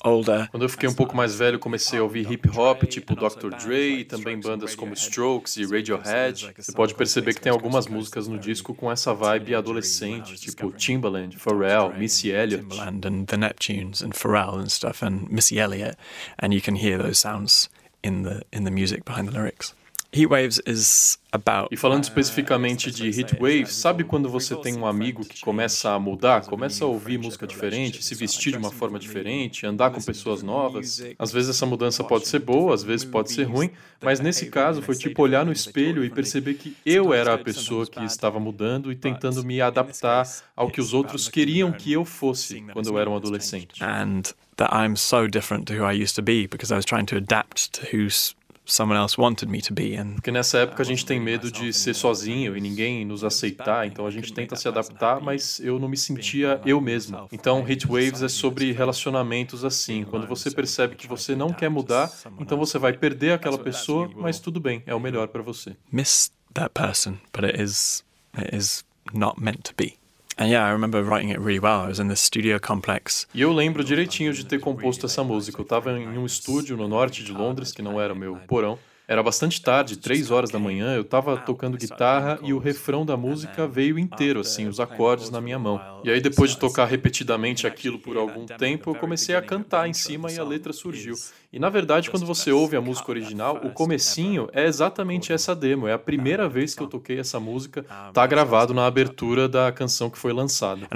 Older, 0.04 0.48
Quando 0.50 0.64
eu 0.64 0.68
fiquei 0.68 0.88
um 0.88 0.94
pouco 0.94 1.16
mais 1.16 1.34
velho, 1.34 1.58
comecei 1.58 1.98
a 1.98 2.02
ouvir 2.02 2.30
hip 2.30 2.50
hop, 2.56 2.82
tipo 2.82 3.14
Dr. 3.14 3.50
Dre, 3.62 4.00
e 4.00 4.04
também 4.04 4.38
bandas 4.38 4.74
como 4.74 4.92
Strokes 4.92 5.56
e 5.56 5.64
Radiohead. 5.64 6.52
Você 6.58 6.72
pode 6.72 6.94
perceber 6.94 7.34
que 7.34 7.40
tem 7.40 7.50
algumas 7.50 7.86
músicas 7.86 8.28
no 8.28 8.38
disco 8.38 8.74
com 8.74 8.90
essa 8.90 9.14
vibe 9.14 9.54
adolescente, 9.54 10.34
tipo 10.36 10.72
Timbaland, 10.80 11.38
Pharrell, 11.38 11.96
Missy 11.96 12.34
Elliott. 12.34 12.68
Timbaland 12.68 13.04
and 13.04 13.26
the 13.26 13.36
Neptunes 13.36 14.02
and 14.02 14.12
Pharrell 14.12 14.58
and 14.58 14.72
stuff 14.72 15.02
and 15.02 15.30
Missy 15.30 15.60
Elliott, 15.60 15.96
and 16.38 16.52
you 16.52 16.60
can 16.60 16.76
hear 16.76 16.98
those 16.98 17.18
sounds 17.18 17.68
in 18.02 18.22
the 18.22 18.42
in 18.52 18.64
the 18.64 18.70
music 18.70 19.04
behind 19.04 19.28
the 19.28 19.32
lyrics. 19.32 19.74
Heatwaves 20.12 20.60
is 20.66 21.18
about, 21.32 21.68
e 21.70 21.76
falando 21.76 22.02
especificamente 22.02 22.90
de 22.90 23.08
Heatwaves, 23.08 23.72
sabe 23.74 24.02
quando 24.02 24.28
você 24.28 24.56
tem 24.56 24.76
um 24.76 24.84
amigo 24.84 25.24
que 25.24 25.40
começa 25.40 25.92
a 25.92 26.00
mudar, 26.00 26.42
começa 26.42 26.84
a 26.84 26.88
ouvir 26.88 27.18
música 27.18 27.46
diferente, 27.46 28.02
se 28.02 28.14
vestir 28.16 28.52
de 28.52 28.58
uma 28.58 28.72
forma 28.72 28.98
diferente, 28.98 29.64
andar 29.64 29.90
com 29.90 30.02
pessoas 30.02 30.42
novas? 30.42 31.00
Às 31.16 31.30
vezes 31.30 31.50
essa 31.50 31.64
mudança 31.64 32.02
pode 32.02 32.26
ser 32.26 32.40
boa, 32.40 32.74
às 32.74 32.82
vezes 32.82 33.04
pode 33.04 33.32
ser 33.32 33.44
ruim, 33.44 33.70
mas 34.02 34.18
nesse 34.18 34.46
caso 34.46 34.82
foi 34.82 34.96
tipo 34.96 35.22
olhar 35.22 35.46
no 35.46 35.52
espelho 35.52 36.04
e 36.04 36.10
perceber 36.10 36.54
que 36.54 36.76
eu 36.84 37.14
era 37.14 37.34
a 37.34 37.38
pessoa 37.38 37.86
que 37.86 38.04
estava 38.04 38.40
mudando 38.40 38.90
e 38.90 38.96
tentando 38.96 39.44
me 39.44 39.60
adaptar 39.60 40.26
ao 40.56 40.70
que 40.70 40.80
os 40.80 40.92
outros 40.92 41.28
queriam 41.28 41.70
que 41.70 41.92
eu 41.92 42.04
fosse 42.04 42.60
quando 42.72 42.88
eu 42.88 42.98
era 42.98 43.08
um 43.08 43.16
adolescente. 43.16 43.82
And 43.82 44.22
that 44.56 44.74
I'm 44.74 44.96
so 44.96 45.28
different 45.28 45.66
to 45.66 45.74
who 45.74 45.84
I 45.84 45.92
used 45.92 46.16
to 46.16 46.22
be 46.22 46.46
because 46.46 46.72
I 46.72 46.76
was 46.76 46.84
trying 46.84 47.06
to 47.06 47.16
adapt 47.16 47.72
to 47.72 47.96
who's 47.96 48.34
someone 48.72 48.98
else 49.00 49.20
wanted 49.20 49.48
me 49.48 49.60
to 49.60 49.74
be. 49.74 49.96
And 49.96 50.14
Porque 50.14 50.30
nessa 50.30 50.58
época 50.58 50.82
a 50.82 50.86
gente 50.86 51.04
tem 51.04 51.20
medo 51.20 51.50
de 51.50 51.72
ser 51.72 51.94
sozinho 51.94 52.56
e 52.56 52.60
ninguém 52.60 53.04
nos 53.04 53.24
aceitar, 53.24 53.86
então 53.86 54.06
a 54.06 54.10
gente 54.10 54.32
tenta 54.32 54.56
se 54.56 54.68
adaptar, 54.68 55.20
mas 55.20 55.60
eu 55.60 55.78
não 55.78 55.88
me 55.88 55.96
sentia 55.96 56.60
eu 56.64 56.80
mesmo. 56.80 57.28
Então 57.32 57.66
Heat 57.66 57.86
Waves 57.86 58.22
é 58.22 58.28
sobre 58.28 58.72
relacionamentos 58.72 59.64
assim. 59.64 60.04
Quando 60.04 60.26
você 60.26 60.50
percebe 60.50 60.96
que 60.96 61.06
você 61.06 61.34
não 61.34 61.52
quer 61.52 61.68
mudar, 61.68 62.10
então 62.38 62.58
você 62.58 62.78
vai 62.78 62.92
perder 62.92 63.32
aquela 63.32 63.58
pessoa, 63.58 64.10
mas 64.14 64.38
tudo 64.38 64.60
bem, 64.60 64.82
é 64.86 64.94
o 64.94 65.00
melhor 65.00 65.28
para 65.28 65.42
você. 65.42 65.76
Miss 65.90 66.30
that 66.54 66.70
person, 66.74 67.18
but 67.32 67.44
it 67.44 67.60
is 67.60 68.04
it 68.36 68.54
is 68.54 68.84
not 69.12 69.40
meant 69.40 69.62
to 69.64 69.72
be. 69.76 69.99
And 70.38 70.46
yeah, 70.46 70.66
I 70.66 70.72
remember 70.72 71.02
writing 71.02 71.30
it 71.30 71.38
really 71.38 71.60
well. 71.60 71.84
I 71.84 71.88
was 71.88 71.98
in 71.98 72.08
the 72.08 72.16
studio 72.16 72.58
complex. 72.60 73.26
Eu 73.34 73.52
lembro 73.52 73.84
direitinho 73.84 74.32
de 74.32 74.44
ter 74.44 74.58
composto 74.58 75.06
essa 75.06 75.22
música. 75.22 75.60
Eu 75.60 75.64
estava 75.64 75.92
em 75.98 76.16
um 76.16 76.24
estúdio 76.24 76.76
no 76.76 76.88
norte 76.88 77.22
de 77.22 77.32
Londres, 77.32 77.72
que 77.72 77.82
não 77.82 78.00
era 78.00 78.12
o 78.12 78.16
meu 78.16 78.36
porão. 78.48 78.78
Era 79.10 79.24
bastante 79.24 79.60
tarde, 79.60 79.98
três 79.98 80.30
horas 80.30 80.50
da 80.50 80.58
manhã, 80.60 80.94
eu 80.94 81.02
estava 81.02 81.36
tocando 81.36 81.76
guitarra 81.76 82.38
e 82.44 82.52
o 82.52 82.58
refrão 82.58 83.04
da 83.04 83.16
música 83.16 83.66
veio 83.66 83.98
inteiro, 83.98 84.38
assim, 84.38 84.68
os 84.68 84.78
acordes 84.78 85.30
na 85.30 85.40
minha 85.40 85.58
mão. 85.58 85.80
E 86.04 86.10
aí, 86.12 86.20
depois 86.20 86.52
de 86.52 86.58
tocar 86.58 86.84
repetidamente 86.84 87.66
aquilo 87.66 87.98
por 87.98 88.16
algum 88.16 88.46
tempo, 88.46 88.90
eu 88.90 88.94
comecei 88.94 89.34
a 89.34 89.42
cantar 89.42 89.88
em 89.88 89.92
cima 89.92 90.30
e 90.30 90.38
a 90.38 90.44
letra 90.44 90.72
surgiu. 90.72 91.16
E 91.52 91.58
na 91.58 91.68
verdade, 91.68 92.10
quando 92.10 92.24
você 92.24 92.52
ouve 92.52 92.76
a 92.76 92.80
música 92.80 93.10
original, 93.10 93.60
o 93.64 93.70
comecinho 93.70 94.48
é 94.52 94.66
exatamente 94.66 95.32
essa 95.32 95.54
demo. 95.54 95.88
É 95.88 95.92
a 95.92 95.98
primeira 95.98 96.48
vez 96.48 96.76
que 96.76 96.82
eu 96.82 96.86
toquei 96.86 97.18
essa 97.18 97.40
música. 97.40 97.84
Tá 98.12 98.24
gravado 98.24 98.72
na 98.72 98.86
abertura 98.86 99.48
da 99.48 99.72
canção 99.72 100.08
que 100.08 100.16
foi 100.16 100.32
lançada. 100.32 100.86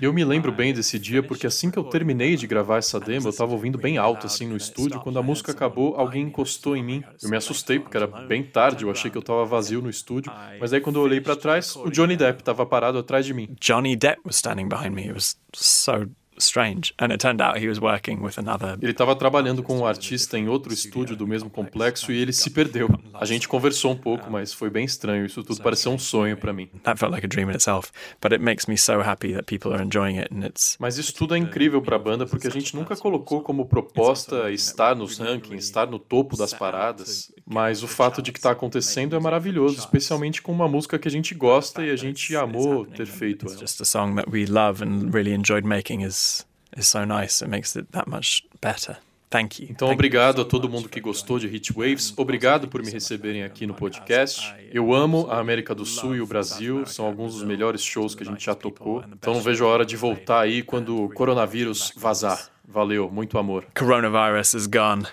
E 0.00 0.04
eu 0.04 0.12
me 0.12 0.24
lembro 0.24 0.52
bem 0.52 0.74
desse 0.74 0.98
dia 0.98 1.22
porque 1.22 1.46
assim 1.46 1.70
que 1.70 1.78
eu 1.78 1.84
terminei 1.84 2.36
de 2.36 2.46
gravar 2.46 2.76
essa 2.76 3.00
demo, 3.00 3.28
eu 3.28 3.30
estava 3.30 3.52
ouvindo 3.52 3.78
bem 3.78 3.96
alto 3.96 4.26
assim 4.26 4.46
no 4.46 4.56
estúdio 4.56 5.00
quando 5.00 5.18
a 5.18 5.22
música 5.22 5.52
acabou, 5.52 5.94
alguém 5.96 6.24
encostou 6.24 6.76
em 6.76 6.82
mim. 6.82 7.02
Eu 7.22 7.30
me 7.30 7.36
assustei 7.36 7.78
porque 7.78 7.96
era 7.96 8.06
bem 8.06 8.42
tarde, 8.42 8.84
eu 8.84 8.90
achei 8.90 9.10
que 9.10 9.16
eu 9.16 9.20
estava 9.20 9.46
vazio 9.46 9.80
no 9.80 9.88
estúdio. 9.88 10.30
Mas 10.60 10.72
aí 10.74 10.80
quando 10.82 10.96
eu 10.96 11.02
olhei 11.02 11.20
para 11.20 11.34
trás, 11.34 11.74
o 11.76 11.90
Johnny 11.90 12.16
Depp 12.16 12.40
estava 12.40 12.66
parado 12.66 12.98
atrás 12.98 13.24
de 13.24 13.32
mim. 13.32 13.48
Johnny 13.58 13.96
Depp 13.96 14.20
was 14.24 14.36
standing 14.36 14.68
behind 14.68 14.94
me. 14.94 15.04
It 15.04 15.14
was 15.14 15.38
so 15.54 16.06
strange. 16.42 16.92
And 16.98 17.12
it 17.12 17.18
turned 17.18 17.40
out 17.40 17.58
he 17.58 17.68
was 17.68 17.78
working 17.78 18.22
with 18.22 18.38
another. 18.38 18.78
Ele 18.80 18.92
estava 18.92 19.14
trabalhando 19.16 19.62
com 19.62 19.78
um 19.78 19.86
artista 19.86 20.38
em 20.38 20.48
outro 20.48 20.72
estúdio 20.72 21.16
do 21.16 21.26
mesmo 21.26 21.50
complexo 21.50 22.12
e 22.12 22.20
ele 22.20 22.32
se 22.32 22.50
perdeu. 22.50 22.88
A 23.14 23.24
gente 23.24 23.48
conversou 23.48 23.92
um 23.92 23.96
pouco, 23.96 24.30
mas 24.30 24.52
foi 24.52 24.70
bem 24.70 24.84
estranho. 24.84 25.24
Isso 25.24 25.42
tudo 25.42 25.62
pareceu 25.62 25.92
um 25.92 25.98
sonho 25.98 26.36
para 26.36 26.52
mim. 26.52 26.68
That 26.82 26.98
felt 26.98 27.12
like 27.12 27.24
a 27.24 27.28
dream 27.28 27.50
in 27.50 27.54
itself, 27.54 27.90
but 28.20 28.32
it 28.32 28.42
makes 28.42 28.66
me 28.66 28.76
so 28.76 29.00
happy 29.00 29.32
that 29.32 29.44
people 29.44 29.72
are 29.72 29.82
enjoying 29.82 30.18
it 30.18 30.32
and 30.34 30.44
it's 30.44 30.76
Mas 30.78 30.98
isso 30.98 31.14
tudo 31.14 31.34
é 31.34 31.38
incrível 31.38 31.80
para 31.80 31.96
a 31.96 31.98
banda 31.98 32.26
porque 32.26 32.46
a 32.46 32.50
gente 32.50 32.74
nunca 32.74 32.96
colocou 32.96 33.42
como 33.42 33.66
proposta 33.66 34.50
estar 34.50 34.94
nos 34.94 35.18
rankings, 35.18 35.64
estar 35.64 35.86
no 35.86 35.98
topo 35.98 36.36
das 36.36 36.52
paradas, 36.52 37.31
mas 37.46 37.82
o 37.82 37.88
fato 37.88 38.22
de 38.22 38.32
que 38.32 38.38
está 38.38 38.50
acontecendo 38.52 39.16
é 39.16 39.20
maravilhoso, 39.20 39.78
especialmente 39.78 40.40
com 40.40 40.52
uma 40.52 40.68
música 40.68 40.98
que 40.98 41.08
a 41.08 41.10
gente 41.10 41.34
gosta 41.34 41.84
e 41.84 41.90
a 41.90 41.96
gente 41.96 42.34
amou 42.36 42.86
ter 42.86 43.06
feito. 43.06 43.46
It's 43.46 43.58
just 43.58 43.80
a 43.80 43.84
song 43.84 44.14
that 44.16 44.30
we 44.30 44.46
love 44.46 44.82
and 44.82 45.10
really 45.12 45.32
enjoyed 45.32 45.66
making 45.66 46.02
is 46.02 46.46
is 46.76 46.88
so 46.88 47.04
nice. 47.04 47.42
It 47.42 47.50
makes 47.50 47.76
it 47.76 47.88
that 47.92 48.08
much 48.08 48.44
better. 48.60 48.96
Thank 49.32 49.62
you. 49.62 49.68
Então, 49.70 49.90
obrigado 49.90 50.42
a 50.42 50.44
todo 50.44 50.68
mundo 50.68 50.90
que 50.90 51.00
gostou 51.00 51.38
de 51.38 51.46
Hit 51.46 51.72
Waves. 51.72 52.12
Obrigado 52.18 52.68
por 52.68 52.82
me 52.82 52.90
receberem 52.90 53.42
aqui 53.42 53.66
no 53.66 53.72
podcast. 53.72 54.54
Eu 54.70 54.92
amo 54.92 55.26
a 55.30 55.38
América 55.38 55.74
do 55.74 55.86
Sul 55.86 56.14
e 56.14 56.20
o 56.20 56.26
Brasil. 56.26 56.84
São 56.84 57.06
alguns 57.06 57.34
dos 57.34 57.42
melhores 57.42 57.82
shows 57.82 58.14
que 58.14 58.22
a 58.22 58.26
gente 58.26 58.44
já 58.44 58.54
tocou. 58.54 59.02
Então, 59.10 59.32
não 59.32 59.40
vejo 59.40 59.64
a 59.64 59.68
hora 59.68 59.86
de 59.86 59.96
voltar 59.96 60.40
aí 60.40 60.62
quando 60.62 61.04
o 61.04 61.08
coronavírus 61.08 61.94
vazar. 61.96 62.50
Valeu, 62.68 63.10
muito 63.10 63.38
amor. 63.38 63.64
Coronavirus 63.74 64.52
is 64.52 64.66
gone. 64.66 65.04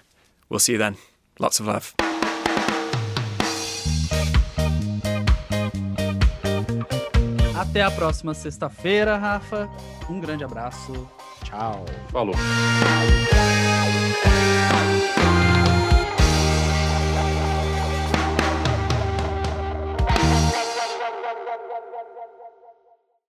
We'll 0.52 0.60
see 0.60 0.74
you 0.74 0.80
then. 0.80 0.96
Lots 1.40 1.62
of 1.62 1.70
love. 1.70 2.09
Até 7.70 7.84
a 7.84 7.92
próxima 7.92 8.34
sexta-feira, 8.34 9.16
Rafa. 9.16 9.70
Um 10.10 10.20
grande 10.20 10.44
abraço. 10.44 11.08
Tchau. 11.44 11.86
Falou. 12.12 12.34